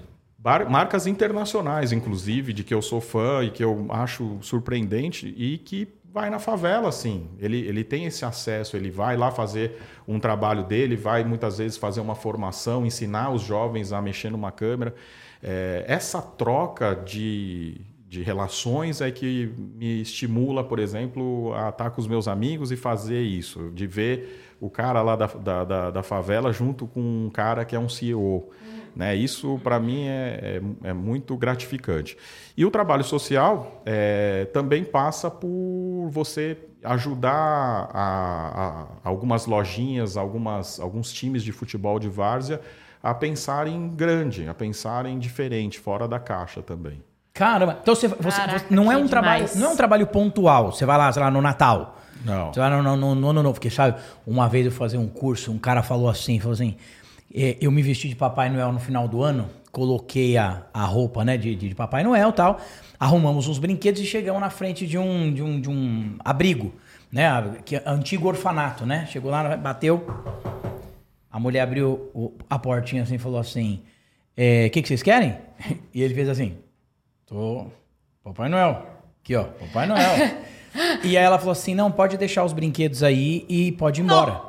Marcas 0.68 1.06
internacionais, 1.06 1.92
inclusive, 1.92 2.52
de 2.52 2.64
que 2.64 2.72
eu 2.72 2.80
sou 2.80 3.00
fã 3.00 3.44
e 3.44 3.50
que 3.50 3.62
eu 3.62 3.86
acho 3.90 4.38
surpreendente 4.40 5.32
e 5.36 5.58
que 5.58 5.86
vai 6.18 6.30
na 6.30 6.40
favela, 6.40 6.90
sim. 6.90 7.28
Ele, 7.38 7.60
ele 7.60 7.84
tem 7.84 8.04
esse 8.04 8.24
acesso, 8.24 8.76
ele 8.76 8.90
vai 8.90 9.16
lá 9.16 9.30
fazer 9.30 9.80
um 10.06 10.18
trabalho 10.18 10.64
dele, 10.64 10.96
vai 10.96 11.22
muitas 11.22 11.58
vezes 11.58 11.76
fazer 11.76 12.00
uma 12.00 12.16
formação, 12.16 12.84
ensinar 12.84 13.30
os 13.30 13.42
jovens 13.42 13.92
a 13.92 14.02
mexer 14.02 14.28
numa 14.30 14.50
câmera. 14.50 14.96
É, 15.40 15.84
essa 15.86 16.20
troca 16.20 16.92
de, 16.96 17.80
de 18.08 18.20
relações 18.20 19.00
é 19.00 19.12
que 19.12 19.54
me 19.56 20.02
estimula, 20.02 20.64
por 20.64 20.80
exemplo, 20.80 21.54
a 21.54 21.68
estar 21.68 21.90
com 21.90 22.00
os 22.00 22.08
meus 22.08 22.26
amigos 22.26 22.72
e 22.72 22.76
fazer 22.76 23.22
isso, 23.22 23.70
de 23.72 23.86
ver 23.86 24.56
o 24.60 24.68
cara 24.68 25.00
lá 25.02 25.14
da, 25.14 25.26
da, 25.26 25.64
da, 25.64 25.90
da 25.92 26.02
favela 26.02 26.52
junto 26.52 26.84
com 26.88 27.00
um 27.00 27.30
cara 27.30 27.64
que 27.64 27.76
é 27.76 27.78
um 27.78 27.88
CEO. 27.88 28.50
Né? 28.94 29.14
Isso, 29.14 29.60
para 29.62 29.78
mim, 29.78 30.06
é, 30.06 30.60
é, 30.84 30.88
é, 30.88 30.92
muito 30.92 31.36
gratificante. 31.36 32.16
E 32.56 32.64
o 32.64 32.70
trabalho 32.70 33.04
social 33.04 33.82
é, 33.86 34.46
também 34.52 34.84
passa 34.84 35.30
por 35.30 36.08
você 36.10 36.56
ajudar 36.82 37.90
a, 37.92 37.92
a, 37.94 38.86
algumas 39.04 39.46
lojinhas, 39.46 40.16
algumas, 40.16 40.78
alguns 40.80 41.12
times 41.12 41.42
de 41.42 41.52
futebol 41.52 41.98
de 41.98 42.08
várzea 42.08 42.60
a 43.02 43.14
pensarem 43.14 43.88
grande, 43.94 44.48
a 44.48 44.54
pensarem 44.54 45.18
diferente, 45.18 45.78
fora 45.78 46.08
da 46.08 46.18
caixa 46.18 46.62
também. 46.62 47.02
Caramba, 47.32 47.78
então 47.80 47.94
você, 47.94 48.08
você, 48.08 48.40
Caraca, 48.40 48.58
você 48.58 48.74
não 48.74 48.90
é 48.90 48.96
um 48.96 49.04
demais. 49.04 49.10
trabalho, 49.10 49.48
não 49.54 49.66
é 49.68 49.70
um 49.70 49.76
trabalho 49.76 50.06
pontual. 50.08 50.72
Você 50.72 50.84
vai 50.84 50.98
lá, 50.98 51.12
sei 51.12 51.22
lá, 51.22 51.30
no 51.30 51.40
Natal. 51.40 51.96
Não. 52.24 52.52
Você 52.52 52.58
vai 52.58 52.68
no, 52.68 52.82
no, 52.82 53.14
no, 53.14 53.32
no, 53.32 53.42
no 53.44 53.52
porque 53.52 53.70
sabe, 53.70 54.00
uma 54.26 54.48
vez 54.48 54.66
eu 54.66 54.72
fazia 54.72 54.98
um 54.98 55.06
curso, 55.06 55.52
um 55.52 55.58
cara 55.58 55.80
falou 55.82 56.08
assim, 56.08 56.40
falou 56.40 56.54
assim, 56.54 56.76
eu 57.30 57.70
me 57.70 57.82
vesti 57.82 58.08
de 58.08 58.16
Papai 58.16 58.48
Noel 58.48 58.72
no 58.72 58.80
final 58.80 59.06
do 59.06 59.22
ano, 59.22 59.48
coloquei 59.70 60.36
a, 60.36 60.62
a 60.72 60.84
roupa 60.84 61.24
né, 61.24 61.36
de, 61.36 61.54
de 61.54 61.74
Papai 61.74 62.02
Noel 62.02 62.32
tal, 62.32 62.60
arrumamos 62.98 63.46
uns 63.46 63.58
brinquedos 63.58 64.00
e 64.00 64.06
chegamos 64.06 64.40
na 64.40 64.50
frente 64.50 64.86
de 64.86 64.98
um, 64.98 65.32
de 65.32 65.42
um, 65.42 65.60
de 65.60 65.70
um 65.70 66.16
abrigo, 66.20 66.72
né? 67.12 67.28
Que 67.64 67.76
é 67.76 67.82
antigo 67.86 68.28
orfanato, 68.28 68.84
né? 68.84 69.06
Chegou 69.06 69.30
lá, 69.30 69.56
bateu. 69.56 70.06
A 71.30 71.38
mulher 71.38 71.60
abriu 71.60 72.34
a 72.48 72.58
portinha 72.58 73.02
assim 73.02 73.14
e 73.14 73.18
falou 73.18 73.38
assim: 73.38 73.74
O 73.76 73.82
é, 74.36 74.68
que, 74.68 74.82
que 74.82 74.88
vocês 74.88 75.02
querem? 75.02 75.36
E 75.94 76.02
ele 76.02 76.14
fez 76.14 76.28
assim: 76.28 76.56
Tô. 77.26 77.66
Papai 78.22 78.48
Noel. 78.48 78.86
Aqui, 79.22 79.34
ó, 79.36 79.44
Papai 79.44 79.86
Noel. 79.86 80.38
e 81.04 81.16
aí 81.16 81.24
ela 81.24 81.38
falou 81.38 81.52
assim: 81.52 81.74
Não, 81.74 81.90
pode 81.90 82.16
deixar 82.16 82.44
os 82.44 82.52
brinquedos 82.52 83.02
aí 83.02 83.44
e 83.48 83.72
pode 83.72 84.00
ir 84.00 84.04
embora. 84.04 84.32
Não. 84.32 84.47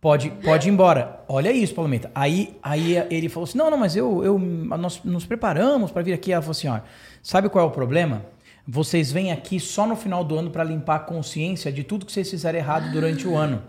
Pode, 0.00 0.30
pode 0.30 0.68
ir 0.68 0.72
embora. 0.72 1.24
Olha 1.28 1.50
isso, 1.50 1.74
Paulo 1.74 1.90
Menta. 1.90 2.10
Aí, 2.14 2.56
aí 2.62 2.96
ele 3.10 3.28
falou 3.28 3.48
assim: 3.48 3.58
não, 3.58 3.70
não, 3.70 3.78
mas 3.78 3.96
eu, 3.96 4.24
eu 4.24 4.38
nós 4.38 5.00
nos 5.02 5.26
preparamos 5.26 5.90
para 5.90 6.02
vir 6.02 6.12
aqui. 6.12 6.32
Ela 6.32 6.42
falou 6.42 6.52
assim: 6.52 6.68
ó, 6.68 6.80
sabe 7.22 7.48
qual 7.48 7.64
é 7.64 7.68
o 7.68 7.72
problema? 7.72 8.24
Vocês 8.66 9.10
vêm 9.10 9.32
aqui 9.32 9.58
só 9.58 9.86
no 9.86 9.96
final 9.96 10.22
do 10.22 10.36
ano 10.36 10.50
para 10.50 10.62
limpar 10.62 10.96
a 10.96 11.00
consciência 11.00 11.72
de 11.72 11.82
tudo 11.82 12.06
que 12.06 12.12
vocês 12.12 12.30
fizeram 12.30 12.58
errado 12.58 12.92
durante 12.92 13.26
o 13.26 13.34
ano. 13.34 13.62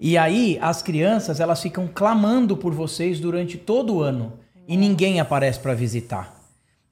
E 0.00 0.18
aí 0.18 0.58
as 0.60 0.82
crianças 0.82 1.38
elas 1.38 1.62
ficam 1.62 1.86
clamando 1.86 2.56
por 2.56 2.74
vocês 2.74 3.20
durante 3.20 3.56
todo 3.56 3.94
o 3.94 4.02
ano 4.02 4.32
e 4.66 4.76
ninguém 4.76 5.20
aparece 5.20 5.60
para 5.60 5.74
visitar. 5.74 6.41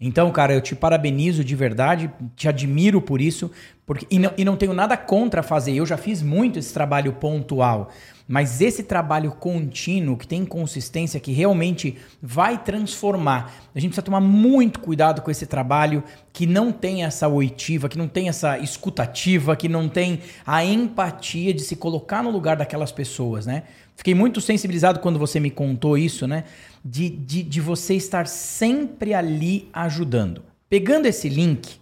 Então, 0.00 0.30
cara, 0.30 0.54
eu 0.54 0.62
te 0.62 0.74
parabenizo 0.74 1.44
de 1.44 1.54
verdade, 1.54 2.10
te 2.34 2.48
admiro 2.48 3.02
por 3.02 3.20
isso, 3.20 3.50
porque 3.84 4.06
e 4.10 4.18
não, 4.18 4.32
e 4.38 4.44
não 4.46 4.56
tenho 4.56 4.72
nada 4.72 4.96
contra 4.96 5.42
fazer. 5.42 5.74
Eu 5.74 5.84
já 5.84 5.98
fiz 5.98 6.22
muito 6.22 6.58
esse 6.58 6.72
trabalho 6.72 7.12
pontual, 7.12 7.90
mas 8.26 8.62
esse 8.62 8.82
trabalho 8.82 9.32
contínuo, 9.32 10.16
que 10.16 10.26
tem 10.26 10.46
consistência, 10.46 11.20
que 11.20 11.32
realmente 11.32 11.98
vai 12.22 12.56
transformar. 12.56 13.52
A 13.74 13.78
gente 13.78 13.90
precisa 13.90 14.04
tomar 14.04 14.20
muito 14.20 14.80
cuidado 14.80 15.20
com 15.20 15.30
esse 15.30 15.44
trabalho 15.44 16.02
que 16.32 16.46
não 16.46 16.72
tem 16.72 17.04
essa 17.04 17.28
oitiva, 17.28 17.86
que 17.86 17.98
não 17.98 18.08
tem 18.08 18.30
essa 18.30 18.58
escutativa, 18.58 19.54
que 19.54 19.68
não 19.68 19.86
tem 19.86 20.20
a 20.46 20.64
empatia 20.64 21.52
de 21.52 21.60
se 21.60 21.76
colocar 21.76 22.22
no 22.22 22.30
lugar 22.30 22.56
daquelas 22.56 22.90
pessoas, 22.90 23.44
né? 23.44 23.64
Fiquei 23.96 24.14
muito 24.14 24.40
sensibilizado 24.40 25.00
quando 25.00 25.18
você 25.18 25.38
me 25.38 25.50
contou 25.50 25.98
isso, 25.98 26.26
né? 26.26 26.44
De, 26.84 27.08
de, 27.10 27.42
de 27.42 27.60
você 27.60 27.94
estar 27.94 28.26
sempre 28.26 29.12
ali 29.12 29.68
ajudando. 29.72 30.42
Pegando 30.68 31.06
esse 31.06 31.28
link, 31.28 31.80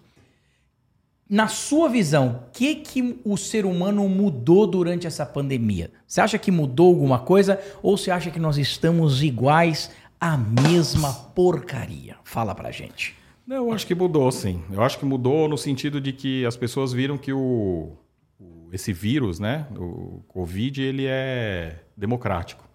na 1.28 1.46
sua 1.46 1.88
visão, 1.88 2.44
o 2.48 2.50
que, 2.52 2.76
que 2.76 3.20
o 3.22 3.36
ser 3.36 3.66
humano 3.66 4.08
mudou 4.08 4.66
durante 4.66 5.06
essa 5.06 5.26
pandemia? 5.26 5.90
Você 6.06 6.22
acha 6.22 6.38
que 6.38 6.50
mudou 6.50 6.88
alguma 6.88 7.18
coisa 7.18 7.60
ou 7.82 7.98
você 7.98 8.10
acha 8.10 8.30
que 8.30 8.40
nós 8.40 8.56
estamos 8.56 9.22
iguais 9.22 9.90
à 10.18 10.38
mesma 10.38 11.12
porcaria? 11.12 12.16
Fala 12.24 12.54
pra 12.54 12.70
gente. 12.70 13.14
Não, 13.46 13.56
eu 13.56 13.72
acho 13.72 13.86
que 13.86 13.94
mudou, 13.94 14.30
sim. 14.32 14.62
Eu 14.70 14.82
acho 14.82 14.98
que 14.98 15.04
mudou 15.04 15.48
no 15.48 15.58
sentido 15.58 16.00
de 16.00 16.12
que 16.12 16.46
as 16.46 16.56
pessoas 16.56 16.92
viram 16.92 17.18
que 17.18 17.32
o, 17.32 17.92
esse 18.72 18.92
vírus, 18.92 19.38
né, 19.38 19.66
o 19.76 20.22
Covid, 20.28 20.82
ele 20.82 21.04
é 21.06 21.80
democrático. 21.96 22.66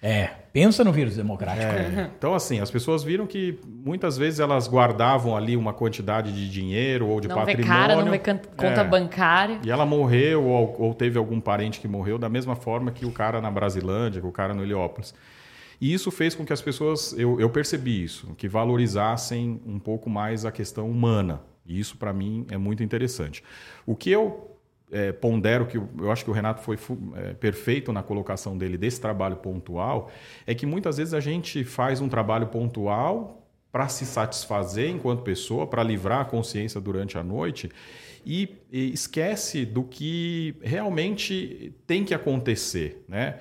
É, 0.00 0.30
pensa 0.58 0.82
no 0.82 0.92
vírus 0.92 1.14
democrático. 1.14 1.72
É, 1.72 2.10
então, 2.18 2.34
assim, 2.34 2.58
as 2.58 2.68
pessoas 2.68 3.04
viram 3.04 3.28
que 3.28 3.60
muitas 3.64 4.18
vezes 4.18 4.40
elas 4.40 4.66
guardavam 4.66 5.36
ali 5.36 5.56
uma 5.56 5.72
quantidade 5.72 6.32
de 6.32 6.50
dinheiro 6.50 7.06
ou 7.06 7.20
de 7.20 7.28
não 7.28 7.36
patrimônio. 7.36 7.68
Não 7.68 7.74
vê 7.74 7.80
cara, 7.80 8.04
não 8.04 8.10
vê 8.10 8.18
conta 8.56 8.80
é, 8.80 8.84
bancária. 8.84 9.60
E 9.64 9.70
ela 9.70 9.86
morreu 9.86 10.44
ou, 10.44 10.74
ou, 10.80 10.94
teve 10.94 11.16
algum 11.16 11.40
parente 11.40 11.78
que 11.78 11.86
morreu 11.86 12.18
da 12.18 12.28
mesma 12.28 12.56
forma 12.56 12.90
que 12.90 13.06
o 13.06 13.12
cara 13.12 13.40
na 13.40 13.52
Brasilândia, 13.52 14.20
que 14.20 14.26
o 14.26 14.32
cara 14.32 14.52
no 14.52 14.62
Heliópolis. 14.64 15.14
E 15.80 15.94
isso 15.94 16.10
fez 16.10 16.34
com 16.34 16.44
que 16.44 16.52
as 16.52 16.60
pessoas, 16.60 17.14
eu, 17.16 17.38
eu 17.38 17.48
percebi 17.48 18.02
isso, 18.02 18.34
que 18.36 18.48
valorizassem 18.48 19.60
um 19.64 19.78
pouco 19.78 20.10
mais 20.10 20.44
a 20.44 20.50
questão 20.50 20.90
humana. 20.90 21.40
E 21.64 21.78
isso, 21.78 21.96
para 21.96 22.12
mim, 22.12 22.46
é 22.50 22.58
muito 22.58 22.82
interessante. 22.82 23.44
O 23.86 23.94
que 23.94 24.10
eu 24.10 24.57
é, 24.90 25.12
pondero 25.12 25.66
que 25.66 25.76
eu 25.76 26.10
acho 26.10 26.24
que 26.24 26.30
o 26.30 26.32
Renato 26.32 26.62
foi 26.62 26.78
é, 27.16 27.34
perfeito 27.34 27.92
na 27.92 28.02
colocação 28.02 28.56
dele 28.56 28.78
desse 28.78 29.00
trabalho 29.00 29.36
pontual, 29.36 30.10
é 30.46 30.54
que 30.54 30.66
muitas 30.66 30.96
vezes 30.96 31.14
a 31.14 31.20
gente 31.20 31.64
faz 31.64 32.00
um 32.00 32.08
trabalho 32.08 32.46
pontual 32.46 33.46
para 33.70 33.88
se 33.88 34.06
satisfazer 34.06 34.90
enquanto 34.90 35.22
pessoa, 35.22 35.66
para 35.66 35.82
livrar 35.82 36.20
a 36.20 36.24
consciência 36.24 36.80
durante 36.80 37.18
a 37.18 37.22
noite 37.22 37.70
e, 38.24 38.56
e 38.70 38.92
esquece 38.92 39.64
do 39.64 39.84
que 39.84 40.56
realmente 40.62 41.74
tem 41.86 42.04
que 42.04 42.14
acontecer, 42.14 43.04
né? 43.08 43.38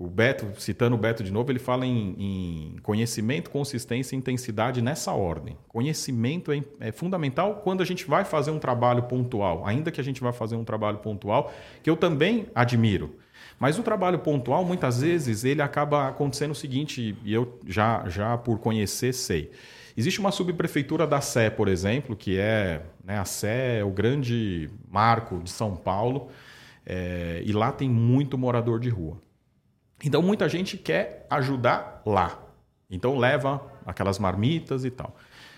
O 0.00 0.06
Beto, 0.06 0.46
citando 0.60 0.94
o 0.94 0.98
Beto 0.98 1.24
de 1.24 1.32
novo, 1.32 1.50
ele 1.50 1.58
fala 1.58 1.84
em, 1.84 2.14
em 2.16 2.76
conhecimento, 2.84 3.50
consistência 3.50 4.14
e 4.14 4.18
intensidade 4.18 4.80
nessa 4.80 5.10
ordem. 5.10 5.58
Conhecimento 5.66 6.52
é, 6.52 6.62
é, 6.78 6.92
fundamental 6.92 7.62
quando 7.64 7.82
a 7.82 7.84
gente 7.84 8.06
vai 8.06 8.24
fazer 8.24 8.52
um 8.52 8.60
trabalho 8.60 9.02
pontual, 9.02 9.66
ainda 9.66 9.90
que 9.90 10.00
a 10.00 10.04
gente 10.04 10.20
vá 10.20 10.32
fazer 10.32 10.54
um 10.54 10.62
trabalho 10.62 10.98
pontual, 10.98 11.52
que 11.82 11.90
eu 11.90 11.96
também 11.96 12.46
admiro. 12.54 13.16
Mas 13.58 13.76
o 13.76 13.82
trabalho 13.82 14.20
pontual, 14.20 14.64
muitas 14.64 15.00
vezes, 15.00 15.42
ele 15.42 15.60
acaba 15.60 16.06
acontecendo 16.06 16.52
o 16.52 16.54
seguinte, 16.54 17.16
e 17.24 17.34
eu 17.34 17.58
já, 17.66 18.08
já 18.08 18.38
por 18.38 18.60
conhecer 18.60 19.12
sei. 19.12 19.50
Existe 19.96 20.20
uma 20.20 20.30
subprefeitura 20.30 21.08
da 21.08 21.20
Sé, 21.20 21.50
por 21.50 21.66
exemplo, 21.66 22.14
que 22.14 22.38
é 22.38 22.82
né, 23.04 23.18
a 23.18 23.24
Sé 23.24 23.80
é 23.80 23.84
o 23.84 23.90
grande 23.90 24.70
marco 24.88 25.42
de 25.42 25.50
São 25.50 25.74
Paulo, 25.74 26.28
é, 26.86 27.42
e 27.44 27.52
lá 27.52 27.72
tem 27.72 27.90
muito 27.90 28.38
morador 28.38 28.78
de 28.78 28.90
rua. 28.90 29.20
Então 30.04 30.22
muita 30.22 30.48
gente 30.48 30.76
quer 30.76 31.26
ajudar 31.28 32.02
lá. 32.06 32.38
Então 32.90 33.18
leva 33.18 33.60
aquelas 33.84 34.18
marmitas 34.18 34.84
e 34.84 34.90
tal. 34.90 35.14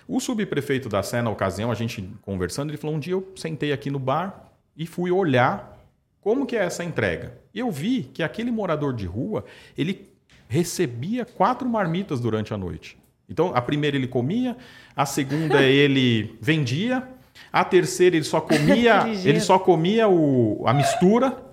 O 0.07 0.19
subprefeito 0.19 0.89
da 0.89 1.01
Sé, 1.01 1.21
na 1.21 1.29
ocasião, 1.29 1.71
a 1.71 1.75
gente 1.75 2.09
conversando, 2.21 2.69
ele 2.69 2.77
falou: 2.77 2.95
um 2.95 2.99
dia 2.99 3.13
eu 3.13 3.31
sentei 3.35 3.71
aqui 3.71 3.89
no 3.89 3.99
bar 3.99 4.51
e 4.75 4.85
fui 4.85 5.11
olhar 5.11 5.77
como 6.19 6.45
que 6.45 6.55
é 6.55 6.63
essa 6.63 6.83
entrega. 6.83 7.37
E 7.53 7.59
eu 7.59 7.71
vi 7.71 8.03
que 8.03 8.21
aquele 8.23 8.51
morador 8.51 8.93
de 8.93 9.05
rua, 9.05 9.45
ele 9.77 10.09
recebia 10.47 11.25
quatro 11.25 11.67
marmitas 11.67 12.19
durante 12.19 12.53
a 12.53 12.57
noite. 12.57 12.97
Então, 13.29 13.53
a 13.55 13.61
primeira 13.61 13.95
ele 13.95 14.07
comia, 14.07 14.57
a 14.95 15.05
segunda 15.05 15.61
ele 15.63 16.37
vendia, 16.41 17.07
a 17.51 17.63
terceira 17.63 18.17
ele 18.17 18.25
só 18.25 18.41
comia, 18.41 19.07
ele 19.23 19.39
só 19.39 19.57
comia 19.57 20.09
o, 20.09 20.61
a 20.67 20.73
mistura 20.73 21.50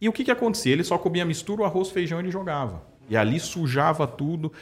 e 0.00 0.08
o 0.08 0.12
que, 0.12 0.24
que 0.24 0.30
acontecia? 0.30 0.72
Ele 0.72 0.84
só 0.84 0.96
comia 0.96 1.24
mistura, 1.24 1.62
o 1.62 1.64
arroz, 1.64 1.90
feijão 1.90 2.20
ele 2.20 2.30
jogava. 2.30 2.82
E 3.08 3.16
ali 3.16 3.40
sujava 3.40 4.06
tudo. 4.06 4.52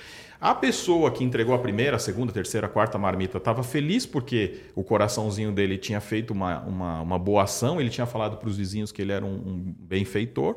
A 0.41 0.55
pessoa 0.55 1.11
que 1.11 1.24
entregou 1.24 1.55
a 1.55 1.59
primeira, 1.59 1.97
a 1.97 1.99
segunda, 1.99 2.30
a 2.30 2.34
terceira, 2.34 2.66
a 2.66 2.70
quarta 2.70 2.97
marmita 2.99 3.39
estava 3.39 3.62
feliz 3.62 4.07
porque 4.07 4.61
o 4.74 4.84
coraçãozinho 4.84 5.51
dele 5.51 5.76
tinha 5.78 6.01
feito 6.01 6.32
uma, 6.32 6.61
uma, 6.61 7.01
uma 7.01 7.18
boa 7.18 7.45
ação, 7.45 7.80
ele 7.80 7.91
tinha 7.91 8.07
falado 8.07 8.37
para 8.37 8.49
os 8.49 8.57
vizinhos 8.57 8.93
que 8.93 9.03
ele 9.03 9.12
era 9.12 9.24
um, 9.24 9.34
um 9.34 9.74
benfeitor, 9.78 10.57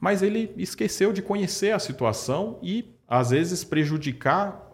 mas 0.00 0.22
ele 0.22 0.50
esqueceu 0.56 1.12
de 1.12 1.22
conhecer 1.22 1.72
a 1.72 1.78
situação 1.78 2.58
e, 2.62 2.96
às 3.06 3.30
vezes, 3.30 3.62
prejudicar 3.62 4.69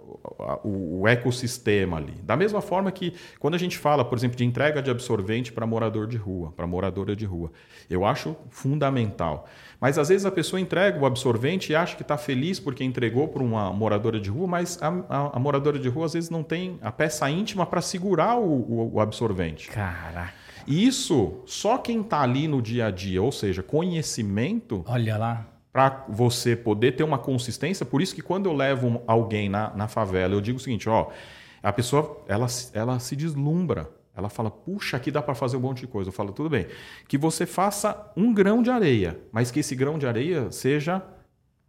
o, 0.65 1.01
o, 1.01 1.09
ecossistema 1.09 1.97
ali. 1.97 2.15
Da 2.23 2.37
mesma 2.37 2.61
forma 2.61 2.91
que 2.93 3.15
quando 3.39 3.55
a 3.55 3.59
gente 3.59 3.77
fala, 3.77 4.05
por 4.05 4.17
exemplo, 4.17 4.37
de 4.37 4.45
entrega 4.45 4.83
de 4.83 4.91
absorvente 4.91 5.53
para 5.53 5.67
morador 5.67 6.07
de 6.07 6.17
rua, 6.17 6.53
para 6.57 6.67
moradora 6.67 7.17
de 7.17 7.25
rua, 7.25 7.51
eu 7.91 8.05
acho 8.05 8.37
fundamental. 8.51 9.49
Mas 9.81 9.99
às 9.99 10.09
vezes 10.09 10.25
a 10.25 10.31
pessoa 10.31 10.61
entrega 10.61 10.99
o 10.99 11.07
absorvente 11.07 11.73
e 11.73 11.77
acha 11.77 11.97
que 11.97 12.03
está 12.03 12.17
feliz 12.17 12.61
porque 12.61 12.85
entregou 12.85 13.29
para 13.29 13.43
uma 13.43 13.73
moradora 13.73 14.21
de 14.21 14.31
rua, 14.31 14.47
mas 14.47 14.81
a, 14.83 14.89
a, 15.09 15.37
a, 15.37 15.39
moradora 15.39 15.79
de 15.79 15.89
rua 15.89 16.07
às 16.07 16.15
vezes 16.15 16.31
não 16.31 16.43
tem 16.43 16.79
a 16.81 16.93
peça 16.93 17.29
íntima 17.29 17.67
para 17.67 17.81
segurar 17.81 18.37
o, 18.37 18.45
o, 18.45 18.95
o 18.95 19.01
absorvente. 19.01 19.69
Caraca. 19.69 20.33
Isso 20.67 21.43
só 21.47 21.79
quem 21.79 22.01
está 22.01 22.23
ali 22.23 22.49
no 22.49 22.61
dia 22.61 22.87
a 22.87 22.91
dia, 22.91 23.23
ou 23.23 23.31
seja, 23.31 23.63
conhecimento. 23.63 24.85
Olha 24.87 25.17
lá 25.17 25.56
para 25.77 26.07
você 26.09 26.57
poder 26.57 26.93
ter 26.93 27.05
uma 27.05 27.19
consistência. 27.19 27.85
Por 27.85 28.01
isso 28.01 28.15
que 28.15 28.23
quando 28.23 28.47
eu 28.47 28.55
levo 28.55 29.03
alguém 29.07 29.47
na, 29.47 29.75
na 29.77 29.87
favela, 29.87 30.33
eu 30.33 30.41
digo 30.41 30.57
o 30.57 30.61
seguinte, 30.61 30.89
ó, 30.89 31.11
a 31.63 31.71
pessoa 31.71 32.25
ela, 32.27 32.47
ela 32.73 32.99
se 32.99 33.15
deslumbra. 33.15 33.91
Ela 34.17 34.31
fala, 34.31 34.51
puxa, 34.51 34.97
aqui 34.97 35.11
dá 35.11 35.21
para 35.21 35.35
fazer 35.35 35.59
um 35.59 35.61
monte 35.61 35.81
de 35.81 35.87
coisa. 35.87 36.09
Eu 36.09 36.15
falo, 36.15 36.33
tudo 36.33 36.49
bem. 36.49 36.67
Que 37.07 37.19
você 37.19 37.45
faça 37.45 38.11
um 38.17 38.33
grão 38.33 38.63
de 38.63 38.71
areia, 38.71 39.21
mas 39.31 39.51
que 39.51 39.61
esse 39.61 39.77
grão 39.77 39.99
de 39.99 40.07
areia 40.07 40.51
seja 40.51 41.03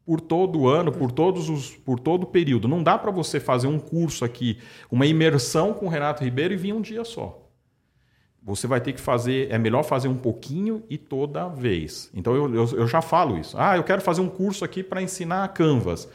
por 0.05 0.21
todo 0.21 0.59
o 0.59 0.69
ano, 0.69 0.89
por 0.89 1.11
todos 1.11 1.49
os, 1.49 1.71
por 1.71 1.99
todo 1.99 2.23
o 2.23 2.27
período. 2.27 2.65
Não 2.65 2.81
dá 2.81 2.97
para 2.97 3.11
você 3.11 3.41
fazer 3.41 3.67
um 3.67 3.77
curso 3.77 4.23
aqui, 4.23 4.57
uma 4.89 5.05
imersão 5.05 5.73
com 5.73 5.87
o 5.87 5.89
Renato 5.89 6.23
Ribeiro 6.23 6.53
e 6.53 6.57
vir 6.57 6.71
um 6.71 6.79
dia 6.79 7.03
só 7.03 7.46
você 8.47 8.65
vai 8.65 8.79
ter 8.79 8.93
que 8.93 9.01
fazer, 9.01 9.51
é 9.51 9.57
melhor 9.57 9.83
fazer 9.83 10.07
um 10.07 10.15
pouquinho 10.15 10.81
e 10.89 10.97
toda 10.97 11.49
vez. 11.49 12.09
Então 12.13 12.33
eu, 12.33 12.55
eu, 12.55 12.65
eu 12.77 12.87
já 12.87 13.01
falo 13.01 13.37
isso. 13.37 13.57
Ah, 13.59 13.75
eu 13.75 13.83
quero 13.83 14.01
fazer 14.01 14.21
um 14.21 14.29
curso 14.29 14.63
aqui 14.63 14.81
para 14.81 15.01
ensinar 15.01 15.45
Canvas. 15.49 16.07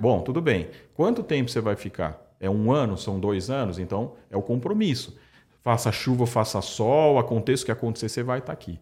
Bom, 0.00 0.20
tudo 0.20 0.42
bem. 0.42 0.68
Quanto 0.94 1.22
tempo 1.22 1.48
você 1.48 1.60
vai 1.60 1.76
ficar? 1.76 2.20
É 2.40 2.50
um 2.50 2.72
ano? 2.72 2.98
São 2.98 3.20
dois 3.20 3.50
anos? 3.50 3.78
Então 3.78 4.14
é 4.28 4.36
o 4.36 4.42
compromisso. 4.42 5.16
Faça 5.62 5.92
chuva, 5.92 6.26
faça 6.26 6.60
sol, 6.60 7.20
aconteça 7.20 7.62
o 7.62 7.66
que 7.66 7.72
acontecer, 7.72 8.08
você 8.08 8.22
vai 8.24 8.40
estar 8.40 8.52
aqui. 8.52 8.80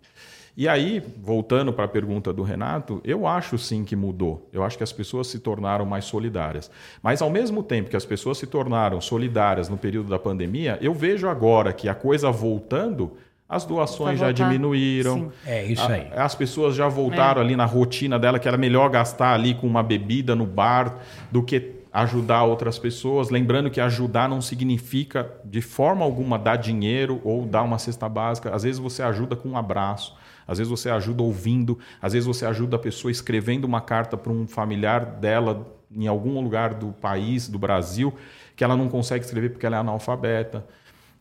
E 0.56 0.68
aí, 0.68 1.02
voltando 1.20 1.72
para 1.72 1.86
a 1.86 1.88
pergunta 1.88 2.32
do 2.32 2.44
Renato, 2.44 3.00
eu 3.04 3.26
acho 3.26 3.58
sim 3.58 3.84
que 3.84 3.96
mudou. 3.96 4.48
Eu 4.52 4.62
acho 4.62 4.76
que 4.76 4.84
as 4.84 4.92
pessoas 4.92 5.26
se 5.26 5.40
tornaram 5.40 5.84
mais 5.84 6.04
solidárias. 6.04 6.70
Mas 7.02 7.20
ao 7.20 7.28
mesmo 7.28 7.60
tempo 7.60 7.90
que 7.90 7.96
as 7.96 8.04
pessoas 8.04 8.38
se 8.38 8.46
tornaram 8.46 9.00
solidárias 9.00 9.68
no 9.68 9.76
período 9.76 10.10
da 10.10 10.18
pandemia, 10.18 10.78
eu 10.80 10.94
vejo 10.94 11.28
agora 11.28 11.72
que 11.72 11.88
a 11.88 11.94
coisa 11.94 12.30
voltando, 12.30 13.16
as 13.48 13.64
doações 13.64 14.20
já 14.20 14.30
diminuíram. 14.30 15.18
Sim. 15.18 15.30
É 15.44 15.64
isso 15.64 15.90
aí. 15.90 16.06
A, 16.12 16.24
as 16.24 16.36
pessoas 16.36 16.76
já 16.76 16.86
voltaram 16.86 17.42
é. 17.42 17.44
ali 17.44 17.56
na 17.56 17.64
rotina 17.64 18.16
dela 18.16 18.38
que 18.38 18.46
era 18.46 18.56
melhor 18.56 18.88
gastar 18.90 19.34
ali 19.34 19.54
com 19.54 19.66
uma 19.66 19.82
bebida 19.82 20.36
no 20.36 20.46
bar 20.46 20.98
do 21.32 21.42
que 21.42 21.72
ajudar 21.92 22.44
outras 22.44 22.78
pessoas. 22.78 23.28
Lembrando 23.28 23.70
que 23.70 23.80
ajudar 23.80 24.28
não 24.28 24.40
significa 24.40 25.28
de 25.44 25.60
forma 25.60 26.04
alguma 26.04 26.38
dar 26.38 26.56
dinheiro 26.56 27.20
ou 27.24 27.44
dar 27.44 27.62
uma 27.62 27.78
cesta 27.78 28.08
básica. 28.08 28.54
Às 28.54 28.62
vezes 28.62 28.78
você 28.78 29.02
ajuda 29.02 29.34
com 29.34 29.48
um 29.48 29.56
abraço. 29.56 30.16
Às 30.46 30.58
vezes 30.58 30.70
você 30.70 30.90
ajuda 30.90 31.22
ouvindo, 31.22 31.78
às 32.00 32.12
vezes 32.12 32.26
você 32.26 32.44
ajuda 32.46 32.76
a 32.76 32.78
pessoa 32.78 33.10
escrevendo 33.10 33.64
uma 33.64 33.80
carta 33.80 34.16
para 34.16 34.32
um 34.32 34.46
familiar 34.46 35.04
dela 35.04 35.66
em 35.90 36.06
algum 36.06 36.40
lugar 36.40 36.74
do 36.74 36.92
país, 36.92 37.48
do 37.48 37.58
Brasil, 37.58 38.12
que 38.56 38.64
ela 38.64 38.76
não 38.76 38.88
consegue 38.88 39.24
escrever 39.24 39.50
porque 39.50 39.64
ela 39.64 39.76
é 39.76 39.78
analfabeta. 39.80 40.66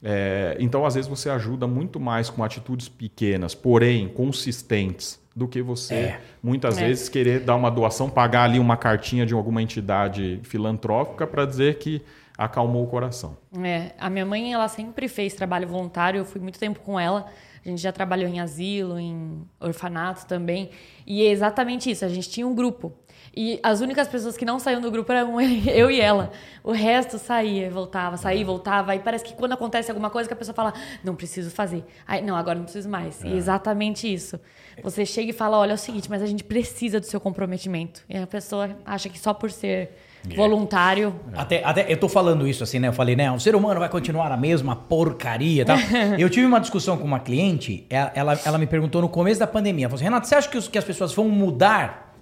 É, 0.02 0.58
então, 0.60 0.86
às 0.86 0.96
vezes, 0.96 1.10
você 1.10 1.30
ajuda 1.30 1.66
muito 1.66 2.00
mais 2.00 2.30
com 2.30 2.44
atitudes 2.44 2.90
pequenas, 2.90 3.56
porém 3.56 4.10
consistentes, 4.10 5.22
do 5.36 5.48
que 5.48 5.62
você, 5.62 5.94
é. 5.96 6.22
muitas 6.42 6.78
é. 6.78 6.88
vezes, 6.88 7.10
querer 7.10 7.40
dar 7.40 7.56
uma 7.56 7.72
doação, 7.72 8.10
pagar 8.10 8.44
ali 8.44 8.60
uma 8.60 8.78
cartinha 8.78 9.26
de 9.26 9.34
alguma 9.34 9.62
entidade 9.62 10.40
filantrópica 10.44 11.26
para 11.26 11.46
dizer 11.46 11.80
que 11.80 12.02
acalmou 12.38 12.84
o 12.84 12.88
coração. 12.88 13.38
É, 13.64 13.94
a 14.00 14.10
minha 14.10 14.26
mãe, 14.26 14.54
ela 14.54 14.68
sempre 14.68 15.08
fez 15.08 15.34
trabalho 15.34 15.68
voluntário, 15.68 16.20
eu 16.20 16.26
fui 16.26 16.40
muito 16.40 16.60
tempo 16.60 16.80
com 16.82 17.00
ela. 17.00 17.26
A 17.66 17.70
gente 17.70 17.82
já 17.82 17.92
trabalhou 17.92 18.30
em 18.30 18.40
asilo, 18.40 19.00
em 19.00 19.42
orfanato 19.60 20.26
também. 20.26 20.70
E 21.08 21.26
é 21.26 21.32
exatamente 21.32 21.90
isso, 21.90 22.04
a 22.04 22.10
gente 22.10 22.30
tinha 22.30 22.46
um 22.46 22.54
grupo. 22.54 22.94
E 23.36 23.60
as 23.64 23.82
únicas 23.82 24.08
pessoas 24.08 24.38
que 24.38 24.46
não 24.46 24.60
saíam 24.60 24.80
do 24.80 24.92
grupo 24.92 25.12
eram 25.12 25.40
eu 25.72 25.90
e 25.90 26.00
ela. 26.00 26.32
O 26.64 26.72
resto 26.72 27.18
saía 27.18 27.68
e 27.68 27.70
voltava, 27.70 28.16
saía 28.16 28.42
e 28.42 28.44
voltava. 28.44 28.92
Aí 28.92 29.00
parece 29.00 29.24
que 29.24 29.34
quando 29.34 29.54
acontece 29.54 29.90
alguma 29.90 30.10
coisa 30.10 30.28
que 30.28 30.34
a 30.34 30.38
pessoa 30.38 30.54
fala, 30.54 30.74
não 31.04 31.16
preciso 31.16 31.50
fazer. 31.50 31.84
Aí, 32.06 32.22
não, 32.22 32.36
agora 32.36 32.58
não 32.58 32.66
preciso 32.66 32.90
mais. 32.90 33.24
É. 33.24 33.30
E 33.30 33.38
exatamente 33.38 34.12
isso. 34.12 34.40
Você 34.84 35.06
chega 35.06 35.32
e 35.32 35.34
fala, 35.34 35.58
olha, 35.58 35.72
é 35.72 35.76
o 35.76 35.78
seguinte, 35.78 36.10
mas 36.10 36.22
a 36.22 36.28
gente 36.28 36.44
precisa 36.44 37.00
do 37.00 37.06
seu 37.06 37.20
comprometimento. 37.20 38.04
E 38.08 38.18
a 38.18 38.28
pessoa 38.28 38.78
acha 38.86 39.10
que 39.10 39.18
só 39.18 39.34
por 39.34 39.52
ser 39.52 39.98
é. 40.30 40.36
voluntário. 40.36 41.16
Até, 41.34 41.64
até 41.64 41.92
eu 41.92 41.98
tô 41.98 42.08
falando 42.08 42.48
isso 42.48 42.64
assim, 42.64 42.80
né? 42.80 42.88
Eu 42.88 42.94
falei, 42.94 43.16
né? 43.16 43.32
O 43.32 43.40
ser 43.40 43.56
humano 43.56 43.80
vai 43.80 43.90
continuar 43.90 44.32
a 44.32 44.38
mesma 44.38 44.76
porcaria 44.76 45.66
tal. 45.66 45.78
eu 46.18 46.30
tive 46.30 46.46
uma 46.46 46.60
discussão 46.60 46.98
com 46.98 47.04
uma 47.04 47.20
cliente, 47.20 47.86
ela, 47.90 48.40
ela 48.46 48.58
me 48.58 48.68
perguntou 48.68 49.02
no 49.02 49.10
começo 49.10 49.40
da 49.40 49.48
pandemia, 49.48 49.86
ela 49.86 49.90
falou 49.90 49.98
assim, 49.98 50.06
Renato, 50.06 50.28
você 50.28 50.36
acha 50.36 50.50
que, 50.50 50.58
os, 50.58 50.68
que 50.68 50.78
as 50.78 50.84
pessoas 50.84 51.14
vão 51.14 51.28
mudar 51.30 52.16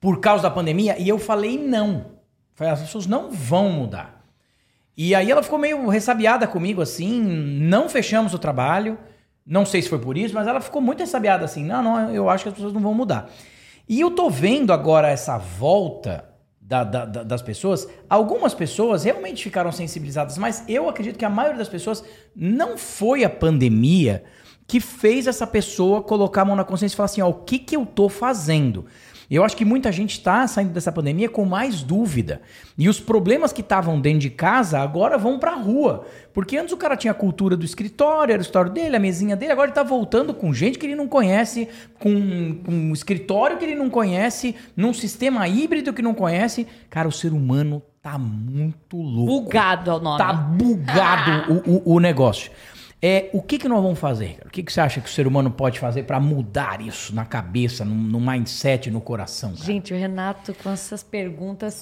por 0.00 0.20
causa 0.20 0.42
da 0.42 0.50
pandemia? 0.50 0.96
E 0.98 1.08
eu 1.08 1.18
falei 1.18 1.56
não. 1.56 2.06
Falei, 2.54 2.72
as 2.72 2.80
pessoas 2.80 3.06
não 3.06 3.30
vão 3.30 3.70
mudar. 3.70 4.22
E 4.96 5.14
aí 5.14 5.30
ela 5.30 5.42
ficou 5.42 5.58
meio 5.58 5.88
ressabiada 5.88 6.46
comigo, 6.46 6.82
assim, 6.82 7.20
não 7.22 7.88
fechamos 7.88 8.34
o 8.34 8.38
trabalho. 8.38 8.98
Não 9.44 9.64
sei 9.64 9.82
se 9.82 9.88
foi 9.88 9.98
por 9.98 10.16
isso, 10.16 10.34
mas 10.34 10.46
ela 10.46 10.60
ficou 10.60 10.80
muito 10.80 11.00
ressabiada 11.00 11.44
assim. 11.44 11.64
Não, 11.64 11.82
não, 11.82 12.10
eu 12.14 12.28
acho 12.28 12.44
que 12.44 12.48
as 12.50 12.54
pessoas 12.54 12.72
não 12.72 12.80
vão 12.80 12.94
mudar. 12.94 13.30
E 13.88 14.00
eu 14.00 14.10
tô 14.10 14.30
vendo 14.30 14.72
agora 14.72 15.08
essa 15.08 15.36
volta 15.38 16.31
da, 16.62 16.84
da, 16.84 17.04
da, 17.04 17.22
das 17.22 17.42
pessoas. 17.42 17.88
Algumas 18.08 18.54
pessoas 18.54 19.04
realmente 19.04 19.42
ficaram 19.42 19.72
sensibilizadas, 19.72 20.38
mas 20.38 20.64
eu 20.68 20.88
acredito 20.88 21.18
que 21.18 21.24
a 21.24 21.30
maioria 21.30 21.58
das 21.58 21.68
pessoas 21.68 22.04
não 22.34 22.78
foi 22.78 23.24
a 23.24 23.30
pandemia 23.30 24.24
que 24.66 24.80
fez 24.80 25.26
essa 25.26 25.46
pessoa 25.46 26.02
colocar 26.02 26.42
a 26.42 26.44
mão 26.44 26.56
na 26.56 26.64
consciência 26.64 26.94
e 26.94 26.96
falar 26.96 27.06
assim: 27.06 27.20
ó, 27.20 27.28
o 27.28 27.34
que, 27.34 27.58
que 27.58 27.76
eu 27.76 27.84
tô 27.84 28.08
fazendo? 28.08 28.86
Eu 29.30 29.44
acho 29.44 29.56
que 29.56 29.64
muita 29.64 29.90
gente 29.90 30.12
está 30.12 30.46
saindo 30.46 30.72
dessa 30.72 30.92
pandemia 30.92 31.28
com 31.28 31.44
mais 31.44 31.82
dúvida. 31.82 32.40
E 32.76 32.88
os 32.88 33.00
problemas 33.00 33.52
que 33.52 33.60
estavam 33.60 34.00
dentro 34.00 34.20
de 34.20 34.30
casa 34.30 34.80
agora 34.80 35.18
vão 35.18 35.38
para 35.38 35.52
a 35.52 35.56
rua. 35.56 36.06
Porque 36.32 36.56
antes 36.56 36.72
o 36.72 36.76
cara 36.76 36.96
tinha 36.96 37.10
a 37.10 37.14
cultura 37.14 37.56
do 37.56 37.64
escritório, 37.64 38.32
era 38.32 38.40
o 38.40 38.42
escritório 38.42 38.72
dele, 38.72 38.96
a 38.96 39.00
mesinha 39.00 39.36
dele, 39.36 39.52
agora 39.52 39.66
ele 39.66 39.72
está 39.72 39.82
voltando 39.82 40.32
com 40.32 40.52
gente 40.52 40.78
que 40.78 40.86
ele 40.86 40.94
não 40.94 41.06
conhece, 41.06 41.68
com, 41.98 42.60
com 42.64 42.72
um 42.72 42.92
escritório 42.92 43.58
que 43.58 43.64
ele 43.64 43.74
não 43.74 43.90
conhece, 43.90 44.54
num 44.76 44.94
sistema 44.94 45.46
híbrido 45.46 45.92
que 45.92 46.02
não 46.02 46.14
conhece. 46.14 46.66
Cara, 46.88 47.08
o 47.08 47.12
ser 47.12 47.32
humano 47.32 47.82
tá 48.02 48.18
muito 48.18 48.96
louco. 48.96 49.44
Bugado 49.44 49.90
é 49.90 49.94
o 49.94 50.00
nome. 50.00 50.18
Tá 50.18 50.32
bugado 50.32 51.52
o, 51.52 51.92
o, 51.92 51.94
o 51.94 52.00
negócio. 52.00 52.50
É, 53.04 53.28
o 53.32 53.42
que, 53.42 53.58
que 53.58 53.68
nós 53.68 53.82
vamos 53.82 53.98
fazer? 53.98 54.38
O 54.46 54.48
que, 54.48 54.62
que 54.62 54.72
você 54.72 54.80
acha 54.80 55.00
que 55.00 55.08
o 55.08 55.12
ser 55.12 55.26
humano 55.26 55.50
pode 55.50 55.80
fazer 55.80 56.04
para 56.04 56.20
mudar 56.20 56.80
isso 56.80 57.12
na 57.12 57.24
cabeça, 57.24 57.84
no, 57.84 57.92
no 57.92 58.20
mindset, 58.20 58.92
no 58.92 59.00
coração? 59.00 59.54
Cara? 59.54 59.64
Gente, 59.64 59.92
o 59.92 59.96
Renato, 59.96 60.54
com 60.62 60.70
essas 60.70 61.02
perguntas. 61.02 61.74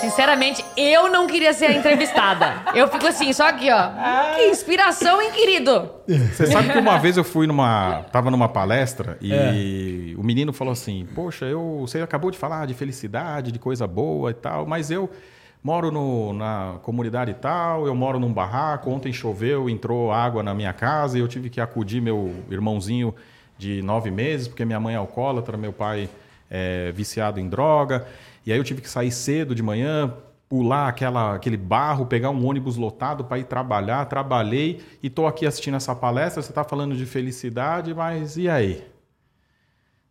Sinceramente, 0.00 0.64
eu 0.76 1.08
não 1.08 1.28
queria 1.28 1.52
ser 1.52 1.66
a 1.66 1.72
entrevistada. 1.72 2.64
Eu 2.74 2.88
fico 2.88 3.06
assim, 3.06 3.32
só 3.32 3.48
aqui, 3.48 3.70
ó. 3.70 3.90
Que 4.34 4.48
inspiração, 4.48 5.22
hein, 5.22 5.30
querido? 5.30 5.88
Você 6.08 6.46
sabe 6.48 6.72
que 6.72 6.78
uma 6.78 6.98
vez 6.98 7.16
eu 7.16 7.22
fui 7.22 7.46
numa. 7.46 8.02
Tava 8.10 8.32
numa 8.32 8.48
palestra 8.48 9.18
e 9.20 9.32
é. 9.32 10.16
o 10.16 10.24
menino 10.24 10.52
falou 10.52 10.72
assim: 10.72 11.06
Poxa, 11.14 11.44
eu, 11.44 11.78
você 11.80 12.00
acabou 12.00 12.32
de 12.32 12.38
falar 12.38 12.66
de 12.66 12.74
felicidade, 12.74 13.52
de 13.52 13.58
coisa 13.58 13.86
boa 13.86 14.32
e 14.32 14.34
tal, 14.34 14.66
mas 14.66 14.90
eu 14.90 15.08
moro 15.62 15.90
no, 15.90 16.32
na 16.32 16.78
comunidade 16.82 17.34
tal, 17.34 17.86
eu 17.86 17.94
moro 17.94 18.18
num 18.18 18.32
barraco, 18.32 18.90
ontem 18.90 19.12
choveu, 19.12 19.68
entrou 19.68 20.12
água 20.12 20.42
na 20.42 20.54
minha 20.54 20.72
casa 20.72 21.18
e 21.18 21.20
eu 21.20 21.28
tive 21.28 21.50
que 21.50 21.60
acudir 21.60 22.00
meu 22.00 22.34
irmãozinho 22.50 23.14
de 23.56 23.82
nove 23.82 24.10
meses, 24.10 24.46
porque 24.48 24.64
minha 24.64 24.78
mãe 24.78 24.94
é 24.94 24.98
alcoólatra, 24.98 25.56
meu 25.56 25.72
pai 25.72 26.08
é 26.50 26.92
viciado 26.92 27.40
em 27.40 27.48
droga, 27.48 28.06
e 28.46 28.52
aí 28.52 28.58
eu 28.58 28.64
tive 28.64 28.80
que 28.80 28.88
sair 28.88 29.10
cedo 29.10 29.54
de 29.54 29.62
manhã, 29.62 30.14
pular 30.48 30.88
aquela, 30.88 31.34
aquele 31.34 31.56
barro, 31.56 32.06
pegar 32.06 32.30
um 32.30 32.46
ônibus 32.46 32.76
lotado 32.76 33.24
para 33.24 33.38
ir 33.38 33.44
trabalhar, 33.44 34.06
trabalhei 34.06 34.80
e 35.02 35.08
estou 35.08 35.26
aqui 35.26 35.44
assistindo 35.44 35.76
essa 35.76 35.94
palestra, 35.94 36.42
você 36.42 36.50
está 36.50 36.64
falando 36.64 36.96
de 36.96 37.04
felicidade, 37.04 37.92
mas 37.92 38.36
e 38.36 38.48
aí? 38.48 38.82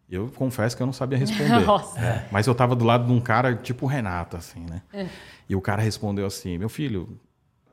Eu 0.10 0.30
confesso 0.30 0.76
que 0.76 0.82
eu 0.82 0.86
não 0.86 0.93
sabia 0.93 1.18
responder. 1.18 1.60
Nossa. 1.66 1.99
É. 1.99 2.28
Mas 2.32 2.47
eu 2.47 2.53
estava 2.53 2.76
do 2.76 2.86
lado 2.86 3.05
de 3.05 3.12
um 3.12 3.20
cara 3.20 3.55
tipo 3.55 3.86
Renato, 3.86 4.38
assim, 4.38 4.62
né? 4.62 4.82
É. 4.93 5.08
E 5.49 5.55
o 5.55 5.62
cara 5.62 5.82
respondeu 5.82 6.26
assim: 6.26 6.58
Meu 6.58 6.70
filho, 6.70 7.20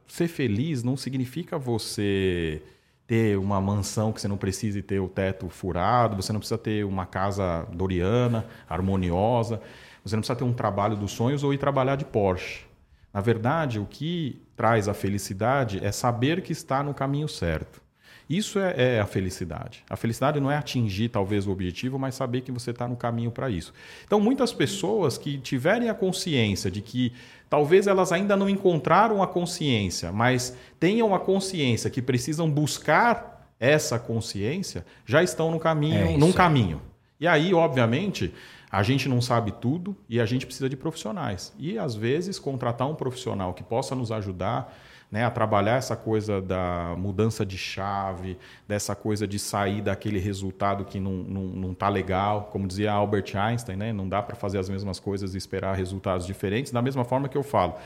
ser 0.06 0.28
feliz 0.28 0.82
não 0.82 0.96
significa 0.96 1.58
você 1.58 2.60
ter 3.06 3.38
uma 3.38 3.60
mansão 3.60 4.12
que 4.12 4.20
você 4.20 4.28
não 4.28 4.36
precise 4.36 4.82
ter 4.82 4.98
o 4.98 5.08
teto 5.08 5.48
furado, 5.48 6.16
você 6.16 6.32
não 6.32 6.40
precisa 6.40 6.58
ter 6.58 6.84
uma 6.84 7.04
casa 7.04 7.66
doriana, 7.72 8.46
harmoniosa, 8.68 9.60
você 10.02 10.16
não 10.16 10.20
precisa 10.22 10.36
ter 10.36 10.44
um 10.44 10.52
trabalho 10.52 10.96
dos 10.96 11.12
sonhos 11.12 11.44
ou 11.44 11.52
ir 11.52 11.58
trabalhar 11.58 11.96
de 11.96 12.04
Porsche. 12.04 12.64
Na 13.12 13.20
verdade, 13.20 13.78
o 13.78 13.86
que 13.86 14.42
traz 14.56 14.88
a 14.88 14.94
felicidade 14.94 15.84
é 15.84 15.92
saber 15.92 16.42
que 16.42 16.52
está 16.52 16.82
no 16.82 16.94
caminho 16.94 17.28
certo. 17.28 17.83
Isso 18.28 18.58
é, 18.58 18.96
é, 18.96 19.00
a 19.00 19.06
felicidade. 19.06 19.84
A 19.88 19.96
felicidade 19.96 20.40
não 20.40 20.50
é 20.50 20.56
atingir 20.56 21.10
talvez 21.10 21.46
o 21.46 21.50
objetivo, 21.50 21.98
mas 21.98 22.14
saber 22.14 22.40
que 22.40 22.50
você 22.50 22.70
está 22.70 22.88
no 22.88 22.96
caminho 22.96 23.30
para 23.30 23.50
isso. 23.50 23.72
Então, 24.06 24.18
muitas 24.18 24.52
pessoas 24.52 25.18
que 25.18 25.38
tiverem 25.38 25.90
a 25.90 25.94
consciência 25.94 26.70
de 26.70 26.80
que 26.80 27.12
talvez 27.50 27.86
elas 27.86 28.12
ainda 28.12 28.36
não 28.36 28.48
encontraram 28.48 29.22
a 29.22 29.26
consciência, 29.26 30.10
mas 30.10 30.56
tenham 30.80 31.14
a 31.14 31.20
consciência 31.20 31.90
que 31.90 32.00
precisam 32.00 32.50
buscar 32.50 33.34
essa 33.60 33.98
consciência, 33.98 34.84
já 35.06 35.22
estão 35.22 35.50
no 35.50 35.60
caminho, 35.60 36.14
é 36.14 36.16
num 36.16 36.32
caminho. 36.32 36.80
E 37.20 37.26
aí, 37.26 37.54
obviamente, 37.54 38.34
a 38.70 38.82
gente 38.82 39.08
não 39.08 39.20
sabe 39.20 39.52
tudo 39.52 39.96
e 40.08 40.20
a 40.20 40.26
gente 40.26 40.46
precisa 40.46 40.68
de 40.68 40.76
profissionais. 40.76 41.52
E 41.58 41.78
às 41.78 41.94
vezes 41.94 42.38
contratar 42.38 42.88
um 42.88 42.94
profissional 42.94 43.54
que 43.54 43.62
possa 43.62 43.94
nos 43.94 44.10
ajudar 44.10 44.76
né, 45.14 45.24
a 45.24 45.30
trabalhar 45.30 45.76
essa 45.76 45.94
coisa 45.94 46.42
da 46.42 46.96
mudança 46.98 47.46
de 47.46 47.56
chave, 47.56 48.36
dessa 48.66 48.96
coisa 48.96 49.28
de 49.28 49.38
sair 49.38 49.80
daquele 49.80 50.18
resultado 50.18 50.84
que 50.84 50.98
não, 50.98 51.12
não, 51.12 51.42
não 51.42 51.72
tá 51.72 51.88
legal. 51.88 52.48
Como 52.50 52.66
dizia 52.66 52.90
Albert 52.90 53.36
Einstein, 53.36 53.76
né, 53.76 53.92
não 53.92 54.08
dá 54.08 54.20
para 54.20 54.34
fazer 54.34 54.58
as 54.58 54.68
mesmas 54.68 54.98
coisas 54.98 55.36
e 55.36 55.38
esperar 55.38 55.76
resultados 55.76 56.26
diferentes. 56.26 56.72
Da 56.72 56.82
mesma 56.82 57.04
forma 57.04 57.28
que 57.28 57.38
eu 57.38 57.44
falo, 57.44 57.76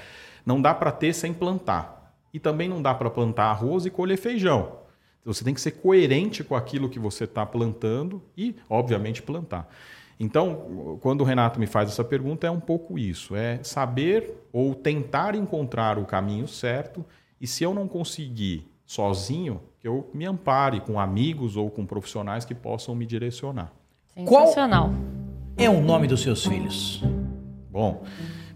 não 0.46 0.62
dá 0.62 0.72
para 0.72 0.90
ter 0.90 1.12
sem 1.12 1.34
plantar. 1.34 2.14
E 2.32 2.40
também 2.40 2.66
não 2.66 2.80
dá 2.80 2.94
para 2.94 3.10
plantar 3.10 3.50
arroz 3.50 3.84
e 3.84 3.90
colher 3.90 4.16
feijão. 4.16 4.78
Você 5.22 5.44
tem 5.44 5.52
que 5.52 5.60
ser 5.60 5.72
coerente 5.72 6.42
com 6.42 6.56
aquilo 6.56 6.88
que 6.88 6.98
você 6.98 7.24
está 7.24 7.44
plantando 7.44 8.22
e, 8.38 8.56
obviamente, 8.70 9.20
plantar. 9.20 9.68
Então, 10.20 10.98
quando 11.00 11.20
o 11.20 11.24
Renato 11.24 11.60
me 11.60 11.66
faz 11.66 11.90
essa 11.90 12.02
pergunta, 12.02 12.46
é 12.46 12.50
um 12.50 12.60
pouco 12.60 12.98
isso: 12.98 13.36
é 13.36 13.60
saber 13.62 14.34
ou 14.52 14.74
tentar 14.74 15.34
encontrar 15.34 15.98
o 15.98 16.04
caminho 16.04 16.48
certo, 16.48 17.04
e 17.40 17.46
se 17.46 17.62
eu 17.62 17.72
não 17.72 17.86
conseguir 17.86 18.68
sozinho, 18.84 19.60
que 19.78 19.86
eu 19.86 20.10
me 20.12 20.24
ampare 20.24 20.80
com 20.80 20.98
amigos 20.98 21.56
ou 21.56 21.70
com 21.70 21.86
profissionais 21.86 22.44
que 22.44 22.54
possam 22.54 22.94
me 22.94 23.06
direcionar. 23.06 23.72
Sensacional. 24.14 24.88
Qual 24.88 24.96
é 25.56 25.70
o 25.70 25.80
nome 25.80 26.08
dos 26.08 26.22
seus 26.22 26.44
filhos? 26.44 27.04
Bom, 27.70 28.02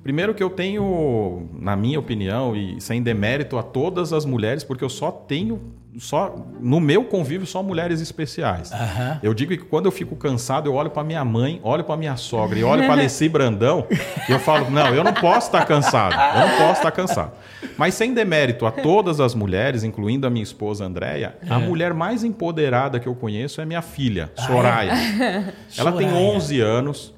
primeiro 0.02 0.34
que 0.34 0.42
eu 0.42 0.50
tenho, 0.50 1.48
na 1.58 1.76
minha 1.76 1.98
opinião, 1.98 2.56
e 2.56 2.80
sem 2.80 3.02
demérito 3.02 3.56
a 3.58 3.62
todas 3.62 4.12
as 4.12 4.24
mulheres, 4.24 4.64
porque 4.64 4.84
eu 4.84 4.88
só 4.88 5.10
tenho 5.10 5.60
só 5.98 6.34
no 6.60 6.80
meu 6.80 7.04
convívio 7.04 7.46
só 7.46 7.62
mulheres 7.62 8.00
especiais. 8.00 8.70
Uhum. 8.70 9.18
Eu 9.22 9.34
digo 9.34 9.50
que 9.52 9.64
quando 9.64 9.86
eu 9.86 9.92
fico 9.92 10.16
cansado, 10.16 10.68
eu 10.68 10.74
olho 10.74 10.90
para 10.90 11.04
minha 11.04 11.24
mãe, 11.24 11.60
olho 11.62 11.84
para 11.84 11.96
minha 11.96 12.16
sogra 12.16 12.58
e 12.58 12.64
olho 12.64 12.82
para 12.84 12.92
Alessi 12.92 13.28
Brandão 13.28 13.86
e 14.28 14.32
eu 14.32 14.38
falo: 14.38 14.70
"Não, 14.70 14.94
eu 14.94 15.04
não 15.04 15.12
posso 15.12 15.48
estar 15.48 15.66
cansado. 15.66 16.14
Eu 16.14 16.48
não 16.48 16.56
posso 16.58 16.80
estar 16.80 16.90
cansado". 16.90 17.32
Mas 17.76 17.94
sem 17.94 18.14
demérito 18.14 18.66
a 18.66 18.70
todas 18.70 19.20
as 19.20 19.34
mulheres, 19.34 19.84
incluindo 19.84 20.26
a 20.26 20.30
minha 20.30 20.42
esposa 20.42 20.84
Andréia, 20.84 21.36
a 21.48 21.60
é. 21.60 21.66
mulher 21.66 21.92
mais 21.92 22.24
empoderada 22.24 22.98
que 22.98 23.06
eu 23.06 23.14
conheço 23.14 23.60
é 23.60 23.66
minha 23.66 23.82
filha, 23.82 24.30
Soraya. 24.46 24.92
Ela 25.76 25.92
tem 25.92 26.10
11 26.12 26.60
anos. 26.60 27.14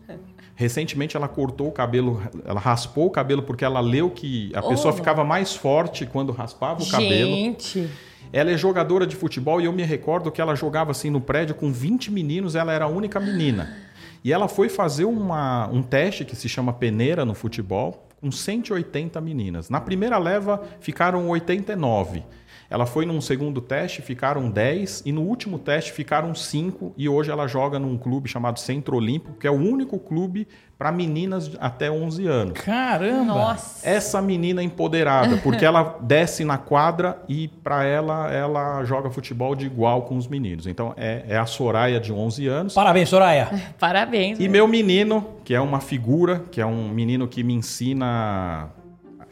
Recentemente 0.57 1.16
ela 1.16 1.26
cortou 1.26 1.68
o 1.68 1.72
cabelo, 1.72 2.22
ela 2.44 2.61
raspou 2.61 3.07
o 3.07 3.11
cabelo 3.11 3.42
porque 3.42 3.64
ela 3.64 3.80
leu 3.80 4.09
que 4.11 4.52
a 4.55 4.62
pessoa 4.62 4.94
oh. 4.94 4.96
ficava 4.96 5.24
mais 5.24 5.57
forte 5.57 6.07
quando 6.07 6.32
raspava 6.32 6.82
o 6.82 6.88
cabelo. 6.88 7.30
Gente. 7.34 7.90
Ela 8.32 8.52
é 8.52 8.57
jogadora 8.57 9.07
de 9.07 9.16
futebol 9.16 9.61
e 9.61 9.64
eu 9.64 9.72
me 9.72 9.82
recordo 9.82 10.30
que 10.30 10.40
ela 10.40 10.55
jogava 10.55 10.90
assim 10.90 11.11
no 11.11 11.20
prédio 11.20 11.55
com 11.55 11.72
20 11.72 12.11
meninos, 12.11 12.55
ela 12.55 12.72
era 12.72 12.84
a 12.84 12.88
única 12.88 13.18
menina. 13.18 13.76
E 14.24 14.32
ela 14.32 14.48
foi 14.48 14.68
fazer 14.68 15.05
uma, 15.05 15.68
um 15.68 15.82
teste 15.82 16.24
que 16.24 16.34
se 16.34 16.48
chama 16.48 16.72
peneira 16.72 17.24
no 17.24 17.34
futebol 17.34 18.09
com 18.20 18.30
180 18.30 19.20
meninas. 19.20 19.68
Na 19.68 19.80
primeira 19.80 20.16
leva 20.18 20.62
ficaram 20.80 21.28
89. 21.28 22.22
Ela 22.69 22.87
foi 22.87 23.07
num 23.07 23.21
segundo 23.21 23.61
teste, 23.61 24.03
ficaram 24.03 24.51
10, 24.51 25.03
e 25.05 25.12
no 25.12 25.23
último 25.23 25.59
teste 25.59 25.93
ficaram 25.93 26.35
5, 26.35 26.95
e 26.97 27.09
hoje 27.09 27.31
ela 27.31 27.47
joga 27.47 27.79
num 27.79 27.97
clube 27.97 28.29
chamado 28.29 28.59
Centro 28.59 28.97
Olímpico, 28.97 29.35
que 29.39 29.47
é 29.47 29.51
o 29.51 29.55
único 29.55 29.99
clube 29.99 30.47
para 30.79 30.91
meninas 30.91 31.53
até 31.61 31.91
11 31.91 32.27
anos. 32.27 32.61
Caramba! 32.61 33.25
Nossa. 33.25 33.89
Essa 33.89 34.21
menina 34.21 34.61
é 34.61 34.65
empoderada, 34.65 35.37
porque 35.39 35.65
ela 35.65 35.99
desce 36.03 36.45
na 36.45 36.59
quadra 36.59 37.23
e 37.29 37.49
para 37.49 37.85
ela 37.85 38.31
ela 38.33 38.85
joga 38.85 39.11
futebol 39.11 39.55
de 39.55 39.67
igual 39.67 40.03
com 40.03 40.17
os 40.17 40.27
meninos. 40.27 40.67
Então 40.67 40.93
é, 40.97 41.25
é 41.29 41.39
a 41.39 41.47
Soraya 41.47 42.01
de 42.01 42.12
11 42.12 42.47
anos. 42.49 42.75
Parabéns, 42.75 43.09
Soraya. 43.09 43.49
Parabéns. 43.79 44.41
E 44.41 44.49
meu 44.49 44.67
menino, 44.67 45.25
que 45.45 45.55
é 45.55 45.61
uma 45.61 45.81
figura, 45.81 46.45
que 46.51 46.61
é 46.61 46.67
um 46.67 46.89
menino 46.89 47.29
que 47.29 47.43
me 47.43 47.55
ensina 47.55 48.71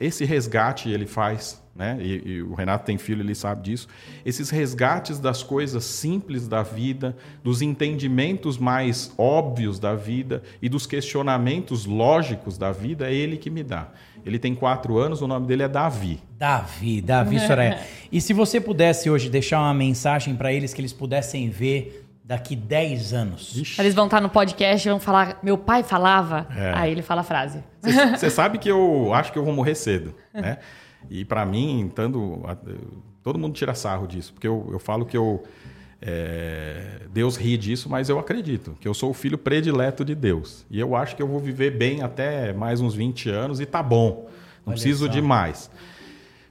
esse 0.00 0.24
resgate 0.24 0.90
ele 0.90 1.06
faz, 1.06 1.61
né? 1.74 1.98
E, 2.00 2.22
e, 2.24 2.42
o 2.42 2.54
Renato 2.54 2.84
tem 2.84 2.98
filho, 2.98 3.22
ele 3.22 3.34
sabe 3.34 3.62
disso. 3.62 3.88
Esses 4.24 4.50
resgates 4.50 5.18
das 5.18 5.42
coisas 5.42 5.84
simples 5.84 6.46
da 6.46 6.62
vida, 6.62 7.16
dos 7.42 7.62
entendimentos 7.62 8.58
mais 8.58 9.12
óbvios 9.16 9.78
da 9.78 9.94
vida 9.94 10.42
e 10.60 10.68
dos 10.68 10.86
questionamentos 10.86 11.86
lógicos 11.86 12.58
da 12.58 12.72
vida, 12.72 13.10
é 13.10 13.14
ele 13.14 13.36
que 13.36 13.48
me 13.48 13.62
dá. 13.62 13.88
Ele 14.24 14.38
tem 14.38 14.54
quatro 14.54 14.98
anos, 14.98 15.20
o 15.20 15.26
nome 15.26 15.46
dele 15.46 15.62
é 15.62 15.68
Davi. 15.68 16.20
Davi, 16.38 17.00
Davi 17.00 17.40
Soraya. 17.40 17.80
e 18.12 18.20
se 18.20 18.32
você 18.32 18.60
pudesse 18.60 19.10
hoje 19.10 19.28
deixar 19.28 19.58
uma 19.60 19.74
mensagem 19.74 20.36
para 20.36 20.52
eles 20.52 20.72
que 20.72 20.80
eles 20.80 20.92
pudessem 20.92 21.48
ver 21.48 22.06
daqui 22.22 22.54
10 22.54 23.12
anos. 23.12 23.56
Ixi. 23.56 23.80
Eles 23.80 23.94
vão 23.94 24.04
estar 24.04 24.20
no 24.20 24.28
podcast 24.28 24.86
e 24.86 24.90
vão 24.90 25.00
falar, 25.00 25.38
meu 25.42 25.58
pai 25.58 25.82
falava, 25.82 26.46
é. 26.56 26.72
aí 26.74 26.92
ele 26.92 27.02
fala 27.02 27.22
a 27.22 27.24
frase. 27.24 27.64
Você 28.16 28.30
sabe 28.30 28.58
que 28.58 28.70
eu 28.70 29.12
acho 29.12 29.32
que 29.32 29.38
eu 29.38 29.44
vou 29.44 29.52
morrer 29.52 29.74
cedo, 29.74 30.14
né? 30.32 30.58
E 31.10 31.24
para 31.24 31.44
mim, 31.44 31.86
estando, 31.86 32.42
todo 33.22 33.38
mundo 33.38 33.54
tira 33.54 33.74
sarro 33.74 34.06
disso, 34.06 34.32
porque 34.32 34.48
eu, 34.48 34.68
eu 34.72 34.78
falo 34.78 35.04
que 35.04 35.16
eu 35.16 35.42
é, 36.04 37.02
Deus 37.12 37.36
ri 37.36 37.56
disso, 37.56 37.88
mas 37.88 38.08
eu 38.08 38.18
acredito 38.18 38.76
que 38.80 38.88
eu 38.88 38.92
sou 38.92 39.10
o 39.10 39.14
filho 39.14 39.38
predileto 39.38 40.04
de 40.04 40.16
Deus. 40.16 40.66
E 40.68 40.80
eu 40.80 40.96
acho 40.96 41.14
que 41.14 41.22
eu 41.22 41.28
vou 41.28 41.38
viver 41.38 41.70
bem 41.70 42.02
até 42.02 42.52
mais 42.52 42.80
uns 42.80 42.94
20 42.94 43.30
anos 43.30 43.60
e 43.60 43.66
tá 43.66 43.80
bom. 43.82 44.28
Não 44.66 44.72
Olha 44.72 44.72
preciso 44.72 45.06
só. 45.06 45.10
de 45.10 45.22
mais. 45.22 45.70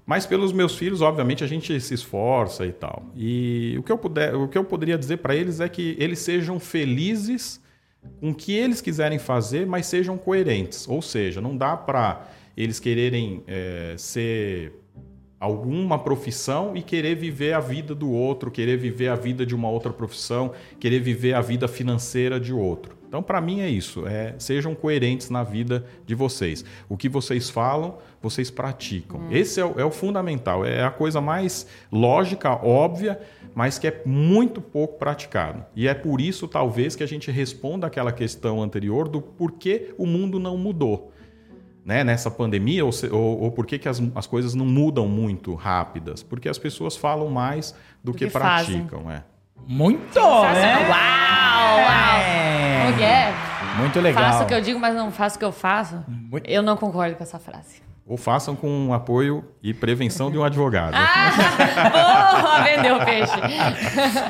Mas 0.06 0.26
pelos 0.26 0.54
meus 0.54 0.76
filhos, 0.76 1.02
obviamente, 1.02 1.44
a 1.44 1.48
gente 1.48 1.80
se 1.80 1.94
esforça 1.94 2.66
e 2.66 2.72
tal. 2.72 3.06
E 3.16 3.76
o 3.78 3.84
que 3.84 3.92
eu, 3.92 3.98
puder, 3.98 4.36
o 4.36 4.48
que 4.48 4.58
eu 4.58 4.64
poderia 4.64 4.98
dizer 4.98 5.18
para 5.18 5.36
eles 5.36 5.60
é 5.60 5.68
que 5.68 5.96
eles 6.00 6.20
sejam 6.20 6.60
felizes 6.60 7.62
com 8.20 8.32
o 8.32 8.36
que 8.36 8.54
eles 8.54 8.82
quiserem 8.82 9.20
fazer, 9.20 9.66
mas 9.68 9.86
sejam 9.86 10.18
coerentes. 10.18 10.88
Ou 10.88 11.02
seja, 11.02 11.40
não 11.40 11.56
dá 11.56 11.78
para 11.78 12.28
eles 12.56 12.80
quererem 12.80 13.44
é, 13.48 13.96
ser 13.98 14.74
alguma 15.40 15.98
profissão 15.98 16.78
e 16.78 16.84
querer 16.84 17.16
viver 17.16 17.54
a 17.54 17.60
vida 17.60 17.96
do 17.96 18.12
outro, 18.12 18.52
querer 18.52 18.78
viver 18.78 19.08
a 19.08 19.16
vida 19.16 19.44
de 19.44 19.56
uma 19.56 19.70
outra 19.70 19.92
profissão, 19.92 20.52
querer 20.80 21.00
viver 21.00 21.34
a 21.34 21.42
vida 21.42 21.68
financeira 21.68 22.40
de 22.40 22.54
outro. 22.54 23.02
Então, 23.12 23.22
para 23.22 23.42
mim 23.42 23.60
é 23.60 23.68
isso. 23.68 24.08
É, 24.08 24.36
sejam 24.38 24.74
coerentes 24.74 25.30
na 25.30 25.44
vida 25.44 25.84
de 26.06 26.16
vocês. 26.16 26.64
O 26.88 26.96
que 26.96 27.10
vocês 27.10 27.50
falam, 27.50 27.98
vocês 28.22 28.50
praticam. 28.50 29.20
Hum. 29.20 29.28
Esse 29.32 29.60
é 29.60 29.66
o, 29.66 29.78
é 29.78 29.84
o, 29.84 29.92
fundamental. 29.92 30.64
É 30.64 30.84
a 30.84 30.92
coisa 30.92 31.20
mais 31.20 31.68
lógica, 31.92 32.52
óbvia, 32.66 33.20
mas 33.54 33.78
que 33.78 33.88
é 33.88 34.02
muito 34.06 34.62
pouco 34.62 34.98
praticado. 34.98 35.66
E 35.76 35.90
é 35.90 35.94
por 35.94 36.22
isso, 36.22 36.48
talvez, 36.48 36.96
que 36.96 37.04
a 37.04 37.08
gente 37.08 37.30
responda 37.30 37.86
aquela 37.86 38.14
questão 38.14 38.62
anterior 38.64 39.10
do 39.10 39.22
porquê 39.22 39.94
o 39.98 40.06
mundo 40.06 40.40
não 40.40 40.56
mudou. 40.56 41.12
Né, 41.84 42.04
nessa 42.04 42.30
pandemia, 42.30 42.86
ou, 42.86 42.92
ou, 43.12 43.42
ou 43.42 43.52
por 43.52 43.66
que, 43.66 43.80
que 43.80 43.90
as, 43.90 44.00
as 44.14 44.28
coisas 44.28 44.54
não 44.54 44.66
mudam 44.66 45.08
muito 45.08 45.56
rápidas? 45.56 46.22
Porque 46.22 46.48
as 46.48 46.60
pessoas 46.60 46.96
falam 46.96 47.28
mais 47.30 47.72
do, 48.04 48.12
do 48.12 48.18
que, 48.18 48.28
que, 48.28 48.32
praticam. 48.32 49.10
É. 49.10 49.24
Muito! 49.68 50.20
Né? 50.20 50.88
Uau! 50.88 51.80
É. 51.80 52.92
Como 52.92 53.04
é? 53.04 53.52
Muito 53.78 54.00
legal. 54.00 54.24
Faço 54.24 54.44
o 54.44 54.48
que 54.48 54.54
eu 54.54 54.62
digo, 54.62 54.80
mas 54.80 54.96
não 54.96 55.12
faço 55.12 55.38
o 55.38 55.40
que 55.40 55.46
eu 55.46 55.52
faço. 55.52 56.04
Muito... 56.08 56.48
Eu 56.48 56.62
não 56.62 56.78
concordo 56.78 57.16
com 57.16 57.24
essa 57.24 57.40
frase. 57.40 57.82
Ou 58.06 58.18
façam 58.18 58.56
com 58.56 58.94
apoio 58.94 59.44
e 59.64 59.74
prevenção 59.74 60.30
de 60.32 60.38
um 60.38 60.44
advogado. 60.44 60.96
Ah, 60.96 62.42
boa, 62.42 62.62
vendeu 62.64 62.96
o 62.98 63.06
peixe. 63.06 63.34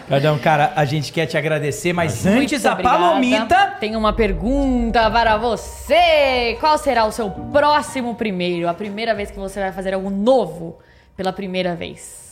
Perdão, 0.08 0.38
cara, 0.38 0.74
a 0.76 0.86
gente 0.86 1.12
quer 1.12 1.26
te 1.26 1.38
agradecer, 1.38 1.94
mas 1.94 2.26
Muito 2.26 2.44
antes 2.44 2.66
a 2.66 2.74
obrigada. 2.74 2.98
Palomita... 2.98 3.68
Tem 3.80 3.96
uma 3.96 4.14
pergunta 4.14 5.10
para 5.10 5.38
você. 5.38 6.58
Qual 6.60 6.78
será 6.78 7.06
o 7.06 7.12
seu 7.12 7.32
próximo 7.32 8.14
primeiro? 8.14 8.70
A 8.70 8.74
primeira 8.74 9.16
vez 9.16 9.32
que 9.32 9.40
você 9.40 9.60
vai 9.60 9.72
fazer 9.72 9.94
algo 9.94 10.10
novo 10.10 10.78
pela 11.16 11.34
primeira 11.34 11.74
vez? 11.74 12.31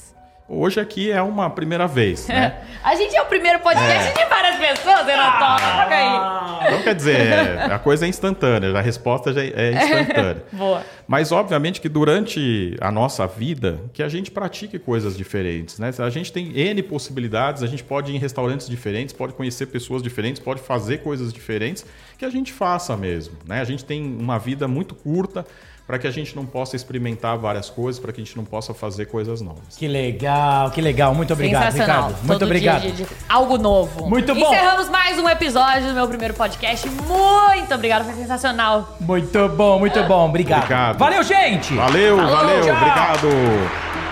Hoje 0.51 0.79
aqui 0.79 1.11
é 1.11 1.21
uma 1.21 1.47
primeira 1.47 1.85
vez, 1.85 2.27
né? 2.27 2.63
a 2.83 2.95
gente 2.95 3.15
é 3.15 3.21
o 3.21 3.27
primeiro 3.27 3.59
podcast 3.59 4.09
é. 4.09 4.23
de 4.23 4.27
várias 4.27 4.55
pessoas, 4.55 5.05
Renato. 5.05 5.43
Ah, 5.43 6.59
então 6.65 6.81
quer 6.81 6.95
dizer, 6.95 7.71
a 7.71 7.77
coisa 7.77 8.07
é 8.07 8.09
instantânea, 8.09 8.75
a 8.75 8.81
resposta 8.81 9.31
já 9.31 9.43
é 9.45 9.73
instantânea. 9.73 10.43
Boa. 10.51 10.83
Mas 11.07 11.31
obviamente 11.31 11.79
que 11.79 11.87
durante 11.87 12.75
a 12.81 12.91
nossa 12.91 13.27
vida, 13.27 13.79
que 13.93 14.01
a 14.01 14.09
gente 14.09 14.31
pratique 14.31 14.79
coisas 14.79 15.15
diferentes, 15.15 15.77
né? 15.77 15.91
A 15.99 16.09
gente 16.09 16.33
tem 16.33 16.51
N 16.57 16.81
possibilidades, 16.81 17.61
a 17.61 17.67
gente 17.67 17.83
pode 17.83 18.11
ir 18.11 18.15
em 18.15 18.19
restaurantes 18.19 18.67
diferentes, 18.67 19.13
pode 19.13 19.33
conhecer 19.33 19.67
pessoas 19.67 20.01
diferentes, 20.01 20.41
pode 20.41 20.61
fazer 20.61 21.03
coisas 21.03 21.31
diferentes, 21.31 21.85
que 22.17 22.25
a 22.25 22.29
gente 22.29 22.51
faça 22.51 22.97
mesmo, 22.97 23.35
né? 23.45 23.61
A 23.61 23.65
gente 23.65 23.85
tem 23.85 24.03
uma 24.03 24.39
vida 24.39 24.67
muito 24.67 24.95
curta, 24.95 25.45
para 25.89 25.97
que 25.97 26.05
a 26.05 26.11
gente 26.11 26.35
não 26.35 26.45
possa 26.45 26.75
experimentar 26.75 27.35
várias 27.35 27.67
coisas, 27.67 27.99
para 27.99 28.13
que 28.13 28.21
a 28.21 28.23
gente 28.23 28.37
não 28.37 28.45
possa 28.45 28.75
fazer 28.75 29.07
coisas 29.07 29.41
novas. 29.41 29.75
Que 29.75 29.87
legal, 29.87 30.69
que 30.69 30.79
legal. 30.79 31.15
Muito 31.15 31.33
obrigado, 31.33 31.73
Ricardo. 31.73 32.15
Muito 32.17 32.27
Todo 32.27 32.43
obrigado. 32.43 32.81
Dia, 32.81 32.91
dia, 32.91 33.05
dia. 33.07 33.17
Algo 33.27 33.57
novo. 33.57 34.07
Muito 34.07 34.35
bom. 34.35 34.53
Encerramos 34.53 34.87
mais 34.87 35.17
um 35.17 35.27
episódio 35.27 35.87
do 35.87 35.95
meu 35.95 36.07
primeiro 36.07 36.35
podcast. 36.35 36.87
Muito 36.87 37.73
obrigado, 37.73 38.05
foi 38.05 38.13
sensacional. 38.13 38.97
Muito 38.99 39.49
bom, 39.49 39.79
muito 39.79 40.03
bom. 40.03 40.29
Obrigado. 40.29 40.59
obrigado. 40.59 40.99
Valeu, 40.99 41.23
gente. 41.23 41.73
Valeu, 41.73 42.17
Falou, 42.17 42.35
valeu, 42.35 42.61
tchau. 42.65 42.75
obrigado. 42.75 44.08